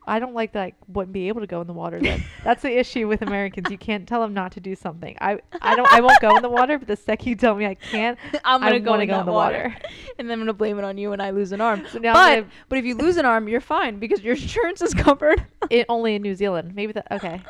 I 0.07 0.18
don't 0.18 0.35
like 0.35 0.53
that 0.53 0.62
I 0.62 0.73
wouldn't 0.88 1.12
be 1.12 1.29
able 1.29 1.42
to 1.42 1.47
go 1.47 1.61
in 1.61 1.66
the 1.66 1.73
water 1.73 2.01
then. 2.01 2.25
That's 2.45 2.62
the 2.62 2.77
issue 2.77 3.07
with 3.07 3.23
Americans. 3.23 3.71
You 3.71 3.79
can't 3.79 4.09
tell 4.09 4.21
them 4.21 4.35
not 4.35 4.53
to 4.53 4.61
do 4.61 4.75
something. 4.75 5.16
I 5.21 5.38
I 5.61 5.77
don't 5.77 5.92
I 5.92 6.01
won't 6.01 6.21
go 6.21 6.35
in 6.37 6.42
the 6.42 6.49
water, 6.49 6.79
but 6.79 6.88
the 6.88 6.97
second 6.97 7.29
you 7.29 7.37
tell 7.37 7.55
me 7.55 7.66
I 7.66 7.75
can't, 7.75 8.18
I'm 8.45 8.61
gonna 8.61 8.81
go, 8.81 8.95
in, 8.95 9.09
go 9.09 9.21
in 9.21 9.27
the 9.27 9.33
water. 9.33 9.75
water. 9.75 9.77
and 10.18 10.29
then 10.29 10.38
I'm 10.38 10.40
gonna 10.40 10.55
blame 10.55 10.79
it 10.79 10.85
on 10.85 10.99
you 10.99 11.11
when 11.11 11.21
I 11.21 11.31
lose 11.31 11.53
an 11.53 11.61
arm. 11.61 11.85
So 11.90 11.99
now 11.99 12.14
but 12.14 12.47
but 12.68 12.79
if 12.79 12.85
you 12.85 12.97
lose 12.97 13.16
an 13.16 13.27
arm, 13.27 13.49
you're 13.49 13.61
fine 13.61 13.99
because 13.99 14.23
your 14.23 14.35
insurance 14.35 14.83
is 14.83 14.92
covered. 14.92 15.45
it 15.71 15.87
only 15.88 16.16
in 16.16 16.23
New 16.23 16.35
Zealand. 16.35 16.75
Maybe 16.75 16.92
that 16.95 17.07
okay. 17.12 17.40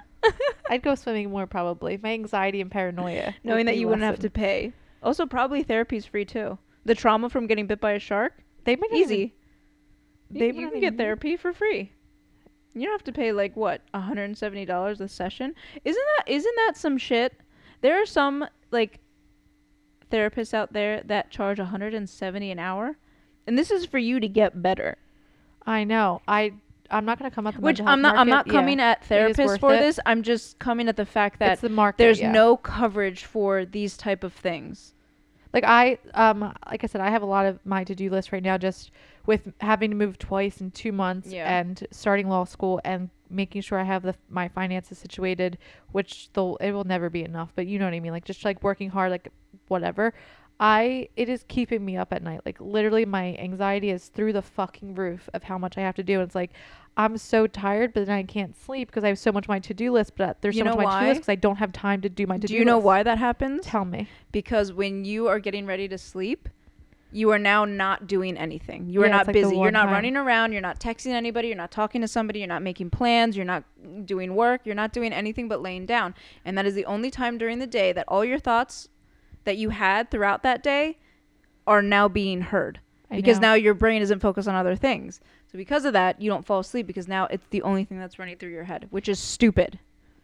I'd 0.68 0.82
go 0.82 0.94
swimming 0.94 1.30
more 1.30 1.46
probably. 1.46 1.98
My 2.02 2.12
anxiety 2.12 2.60
and 2.60 2.70
paranoia. 2.70 3.34
Knowing 3.44 3.66
that 3.66 3.76
you 3.78 3.88
wouldn't 3.88 4.04
have 4.04 4.20
to 4.20 4.30
pay. 4.30 4.72
Also, 5.02 5.26
probably 5.26 5.62
therapy's 5.62 6.06
free 6.06 6.24
too. 6.24 6.58
The 6.84 6.94
trauma 6.94 7.28
from 7.30 7.46
getting 7.46 7.66
bit 7.66 7.80
by 7.80 7.92
a 7.92 7.98
shark, 7.98 8.42
They 8.64 8.76
might 8.76 8.90
not 8.90 8.98
even- 8.98 9.12
easy. 9.12 9.34
They 10.30 10.46
you, 10.46 10.46
you 10.46 10.52
can 10.52 10.66
even 10.68 10.80
get 10.80 10.96
therapy 10.96 11.36
for 11.36 11.52
free. 11.52 11.92
You 12.74 12.82
don't 12.84 12.92
have 12.92 13.04
to 13.04 13.12
pay 13.12 13.32
like 13.32 13.54
what, 13.54 13.82
hundred 13.94 14.24
and 14.24 14.38
seventy 14.38 14.64
dollars 14.64 15.00
a 15.00 15.08
session. 15.08 15.54
Isn't 15.84 16.04
that 16.16 16.30
isn't 16.32 16.56
that 16.56 16.76
some 16.76 16.96
shit? 16.96 17.34
There 17.82 18.00
are 18.00 18.06
some 18.06 18.46
like 18.70 19.00
therapists 20.10 20.54
out 20.54 20.72
there 20.72 21.02
that 21.04 21.30
charge 21.30 21.58
hundred 21.58 21.92
and 21.94 22.08
seventy 22.08 22.50
an 22.50 22.58
hour, 22.58 22.96
and 23.46 23.58
this 23.58 23.70
is 23.70 23.84
for 23.84 23.98
you 23.98 24.20
to 24.20 24.28
get 24.28 24.62
better. 24.62 24.96
I 25.66 25.84
know. 25.84 26.22
I 26.26 26.54
I'm 26.90 27.04
not 27.04 27.18
gonna 27.18 27.30
come 27.30 27.46
up. 27.46 27.58
Which 27.58 27.80
I'm 27.80 28.00
not. 28.00 28.16
I'm 28.16 28.28
not 28.28 28.48
coming 28.48 28.78
Yeah. 28.78 28.92
at 28.92 29.02
therapists 29.02 29.60
for 29.60 29.74
it. 29.74 29.80
this. 29.80 30.00
I'm 30.06 30.22
just 30.22 30.58
coming 30.58 30.88
at 30.88 30.96
the 30.96 31.06
fact 31.06 31.38
that 31.40 31.60
the 31.60 31.68
market. 31.68 31.98
there's 31.98 32.20
yeah. 32.20 32.32
no 32.32 32.56
coverage 32.56 33.24
for 33.24 33.66
these 33.66 33.96
type 33.98 34.24
of 34.24 34.32
things. 34.32 34.94
Like 35.52 35.64
I 35.64 35.98
um 36.14 36.40
like 36.70 36.84
I 36.84 36.86
said 36.86 37.00
I 37.00 37.10
have 37.10 37.22
a 37.22 37.26
lot 37.26 37.46
of 37.46 37.58
my 37.64 37.84
to 37.84 37.94
do 37.94 38.10
list 38.10 38.32
right 38.32 38.42
now 38.42 38.56
just 38.58 38.90
with 39.26 39.52
having 39.60 39.90
to 39.90 39.96
move 39.96 40.18
twice 40.18 40.60
in 40.60 40.70
two 40.70 40.92
months 40.92 41.30
Yeah. 41.32 41.46
and 41.60 41.86
starting 41.90 42.28
law 42.28 42.44
school 42.44 42.80
and 42.84 43.10
making 43.30 43.62
sure 43.62 43.78
I 43.78 43.84
have 43.84 44.02
the 44.02 44.14
my 44.28 44.48
finances 44.48 44.98
situated, 44.98 45.58
which 45.92 46.30
they'll 46.32 46.56
it 46.56 46.72
will 46.72 46.84
never 46.84 47.08
be 47.10 47.22
enough. 47.24 47.52
But 47.54 47.66
you 47.66 47.78
know 47.78 47.84
what 47.86 47.94
I 47.94 48.00
mean, 48.00 48.12
like 48.12 48.24
just 48.24 48.44
like 48.44 48.62
working 48.62 48.90
hard, 48.90 49.10
like 49.10 49.28
whatever. 49.68 50.12
I 50.64 51.08
it 51.16 51.28
is 51.28 51.44
keeping 51.48 51.84
me 51.84 51.96
up 51.96 52.12
at 52.12 52.22
night. 52.22 52.42
Like 52.46 52.60
literally, 52.60 53.04
my 53.04 53.34
anxiety 53.36 53.90
is 53.90 54.06
through 54.06 54.32
the 54.32 54.42
fucking 54.42 54.94
roof 54.94 55.28
of 55.34 55.42
how 55.42 55.58
much 55.58 55.76
I 55.76 55.80
have 55.80 55.96
to 55.96 56.04
do. 56.04 56.20
And 56.20 56.22
it's 56.22 56.36
like 56.36 56.52
I'm 56.96 57.18
so 57.18 57.48
tired, 57.48 57.92
but 57.92 58.06
then 58.06 58.16
I 58.16 58.22
can't 58.22 58.56
sleep 58.56 58.86
because 58.88 59.02
I 59.02 59.08
have 59.08 59.18
so 59.18 59.32
much 59.32 59.48
on 59.48 59.54
my 59.54 59.58
to 59.58 59.74
do 59.74 59.90
list. 59.90 60.12
But 60.16 60.28
uh, 60.28 60.34
there's 60.40 60.54
You 60.54 60.60
so 60.60 60.64
much 60.66 60.76
on 60.78 60.84
my 60.84 61.00
to 61.00 61.04
do 61.04 61.08
list 61.08 61.20
because 61.22 61.32
I 61.32 61.34
don't 61.34 61.56
have 61.56 61.72
time 61.72 62.00
to 62.02 62.08
do 62.08 62.28
my 62.28 62.36
to 62.36 62.40
do. 62.42 62.44
List. 62.44 62.52
Do 62.52 62.58
you 62.58 62.64
know 62.64 62.78
why 62.78 63.02
that 63.02 63.18
happens? 63.18 63.64
Tell 63.66 63.84
me. 63.84 64.06
because 64.30 64.72
when 64.72 65.04
you 65.04 65.26
are 65.26 65.40
getting 65.40 65.66
ready 65.66 65.88
to 65.88 65.98
sleep, 65.98 66.48
you 67.10 67.30
are 67.30 67.40
now 67.40 67.64
not 67.64 68.06
doing 68.06 68.38
anything. 68.38 68.88
You 68.88 69.02
are 69.02 69.06
Yeah, 69.06 69.16
not 69.16 69.26
like 69.26 69.34
busy. 69.34 69.56
You're 69.56 69.72
not 69.72 69.86
time. 69.86 69.94
running 69.94 70.16
around. 70.16 70.52
You're 70.52 70.62
not 70.62 70.78
texting 70.78 71.10
anybody. 71.12 71.48
You're 71.48 71.56
not 71.56 71.72
talking 71.72 72.00
to 72.02 72.08
somebody. 72.08 72.38
You're 72.38 72.48
not 72.48 72.62
making 72.62 72.90
plans. 72.90 73.36
You're 73.36 73.44
not 73.44 73.64
doing 74.06 74.36
work. 74.36 74.60
You're 74.64 74.76
not 74.76 74.92
doing 74.92 75.12
anything 75.12 75.48
but 75.48 75.60
laying 75.60 75.86
down. 75.86 76.14
And 76.44 76.56
that 76.56 76.66
is 76.66 76.74
the 76.74 76.84
only 76.86 77.10
time 77.10 77.36
during 77.36 77.58
the 77.58 77.66
day 77.66 77.92
that 77.92 78.04
all 78.06 78.24
your 78.24 78.38
thoughts 78.38 78.88
that 79.44 79.56
you 79.56 79.70
had 79.70 80.10
throughout 80.10 80.42
that 80.42 80.62
day 80.62 80.98
are 81.66 81.82
now 81.82 82.08
being 82.08 82.40
heard. 82.40 82.80
I 83.10 83.16
because 83.16 83.38
know. 83.38 83.48
now 83.48 83.54
your 83.54 83.74
brain 83.74 84.02
isn't 84.02 84.20
focused 84.20 84.48
on 84.48 84.54
other 84.54 84.74
things. 84.76 85.20
So 85.50 85.58
because 85.58 85.84
of 85.84 85.92
that, 85.92 86.20
you 86.20 86.30
don't 86.30 86.46
fall 86.46 86.60
asleep 86.60 86.86
because 86.86 87.08
now 87.08 87.26
it's 87.26 87.46
the 87.50 87.62
only 87.62 87.84
thing 87.84 87.98
that's 87.98 88.18
running 88.18 88.38
through 88.38 88.50
your 88.50 88.64
head, 88.64 88.86
which 88.90 89.08
is 89.08 89.18
stupid. 89.18 89.78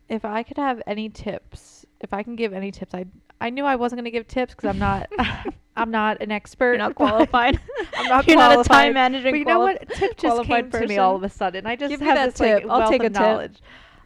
if 0.09 0.25
I 0.25 0.43
could 0.43 0.57
have 0.57 0.83
any 0.87 1.09
tips, 1.11 1.85
if 2.01 2.13
I 2.15 2.23
can 2.23 2.35
give 2.35 2.53
any 2.55 2.71
tips, 2.73 2.95
I 2.95 3.05
I 3.41 3.51
knew 3.51 3.65
I 3.65 3.77
wasn't 3.77 3.99
going 3.99 4.07
to 4.07 4.11
give 4.11 4.27
tips 4.27 4.55
because 4.55 4.69
I'm 4.69 4.79
not 4.79 5.09
I'm 5.77 5.91
not 5.91 6.21
an 6.23 6.33
expert. 6.33 6.71
You're 6.71 6.79
not 6.79 6.95
qualified. 6.97 7.61
I'm 7.97 8.09
not 8.09 8.27
You're 8.27 8.37
not 8.39 8.59
a 8.59 8.65
time 8.65 8.95
managing 8.95 9.33
But 9.33 9.39
you 9.39 9.45
know 9.45 9.61
what? 9.61 9.81
Tip 9.91 10.17
just 10.17 10.21
qualified 10.21 10.73
came 10.73 10.81
to 10.81 10.87
me 10.89 10.99
all 10.99 11.15
of 11.15 11.23
a 11.23 11.29
sudden. 11.29 11.67
I 11.67 11.77
just 11.77 11.91
Give 11.91 12.01
have 12.01 12.17
this 12.33 12.41
like 12.41 12.63
tip. 12.63 12.71
I'll 12.71 12.81
wealth 12.81 12.91
take 12.91 13.03
a 13.03 13.07
of 13.07 13.13
tip. 13.13 13.21
knowledge. 13.23 13.61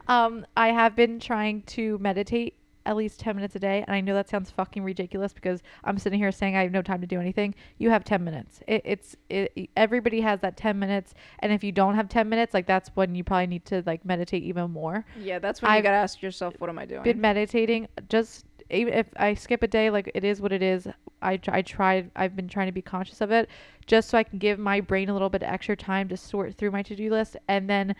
Um, 0.09 0.45
I 0.57 0.69
have 0.69 0.97
been 0.97 1.21
trying 1.21 1.63
to 1.63 1.97
meditate 1.99 2.57
at 2.87 2.97
least 2.97 3.21
10 3.21 3.37
minutes 3.37 3.55
a 3.55 3.59
day. 3.59 3.85
And 3.87 3.95
I 3.95 4.01
know 4.01 4.15
that 4.15 4.29
sounds 4.29 4.51
fucking 4.51 4.83
ridiculous 4.83 5.33
because 5.33 5.63
I'm 5.85 5.99
sitting 5.99 6.19
here 6.19 6.33
saying 6.33 6.57
I 6.57 6.63
have 6.63 6.73
no 6.73 6.83
time 6.83 7.01
to 7.01 7.07
do 7.07 7.21
anything. 7.21 7.55
You 7.79 7.91
have 7.91 8.05
10 8.05 8.25
minutes. 8.25 8.61
It, 8.67 8.83
it's 8.85 9.17
it, 9.31 9.71
everybody 9.77 10.21
has 10.21 10.41
that 10.41 10.57
10 10.57 10.79
minutes. 10.79 11.15
And 11.41 11.53
if 11.53 11.63
you 11.63 11.73
don't 11.73 11.95
have 11.95 12.09
10 12.09 12.29
minutes, 12.29 12.55
like 12.55 12.67
that's 12.67 12.91
when 12.95 13.15
you 13.15 13.25
probably 13.25 13.47
need 13.47 13.65
to 13.67 13.83
like 13.87 14.05
meditate 14.05 14.43
even 14.43 14.71
more. 14.71 15.05
Yeah, 15.21 15.39
that's 15.39 15.63
when 15.63 15.71
I've 15.71 15.83
gotta 15.83 15.97
ask 15.97 16.23
yourself, 16.23 16.55
what 16.59 16.71
am 16.71 16.79
I 16.79 16.87
doing? 16.87 17.03
Been 17.03 17.21
meditating 17.21 17.89
just 18.09 18.47
even 18.71 18.95
if 18.95 19.07
I 19.17 19.35
skip 19.35 19.63
a 19.63 19.69
day, 19.69 19.91
like 19.91 20.11
it 20.15 20.25
is 20.25 20.41
what 20.41 20.53
it 20.53 20.63
is. 20.63 20.89
I, 21.21 21.39
I 21.49 21.63
tried, 21.63 22.11
I've 22.17 22.35
been 22.35 22.49
trying 22.49 22.67
to 22.67 22.73
be 22.73 22.83
conscious 22.83 23.21
of 23.21 23.31
it 23.31 23.49
just 23.87 24.09
so 24.09 24.19
I 24.19 24.25
can 24.25 24.39
give 24.39 24.59
my 24.59 24.81
brain 24.81 25.09
a 25.09 25.13
little 25.13 25.29
bit 25.29 25.43
of 25.43 25.49
extra 25.49 25.77
time 25.77 26.09
to 26.09 26.17
sort 26.17 26.55
through 26.57 26.71
my 26.71 26.83
to 26.83 26.97
do 26.97 27.11
list. 27.11 27.37
And 27.49 27.69
then 27.69 27.95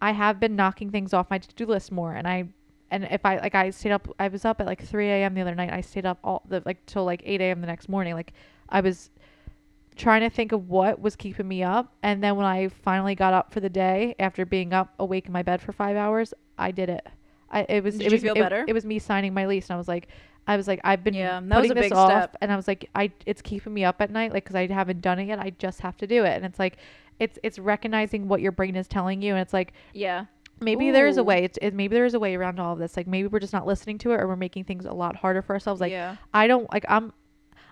I 0.00 0.12
have 0.12 0.40
been 0.40 0.56
knocking 0.56 0.90
things 0.90 1.14
off 1.14 1.30
my 1.30 1.38
to 1.38 1.54
do 1.54 1.66
list 1.66 1.92
more. 1.92 2.12
And 2.12 2.26
I, 2.26 2.48
and 2.90 3.04
if 3.10 3.24
I, 3.24 3.38
like, 3.38 3.54
I 3.54 3.70
stayed 3.70 3.92
up, 3.92 4.08
I 4.18 4.28
was 4.28 4.44
up 4.44 4.60
at 4.60 4.66
like 4.66 4.82
3 4.82 5.06
a.m. 5.08 5.34
the 5.34 5.40
other 5.40 5.54
night. 5.54 5.72
I 5.72 5.80
stayed 5.80 6.06
up 6.06 6.18
all 6.22 6.42
the, 6.48 6.62
like, 6.64 6.84
till 6.86 7.04
like 7.04 7.22
8 7.24 7.40
a.m. 7.40 7.60
the 7.60 7.66
next 7.66 7.88
morning. 7.88 8.14
Like, 8.14 8.32
I 8.68 8.80
was 8.80 9.10
trying 9.96 10.20
to 10.20 10.30
think 10.30 10.52
of 10.52 10.68
what 10.68 11.00
was 11.00 11.16
keeping 11.16 11.48
me 11.48 11.62
up. 11.62 11.92
And 12.02 12.22
then 12.22 12.36
when 12.36 12.46
I 12.46 12.68
finally 12.68 13.14
got 13.14 13.32
up 13.34 13.52
for 13.52 13.60
the 13.60 13.70
day 13.70 14.14
after 14.18 14.44
being 14.44 14.72
up 14.72 14.94
awake 14.98 15.26
in 15.26 15.32
my 15.32 15.42
bed 15.42 15.60
for 15.60 15.72
five 15.72 15.96
hours, 15.96 16.34
I 16.58 16.70
did 16.70 16.88
it. 16.90 17.06
I, 17.50 17.62
it 17.68 17.82
was, 17.84 17.96
Did 17.96 18.06
it 18.06 18.10
you 18.10 18.12
was, 18.12 18.22
feel 18.22 18.36
it, 18.36 18.40
better? 18.40 18.64
it 18.66 18.72
was 18.72 18.84
me 18.84 18.98
signing 18.98 19.32
my 19.32 19.46
lease. 19.46 19.68
And 19.70 19.74
I 19.74 19.78
was 19.78 19.88
like, 19.88 20.08
I 20.48 20.56
was 20.56 20.68
like, 20.68 20.80
I've 20.84 21.02
been 21.02 21.14
Yeah, 21.14 21.40
that 21.42 21.60
was 21.60 21.70
a 21.70 21.74
this 21.74 21.86
big 21.86 21.92
off, 21.92 22.10
step. 22.10 22.36
and 22.40 22.52
I 22.52 22.56
was 22.56 22.68
like, 22.68 22.88
I 22.94 23.10
it's 23.24 23.42
keeping 23.42 23.74
me 23.74 23.84
up 23.84 24.00
at 24.00 24.10
night, 24.10 24.32
like, 24.32 24.44
because 24.44 24.54
I 24.54 24.66
haven't 24.68 25.00
done 25.00 25.18
it 25.18 25.24
yet. 25.26 25.40
I 25.40 25.50
just 25.50 25.80
have 25.80 25.96
to 25.98 26.06
do 26.06 26.24
it, 26.24 26.36
and 26.36 26.44
it's 26.44 26.58
like, 26.60 26.76
it's 27.18 27.36
it's 27.42 27.58
recognizing 27.58 28.28
what 28.28 28.40
your 28.40 28.52
brain 28.52 28.76
is 28.76 28.86
telling 28.86 29.22
you, 29.22 29.32
and 29.32 29.40
it's 29.42 29.52
like 29.52 29.72
yeah. 29.92 30.26
Maybe 30.60 30.90
there 30.90 31.06
is 31.06 31.16
a 31.16 31.24
way. 31.24 31.44
It's 31.44 31.58
it, 31.62 31.74
maybe 31.74 31.94
there 31.94 32.04
is 32.04 32.14
a 32.14 32.20
way 32.20 32.34
around 32.34 32.58
all 32.60 32.72
of 32.72 32.78
this. 32.78 32.96
Like 32.96 33.06
maybe 33.06 33.28
we're 33.28 33.40
just 33.40 33.52
not 33.52 33.66
listening 33.66 33.98
to 33.98 34.12
it, 34.12 34.20
or 34.20 34.26
we're 34.26 34.36
making 34.36 34.64
things 34.64 34.84
a 34.84 34.92
lot 34.92 35.16
harder 35.16 35.42
for 35.42 35.54
ourselves. 35.54 35.80
Like 35.80 35.92
yeah. 35.92 36.16
I 36.34 36.46
don't 36.46 36.70
like 36.72 36.84
I'm. 36.88 37.12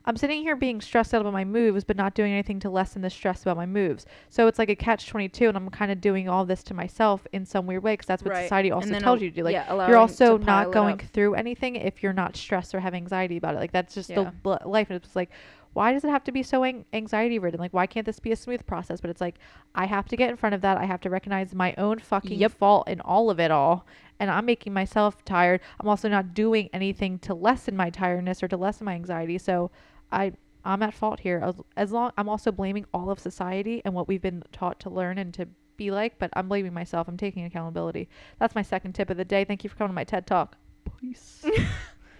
I'm 0.06 0.18
sitting 0.18 0.42
here 0.42 0.54
being 0.54 0.82
stressed 0.82 1.14
out 1.14 1.22
about 1.22 1.32
my 1.32 1.46
moves, 1.46 1.82
but 1.82 1.96
not 1.96 2.12
doing 2.14 2.30
anything 2.30 2.60
to 2.60 2.68
lessen 2.68 3.00
the 3.00 3.08
stress 3.08 3.40
about 3.40 3.56
my 3.56 3.64
moves. 3.64 4.04
So 4.28 4.46
it's 4.48 4.58
like 4.58 4.68
a 4.68 4.76
catch 4.76 5.06
22, 5.06 5.48
and 5.48 5.56
I'm 5.56 5.70
kind 5.70 5.90
of 5.90 6.02
doing 6.02 6.28
all 6.28 6.44
this 6.44 6.62
to 6.64 6.74
myself 6.74 7.26
in 7.32 7.46
some 7.46 7.64
weird 7.66 7.82
way 7.82 7.94
because 7.94 8.06
that's 8.08 8.22
what 8.22 8.32
Right. 8.32 8.42
society 8.42 8.70
also 8.70 8.98
tells 8.98 9.22
you 9.22 9.30
to 9.30 9.34
do. 9.36 9.42
Like 9.42 9.54
yeah, 9.54 9.88
you're 9.88 9.96
also 9.96 10.36
not 10.36 10.72
going 10.72 10.98
through 10.98 11.36
anything 11.36 11.76
if 11.76 12.02
you're 12.02 12.12
not 12.12 12.36
stressed 12.36 12.74
or 12.74 12.80
have 12.80 12.92
anxiety 12.92 13.38
about 13.38 13.54
it. 13.54 13.60
Like 13.60 13.72
that's 13.72 13.94
just 13.94 14.10
Yeah. 14.10 14.24
the 14.24 14.30
bl- 14.42 14.56
life. 14.66 14.90
And 14.90 15.02
it's 15.02 15.16
like, 15.16 15.30
why 15.74 15.92
does 15.92 16.04
it 16.04 16.08
have 16.10 16.24
to 16.24 16.32
be 16.32 16.42
so 16.42 16.62
an- 16.64 16.84
anxiety 16.92 17.38
ridden? 17.38 17.60
Like 17.60 17.74
why 17.74 17.86
can't 17.86 18.06
this 18.06 18.18
be 18.18 18.32
a 18.32 18.36
smooth 18.36 18.66
process? 18.66 19.00
But 19.00 19.10
it's 19.10 19.20
like 19.20 19.36
I 19.74 19.84
have 19.86 20.06
to 20.08 20.16
get 20.16 20.30
in 20.30 20.36
front 20.36 20.54
of 20.54 20.62
that. 20.62 20.78
I 20.78 20.84
have 20.86 21.00
to 21.02 21.10
recognize 21.10 21.54
my 21.54 21.74
own 21.76 21.98
fucking 21.98 22.38
Yep. 22.38 22.52
fault 22.52 22.88
in 22.88 23.00
all 23.02 23.28
of 23.30 23.38
it 23.38 23.50
all. 23.50 23.86
And 24.18 24.30
I'm 24.30 24.46
making 24.46 24.72
myself 24.72 25.24
tired. 25.24 25.60
I'm 25.80 25.88
also 25.88 26.08
not 26.08 26.32
doing 26.34 26.70
anything 26.72 27.18
to 27.20 27.34
lessen 27.34 27.76
my 27.76 27.90
tiredness 27.90 28.42
or 28.42 28.48
to 28.48 28.56
lessen 28.56 28.86
my 28.86 28.94
anxiety. 28.94 29.36
So 29.38 29.70
I 30.10 30.32
I'm 30.64 30.82
at 30.82 30.94
fault 30.94 31.20
here. 31.20 31.40
As, 31.44 31.56
as 31.76 31.92
long 31.92 32.10
I'm 32.16 32.28
also 32.28 32.50
blaming 32.50 32.86
all 32.94 33.10
of 33.10 33.18
society 33.18 33.82
and 33.84 33.92
what 33.92 34.08
we've 34.08 34.22
been 34.22 34.42
taught 34.52 34.80
to 34.80 34.90
learn 34.90 35.18
and 35.18 35.34
to 35.34 35.46
be 35.76 35.90
like, 35.90 36.18
but 36.20 36.30
I'm 36.34 36.48
blaming 36.48 36.72
myself. 36.72 37.08
I'm 37.08 37.16
taking 37.16 37.44
accountability. 37.44 38.08
That's 38.38 38.54
my 38.54 38.62
second 38.62 38.92
tip 38.94 39.10
of 39.10 39.16
the 39.16 39.24
day. 39.24 39.44
Thank 39.44 39.64
you 39.64 39.68
for 39.70 39.76
coming 39.76 39.90
to 39.90 39.94
my 39.94 40.04
TED 40.04 40.26
Talk. 40.26 40.56
Peace. 41.00 41.44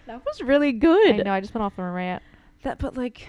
That 0.07 0.23
was 0.23 0.39
really 0.43 0.67
I 0.67 0.71
good. 0.73 1.25
know 1.25 1.33
I 1.33 1.39
just 1.39 1.55
went 1.55 1.63
off 1.63 1.79
on 1.79 1.85
a 1.85 1.91
rant. 1.91 2.21
That, 2.61 2.77
but 2.77 2.95
like, 2.95 3.27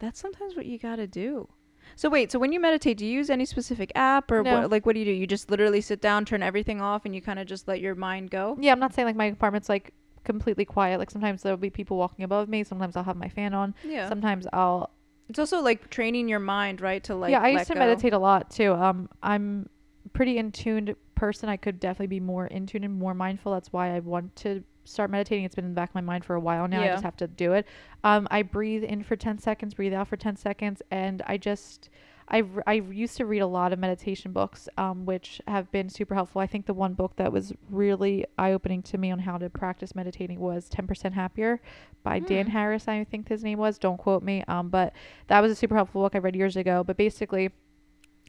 that's 0.00 0.18
sometimes 0.20 0.56
what 0.56 0.66
you 0.66 0.78
gotta 0.78 1.06
do. 1.06 1.48
So 1.96 2.08
wait, 2.10 2.30
so 2.32 2.38
when 2.38 2.52
you 2.52 2.60
meditate, 2.60 2.98
do 2.98 3.06
you 3.06 3.12
use 3.12 3.30
any 3.30 3.44
specific 3.44 3.92
app 3.94 4.30
or 4.30 4.42
No. 4.42 4.60
what? 4.62 4.70
Like, 4.70 4.86
what 4.86 4.94
do 4.94 4.98
you 5.00 5.04
do? 5.04 5.12
You 5.12 5.26
just 5.26 5.50
literally 5.50 5.80
sit 5.80 6.00
down, 6.00 6.24
turn 6.24 6.42
everything 6.42 6.80
off, 6.80 7.04
and 7.04 7.14
you 7.14 7.22
kind 7.22 7.38
of 7.38 7.46
just 7.46 7.68
let 7.68 7.80
your 7.80 7.94
mind 7.94 8.30
go. 8.30 8.56
Yeah, 8.60 8.72
I'm 8.72 8.80
not 8.80 8.94
saying 8.94 9.06
like 9.06 9.16
my 9.16 9.26
apartment's 9.26 9.68
like 9.68 9.92
completely 10.24 10.64
quiet. 10.64 10.98
Like 10.98 11.10
sometimes 11.10 11.42
there'll 11.42 11.56
be 11.58 11.70
people 11.70 11.96
walking 11.96 12.24
above 12.24 12.48
me. 12.48 12.64
Sometimes 12.64 12.96
I'll 12.96 13.04
have 13.04 13.16
my 13.16 13.28
fan 13.28 13.54
on. 13.54 13.74
Yeah. 13.84 14.08
Sometimes 14.08 14.46
I'll 14.52 14.90
it's 15.28 15.38
also 15.38 15.60
like 15.60 15.90
training 15.90 16.28
your 16.28 16.40
mind, 16.40 16.80
right? 16.80 17.02
To 17.04 17.14
like. 17.14 17.30
yeah, 17.30 17.40
I 17.40 17.48
used 17.50 17.68
to 17.68 17.74
go. 17.74 17.80
meditate 17.80 18.12
a 18.12 18.18
lot 18.18 18.50
too. 18.50 18.72
Um, 18.72 19.08
I'm 19.22 19.68
pretty 20.12 20.38
in 20.38 20.50
tuned 20.52 20.94
person. 21.14 21.48
I 21.48 21.56
could 21.56 21.78
definitely 21.78 22.08
be 22.08 22.20
more 22.20 22.46
in 22.46 22.66
tune 22.66 22.82
and 22.84 22.94
more 22.98 23.14
mindful. 23.14 23.52
That's 23.52 23.72
why 23.72 23.94
I 23.94 24.00
want 24.00 24.34
to 24.36 24.64
start 24.84 25.10
meditating. 25.10 25.44
It's 25.44 25.54
been 25.54 25.64
in 25.64 25.70
the 25.72 25.76
back 25.76 25.90
of 25.90 25.94
my 25.94 26.00
mind 26.00 26.24
for 26.24 26.34
a 26.34 26.40
while 26.40 26.66
now. 26.68 26.80
I 26.82 26.88
just 26.92 27.04
have 27.04 27.16
to 27.18 27.28
do 27.28 27.52
it. 27.52 27.66
Um, 28.04 28.26
I 28.30 28.42
breathe 28.42 28.84
in 28.84 29.02
for 29.02 29.16
10 29.16 29.38
seconds, 29.38 29.74
breathe 29.74 29.92
out 29.92 30.08
for 30.08 30.16
10 30.16 30.36
seconds, 30.36 30.82
and 30.90 31.22
I 31.26 31.36
just. 31.36 31.90
I, 32.32 32.44
I 32.64 32.74
used 32.74 33.16
to 33.16 33.26
read 33.26 33.40
a 33.40 33.46
lot 33.48 33.72
of 33.72 33.80
meditation 33.80 34.30
books, 34.30 34.68
um, 34.78 35.04
which 35.04 35.40
have 35.48 35.68
been 35.72 35.88
super 35.88 36.14
helpful. 36.14 36.40
I 36.40 36.46
think 36.46 36.64
the 36.64 36.72
one 36.74 36.94
book 36.94 37.16
that 37.16 37.32
was 37.32 37.52
really 37.68 38.24
eye 38.38 38.52
opening 38.52 38.82
to 38.84 38.98
me 38.98 39.10
on 39.10 39.18
how 39.18 39.36
to 39.36 39.50
practice 39.50 39.96
meditating 39.96 40.38
was 40.38 40.68
10% 40.70 41.12
Happier 41.12 41.60
by 42.04 42.20
Dan 42.20 42.46
Hmm. 42.46 42.52
Harris, 42.52 42.86
I 42.86 43.02
think 43.02 43.28
his 43.28 43.42
name 43.42 43.58
was. 43.58 43.78
Don't 43.78 43.96
quote 43.96 44.22
me. 44.22 44.44
Um, 44.46 44.68
but 44.68 44.92
that 45.26 45.40
was 45.40 45.50
a 45.50 45.56
super 45.56 45.74
helpful 45.74 46.02
book 46.02 46.14
I 46.14 46.18
read 46.18 46.36
years 46.36 46.56
ago. 46.56 46.84
But 46.84 46.96
basically, 46.96 47.50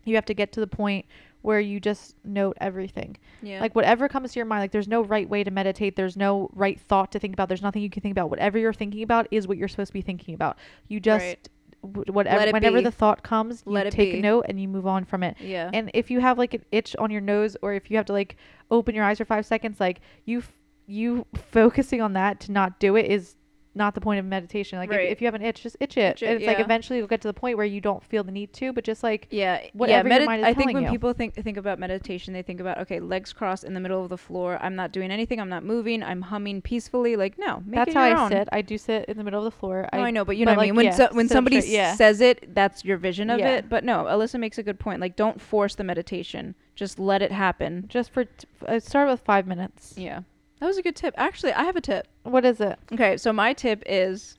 you 0.03 0.15
have 0.15 0.25
to 0.25 0.33
get 0.33 0.51
to 0.53 0.59
the 0.59 0.65
point 0.65 1.05
where 1.41 1.59
you 1.59 1.79
just 1.79 2.15
note 2.23 2.55
everything. 2.61 3.17
Yeah. 3.41 3.61
Like 3.61 3.75
whatever 3.75 4.07
comes 4.07 4.33
to 4.33 4.39
your 4.39 4.45
mind, 4.45 4.61
like 4.61 4.71
there's 4.71 4.87
no 4.87 5.03
right 5.03 5.27
way 5.27 5.43
to 5.43 5.51
meditate. 5.51 5.95
There's 5.95 6.15
no 6.17 6.49
right 6.53 6.79
thought 6.79 7.11
to 7.13 7.19
think 7.19 7.33
about. 7.33 7.47
There's 7.47 7.61
nothing 7.63 7.81
you 7.81 7.89
can 7.89 8.01
think 8.01 8.13
about. 8.13 8.29
Whatever 8.29 8.57
you're 8.59 8.73
thinking 8.73 9.03
about 9.03 9.27
is 9.31 9.47
what 9.47 9.57
you're 9.57 9.67
supposed 9.67 9.89
to 9.89 9.93
be 9.93 10.01
thinking 10.01 10.35
about. 10.35 10.57
You 10.87 10.99
just 10.99 11.25
Right. 11.25 11.49
w- 11.81 12.13
whatever 12.13 12.51
whenever 12.51 12.77
be. 12.77 12.83
the 12.83 12.91
thought 12.91 13.23
comes, 13.23 13.63
you 13.65 13.71
Let 13.71 13.87
it 13.87 13.91
take 13.93 14.11
be. 14.13 14.19
a 14.19 14.21
note 14.21 14.45
and 14.47 14.61
you 14.61 14.67
move 14.67 14.85
on 14.85 15.03
from 15.05 15.23
it. 15.23 15.35
yeah. 15.39 15.69
And 15.73 15.89
if 15.95 16.11
you 16.11 16.19
have 16.19 16.37
like 16.37 16.53
an 16.53 16.63
itch 16.71 16.95
on 16.97 17.09
your 17.09 17.21
nose 17.21 17.57
or 17.63 17.73
if 17.73 17.89
you 17.89 17.97
have 17.97 18.05
to 18.07 18.13
like 18.13 18.37
open 18.69 18.93
your 18.93 19.03
eyes 19.03 19.17
for 19.17 19.25
5 19.25 19.45
seconds, 19.45 19.79
like 19.79 19.99
you 20.25 20.39
f- 20.39 20.51
you 20.87 21.25
focusing 21.51 22.01
on 22.01 22.13
that 22.13 22.39
to 22.41 22.51
not 22.51 22.79
do 22.79 22.95
it 22.95 23.05
is 23.05 23.35
not 23.73 23.95
the 23.95 24.01
point 24.01 24.19
of 24.19 24.25
meditation. 24.25 24.77
Like 24.79 24.89
Right. 24.89 25.05
if, 25.05 25.13
if 25.13 25.21
you 25.21 25.27
have 25.27 25.33
an 25.33 25.41
itch, 25.41 25.63
just 25.63 25.77
itch 25.79 25.97
it. 25.97 26.01
Itch 26.15 26.23
it, 26.23 26.25
and 26.25 26.35
it's 26.37 26.45
like 26.45 26.59
eventually 26.59 26.99
you'll 26.99 27.07
get 27.07 27.21
to 27.21 27.27
the 27.27 27.33
point 27.33 27.55
where 27.55 27.65
you 27.65 27.79
don't 27.79 28.03
feel 28.03 28.23
the 28.23 28.31
need 28.31 28.51
to, 28.53 28.73
but 28.73 28.83
just 28.83 29.01
like 29.03 29.27
Yeah, 29.31 29.61
whatever 29.73 30.09
yeah. 30.09 30.13
your 30.13 30.19
medi- 30.19 30.25
mind 30.25 30.41
is 30.41 30.47
I 30.47 30.53
think 30.53 30.73
when 30.73 30.83
you. 30.83 30.89
people 30.89 31.13
think 31.13 31.35
think 31.35 31.57
about 31.57 31.79
meditation, 31.79 32.33
they 32.33 32.41
think 32.41 32.59
about 32.59 32.79
okay, 32.79 32.99
legs 32.99 33.31
crossed 33.31 33.63
in 33.63 33.73
the 33.73 33.79
middle 33.79 34.03
of 34.03 34.09
the 34.09 34.17
floor. 34.17 34.57
I'm 34.61 34.75
not 34.75 34.91
doing 34.91 35.09
anything. 35.11 35.39
I'm 35.39 35.49
not 35.49 35.63
moving. 35.63 36.03
I'm 36.03 36.21
humming 36.21 36.61
peacefully. 36.61 37.15
Like 37.15 37.37
no, 37.39 37.63
that's 37.67 37.93
how 37.93 38.01
I 38.01 38.23
own. 38.23 38.29
sit. 38.31 38.49
I 38.51 38.61
do 38.61 38.77
sit 38.77 39.05
in 39.05 39.17
the 39.17 39.23
middle 39.23 39.39
of 39.39 39.45
the 39.45 39.57
floor. 39.57 39.87
No, 39.93 39.99
I, 39.99 40.11
know, 40.11 40.25
but 40.25 40.35
you 40.37 40.45
know 40.45 40.51
but, 40.51 40.57
what 40.57 40.63
I 40.63 40.65
mean. 40.67 40.75
When 40.75 40.85
yeah, 40.85 40.91
so, 40.95 41.07
when 41.11 41.29
somebody 41.29 41.61
straight, 41.61 41.73
yeah. 41.73 41.95
says 41.95 42.19
it, 42.21 42.53
that's 42.53 42.83
your 42.83 42.97
vision 42.97 43.29
of 43.29 43.39
Yeah. 43.39 43.55
it. 43.57 43.69
But 43.69 43.83
no, 43.85 44.03
Alyssa 44.03 44.39
makes 44.39 44.57
a 44.57 44.63
good 44.63 44.79
point. 44.79 44.99
Like, 44.99 45.15
don't 45.15 45.39
force 45.39 45.75
the 45.75 45.83
meditation. 45.83 46.55
Just 46.75 46.99
let 46.99 47.21
it 47.21 47.31
happen. 47.31 47.85
just 47.87 48.11
for 48.11 48.25
t- 48.25 48.47
uh, 48.67 48.79
start 48.79 49.07
with 49.07 49.21
five 49.21 49.45
minutes. 49.47 49.93
Yeah, 49.97 50.21
that 50.61 50.67
was 50.67 50.77
a 50.77 50.83
good 50.83 50.95
tip. 50.95 51.15
Actually, 51.17 51.53
I 51.53 51.63
have 51.63 51.75
a 51.75 51.81
tip. 51.81 52.07
What 52.21 52.45
is 52.45 52.61
it? 52.61 52.77
Okay, 52.93 53.17
so 53.17 53.33
my 53.33 53.51
tip 53.51 53.81
is 53.87 54.37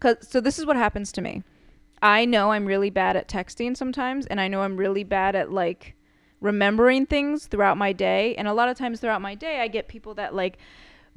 cuz 0.00 0.16
so 0.28 0.40
this 0.40 0.58
is 0.58 0.66
what 0.66 0.76
happens 0.76 1.12
to 1.12 1.22
me. 1.22 1.44
I 2.02 2.24
know 2.24 2.50
I'm 2.50 2.66
really 2.66 2.90
bad 2.90 3.16
at 3.16 3.28
texting 3.28 3.76
sometimes 3.76 4.26
and 4.26 4.40
I 4.40 4.48
know 4.48 4.62
I'm 4.62 4.76
really 4.76 5.04
bad 5.04 5.36
at 5.36 5.52
like 5.52 5.94
remembering 6.40 7.06
things 7.06 7.46
throughout 7.46 7.76
my 7.76 7.92
day 7.92 8.34
and 8.34 8.48
a 8.48 8.52
lot 8.52 8.68
of 8.68 8.76
times 8.76 8.98
throughout 8.98 9.22
my 9.22 9.36
day 9.36 9.60
I 9.60 9.68
get 9.68 9.86
people 9.86 10.14
that 10.14 10.34
like 10.34 10.58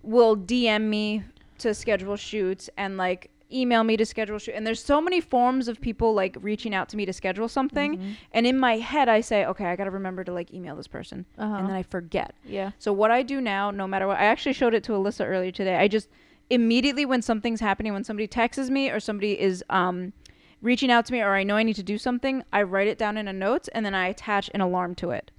will 0.03 0.37
DM 0.37 0.83
me 0.83 1.23
to 1.59 1.73
schedule 1.73 2.17
shoots 2.17 2.69
and 2.77 2.95
like 2.97 3.31
email 3.53 3.83
me 3.83 3.95
to 3.97 4.05
schedule 4.05 4.39
shoot 4.39 4.53
and 4.55 4.65
there's 4.65 4.83
so 4.83 4.99
many 5.01 5.21
forms 5.21 5.67
of 5.67 5.79
people 5.79 6.13
like 6.13 6.35
reaching 6.41 6.73
out 6.73 6.89
to 6.89 6.97
me 6.97 7.05
to 7.05 7.13
schedule 7.13 7.47
something 7.47 7.97
Mhm. 7.97 8.15
and 8.31 8.47
in 8.47 8.57
my 8.57 8.77
head 8.77 9.07
I 9.09 9.21
say 9.21 9.45
okay 9.45 9.65
I 9.65 9.75
got 9.75 9.83
to 9.85 9.91
remember 9.91 10.23
to 10.23 10.33
like 10.33 10.53
email 10.53 10.75
this 10.75 10.87
person 10.87 11.25
Uh-huh. 11.37 11.55
and 11.55 11.67
then 11.67 11.75
I 11.75 11.83
forget 11.83 12.33
yeah. 12.45 12.71
so 12.79 12.91
what 12.91 13.11
I 13.11 13.21
do 13.23 13.39
now, 13.41 13.71
no 13.71 13.87
matter 13.87 14.07
what, 14.07 14.17
I 14.17 14.25
actually 14.25 14.53
showed 14.53 14.73
it 14.73 14.83
to 14.85 14.93
Alyssa 14.93 15.25
earlier 15.25 15.51
today. 15.51 15.77
I 15.77 15.87
just 15.87 16.09
immediately 16.49 17.05
when 17.05 17.21
something's 17.21 17.61
happening, 17.61 17.93
when 17.93 18.03
somebody 18.03 18.27
texts 18.27 18.69
me 18.69 18.89
or 18.89 18.99
somebody 18.99 19.39
is 19.39 19.63
um, 19.69 20.13
reaching 20.61 20.91
out 20.91 21.05
to 21.05 21.13
me, 21.13 21.21
or 21.21 21.33
I 21.35 21.43
know 21.43 21.55
I 21.55 21.63
need 21.63 21.75
to 21.77 21.83
do 21.83 21.97
something, 21.97 22.43
I 22.51 22.63
write 22.63 22.87
it 22.87 22.97
down 22.97 23.17
in 23.17 23.27
a 23.27 23.33
notes 23.33 23.69
and 23.69 23.85
then 23.85 23.95
I 23.95 24.07
attach 24.07 24.49
an 24.53 24.61
alarm 24.61 24.95
to 24.95 25.11
it. 25.11 25.31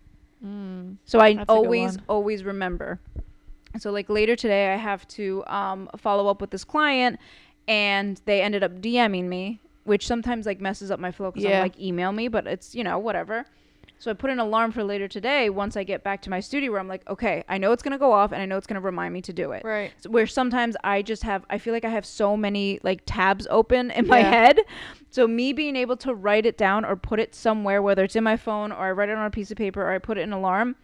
Mm. 0.44 0.96
So 1.04 1.20
I 1.20 1.44
always 1.48 1.98
always 2.08 2.44
remember. 2.44 3.00
So 3.78 3.90
like 3.90 4.08
later 4.08 4.36
today, 4.36 4.72
I 4.72 4.76
have 4.76 5.06
to 5.08 5.44
um, 5.46 5.88
follow 5.96 6.28
up 6.28 6.40
with 6.40 6.50
this 6.50 6.64
client, 6.64 7.18
and 7.68 8.20
they 8.24 8.42
ended 8.42 8.62
up 8.62 8.72
DMing 8.80 9.24
me, 9.24 9.60
which 9.84 10.06
sometimes 10.06 10.46
like 10.46 10.60
messes 10.60 10.90
up 10.90 11.00
my 11.00 11.10
flow 11.10 11.30
because 11.30 11.44
Yeah. 11.44 11.56
I'm 11.58 11.62
like 11.62 11.78
email 11.78 12.12
me, 12.12 12.28
but 12.28 12.46
it's 12.46 12.74
you 12.74 12.84
know 12.84 12.98
whatever. 12.98 13.46
So 13.98 14.10
I 14.10 14.14
put 14.14 14.28
an 14.30 14.38
alarm 14.40 14.72
for 14.72 14.84
later 14.84 15.08
today. 15.08 15.48
Once 15.48 15.76
I 15.78 15.84
get 15.84 16.02
back 16.04 16.20
to 16.22 16.30
my 16.30 16.40
studio, 16.40 16.72
where 16.72 16.80
I'm 16.80 16.88
like, 16.88 17.08
okay, 17.08 17.42
I 17.48 17.56
know 17.58 17.72
it's 17.72 17.82
gonna 17.82 17.96
go 17.96 18.12
off, 18.12 18.32
and 18.32 18.42
I 18.42 18.44
know 18.44 18.58
it's 18.58 18.66
gonna 18.66 18.80
remind 18.80 19.14
me 19.14 19.22
to 19.22 19.32
do 19.32 19.52
it. 19.52 19.64
Right. 19.64 19.92
So 19.98 20.10
where 20.10 20.26
sometimes 20.26 20.76
I 20.84 21.00
just 21.00 21.22
have, 21.22 21.46
I 21.48 21.56
feel 21.58 21.72
like 21.72 21.84
I 21.86 21.90
have 21.90 22.04
so 22.04 22.36
many 22.36 22.80
like 22.82 23.02
tabs 23.06 23.46
open 23.50 23.90
in 23.92 24.06
my 24.06 24.18
Yeah. 24.18 24.30
head. 24.30 24.60
So 25.10 25.26
me 25.28 25.52
being 25.52 25.76
able 25.76 25.96
to 25.98 26.12
write 26.12 26.44
it 26.44 26.58
down 26.58 26.84
or 26.84 26.96
put 26.96 27.18
it 27.20 27.34
somewhere, 27.34 27.80
whether 27.80 28.04
it's 28.04 28.16
in 28.16 28.24
my 28.24 28.36
phone 28.36 28.72
or 28.72 28.80
I 28.86 28.90
write 28.90 29.08
it 29.08 29.16
on 29.16 29.24
a 29.24 29.30
piece 29.30 29.50
of 29.50 29.56
paper 29.56 29.80
or 29.82 29.92
I 29.92 29.98
put 29.98 30.18
it 30.18 30.22
in 30.22 30.32
an 30.32 30.38
alarm, 30.38 30.74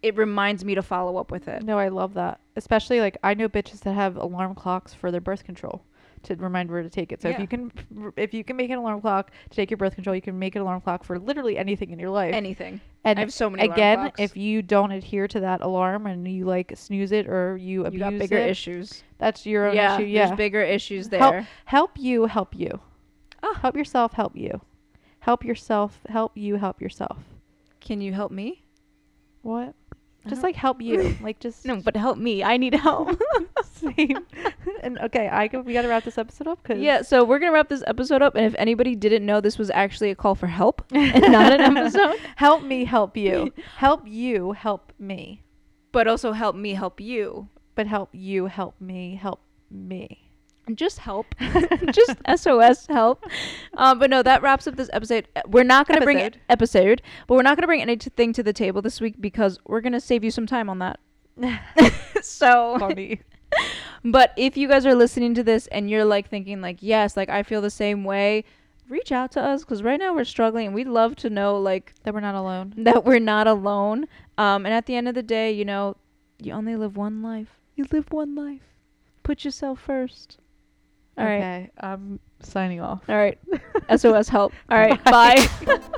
it 0.00 0.16
reminds 0.16 0.64
me 0.64 0.76
to 0.76 0.82
follow 0.82 1.16
up 1.18 1.32
with 1.32 1.48
it. 1.48 1.64
No, 1.64 1.76
I 1.76 1.88
love 1.88 2.14
that. 2.14 2.38
Especially 2.54 3.00
like 3.00 3.18
I 3.24 3.34
know 3.34 3.48
bitches 3.48 3.80
that 3.80 3.94
have 3.94 4.16
alarm 4.16 4.54
clocks 4.54 4.94
for 4.94 5.10
their 5.10 5.20
birth 5.20 5.44
control. 5.44 5.82
To 6.24 6.36
remember 6.36 6.82
to 6.82 6.90
take 6.90 7.12
it. 7.12 7.22
So 7.22 7.28
if 7.28 7.38
you 7.38 7.46
can, 7.46 7.72
if 8.16 8.34
you 8.34 8.44
can 8.44 8.56
make 8.56 8.70
an 8.70 8.78
alarm 8.78 9.00
clock 9.00 9.30
to 9.50 9.56
take 9.56 9.70
your 9.70 9.78
birth 9.78 9.94
control, 9.94 10.14
you 10.14 10.22
can 10.22 10.38
make 10.38 10.56
an 10.56 10.62
alarm 10.62 10.80
clock 10.80 11.04
for 11.04 11.18
literally 11.18 11.58
anything 11.58 11.90
in 11.90 11.98
your 11.98 12.10
life. 12.10 12.34
Anything. 12.34 12.80
and 13.04 13.18
I 13.18 13.22
have 13.22 13.32
so 13.32 13.48
many 13.50 13.68
again, 13.68 14.12
if 14.18 14.36
you 14.36 14.62
don't 14.62 14.92
adhere 14.92 15.28
to 15.28 15.40
that 15.40 15.60
alarm 15.60 16.06
and 16.06 16.26
you 16.26 16.44
like 16.44 16.72
snooze 16.76 17.12
it 17.12 17.28
or 17.28 17.56
you 17.56 17.84
abuse 17.84 18.00
you 18.00 18.10
got 18.10 18.18
bigger 18.18 18.38
it, 18.38 18.50
issues. 18.50 19.02
that's 19.18 19.46
your 19.46 19.68
own 19.68 19.76
yeah, 19.76 19.96
issue. 19.96 20.04
Yeah. 20.04 20.26
there's 20.26 20.36
bigger 20.36 20.62
issues 20.62 21.08
there. 21.08 21.46
help 21.64 21.92
you, 21.96 22.26
help 22.26 22.54
you. 22.54 22.80
Ah. 23.42 23.54
Help 23.60 23.76
yourself, 23.76 24.12
help 24.14 24.36
you. 24.36 24.60
Help 25.20 25.44
yourself, 25.44 26.00
help 26.08 26.36
you, 26.36 26.56
help 26.56 26.80
yourself. 26.80 27.18
Can 27.80 28.00
you 28.00 28.12
help 28.12 28.32
me? 28.32 28.64
What? 29.42 29.74
Just 30.28 30.40
uh-huh. 30.40 30.48
like 30.48 30.56
help 30.56 30.82
you. 30.82 31.16
like 31.22 31.40
just 31.40 31.64
No, 31.64 31.80
but 31.80 31.96
help 31.96 32.18
me. 32.18 32.42
I 32.42 32.56
need 32.56 32.74
help. 32.74 33.20
same. 33.62 34.18
and 34.82 34.98
okay, 34.98 35.28
I 35.28 35.48
go, 35.48 35.60
we 35.60 35.72
got 35.72 35.82
to 35.82 35.88
wrap 35.88 36.04
this 36.04 36.18
episode 36.18 36.46
up 36.46 36.62
cuz 36.62 36.78
yeah, 36.78 37.02
so 37.02 37.24
we're 37.24 37.38
gonna 37.38 37.52
wrap 37.52 37.68
this 37.68 37.84
episode 37.86 38.22
up, 38.22 38.34
and 38.34 38.44
if 38.44 38.54
anybody 38.58 38.94
didn't 38.94 39.24
know, 39.24 39.40
this 39.40 39.58
was 39.58 39.70
actually 39.70 40.10
a 40.10 40.14
call 40.14 40.34
for 40.34 40.46
help 40.46 40.84
and 40.92 41.32
not 41.32 41.52
an 41.52 41.60
episode. 41.60 42.16
help 42.36 42.62
me 42.62 42.84
help 42.84 43.16
you. 43.16 43.52
help 43.76 44.06
you 44.06 44.52
help 44.52 44.92
me. 44.98 45.42
But 45.92 46.06
also 46.06 46.32
help 46.32 46.54
me 46.54 46.74
help 46.74 47.00
you. 47.00 47.48
But 47.74 47.86
help 47.86 48.10
you 48.12 48.46
help 48.46 48.80
me 48.80 49.14
help 49.16 49.40
me. 49.70 50.27
Just 50.74 50.98
help. 51.00 51.34
Just 51.92 52.16
SOS 52.36 52.86
help. 52.86 53.24
Um, 53.74 53.98
but 53.98 54.10
no, 54.10 54.22
that 54.22 54.42
wraps 54.42 54.66
up 54.66 54.76
this 54.76 54.90
episode. 54.92 55.28
We're 55.46 55.64
not 55.64 55.86
gonna 55.88 56.00
bring 56.02 56.18
Episode. 56.18 56.40
episode, 56.48 57.02
but 57.26 57.34
we're 57.34 57.42
not 57.42 57.56
gonna 57.56 57.66
bring 57.66 57.82
anything 57.82 58.32
to 58.34 58.42
the 58.42 58.52
table 58.52 58.82
this 58.82 59.00
week 59.00 59.16
because 59.20 59.58
we're 59.66 59.80
gonna 59.80 60.00
save 60.00 60.24
you 60.24 60.30
some 60.30 60.46
time 60.46 60.68
on 60.68 60.78
that. 60.78 61.00
so 62.22 62.76
Funny. 62.78 63.20
But 64.04 64.32
if 64.36 64.56
you 64.56 64.68
guys 64.68 64.84
are 64.86 64.94
listening 64.94 65.34
to 65.34 65.42
this 65.42 65.66
and 65.68 65.88
you're 65.90 66.04
like 66.04 66.28
thinking 66.28 66.60
like, 66.60 66.78
yes, 66.80 67.16
like 67.16 67.28
I 67.28 67.42
feel 67.42 67.60
the 67.60 67.70
same 67.70 68.04
way, 68.04 68.44
reach 68.88 69.12
out 69.12 69.32
to 69.32 69.40
us 69.42 69.60
because 69.64 69.82
right 69.82 69.98
now 69.98 70.14
we're 70.14 70.24
struggling 70.24 70.66
and 70.66 70.74
we'd 70.74 70.88
love 70.88 71.16
to 71.16 71.30
know 71.30 71.58
like 71.58 71.94
that 72.04 72.14
we're 72.14 72.20
not 72.20 72.34
alone. 72.34 72.74
that 72.76 73.04
we're 73.04 73.18
not 73.18 73.46
alone. 73.46 74.06
Um, 74.36 74.66
and 74.66 74.74
at 74.74 74.86
the 74.86 74.94
end 74.94 75.08
of 75.08 75.14
the 75.14 75.22
day, 75.22 75.50
you 75.52 75.64
know, 75.64 75.96
you 76.38 76.52
only 76.52 76.76
live 76.76 76.96
one 76.96 77.22
life. 77.22 77.58
You 77.74 77.86
live 77.90 78.12
one 78.12 78.34
life. 78.34 78.62
Put 79.22 79.44
yourself 79.44 79.80
first. 79.80 80.38
All 81.18 81.24
right. 81.24 81.36
okay, 81.38 81.70
I'm 81.80 82.20
signing 82.42 82.80
off. 82.80 83.02
All 83.08 83.16
right. 83.16 83.38
SOS 83.96 84.28
help. 84.28 84.52
All 84.70 84.78
right. 84.78 85.02
Bye. 85.04 85.46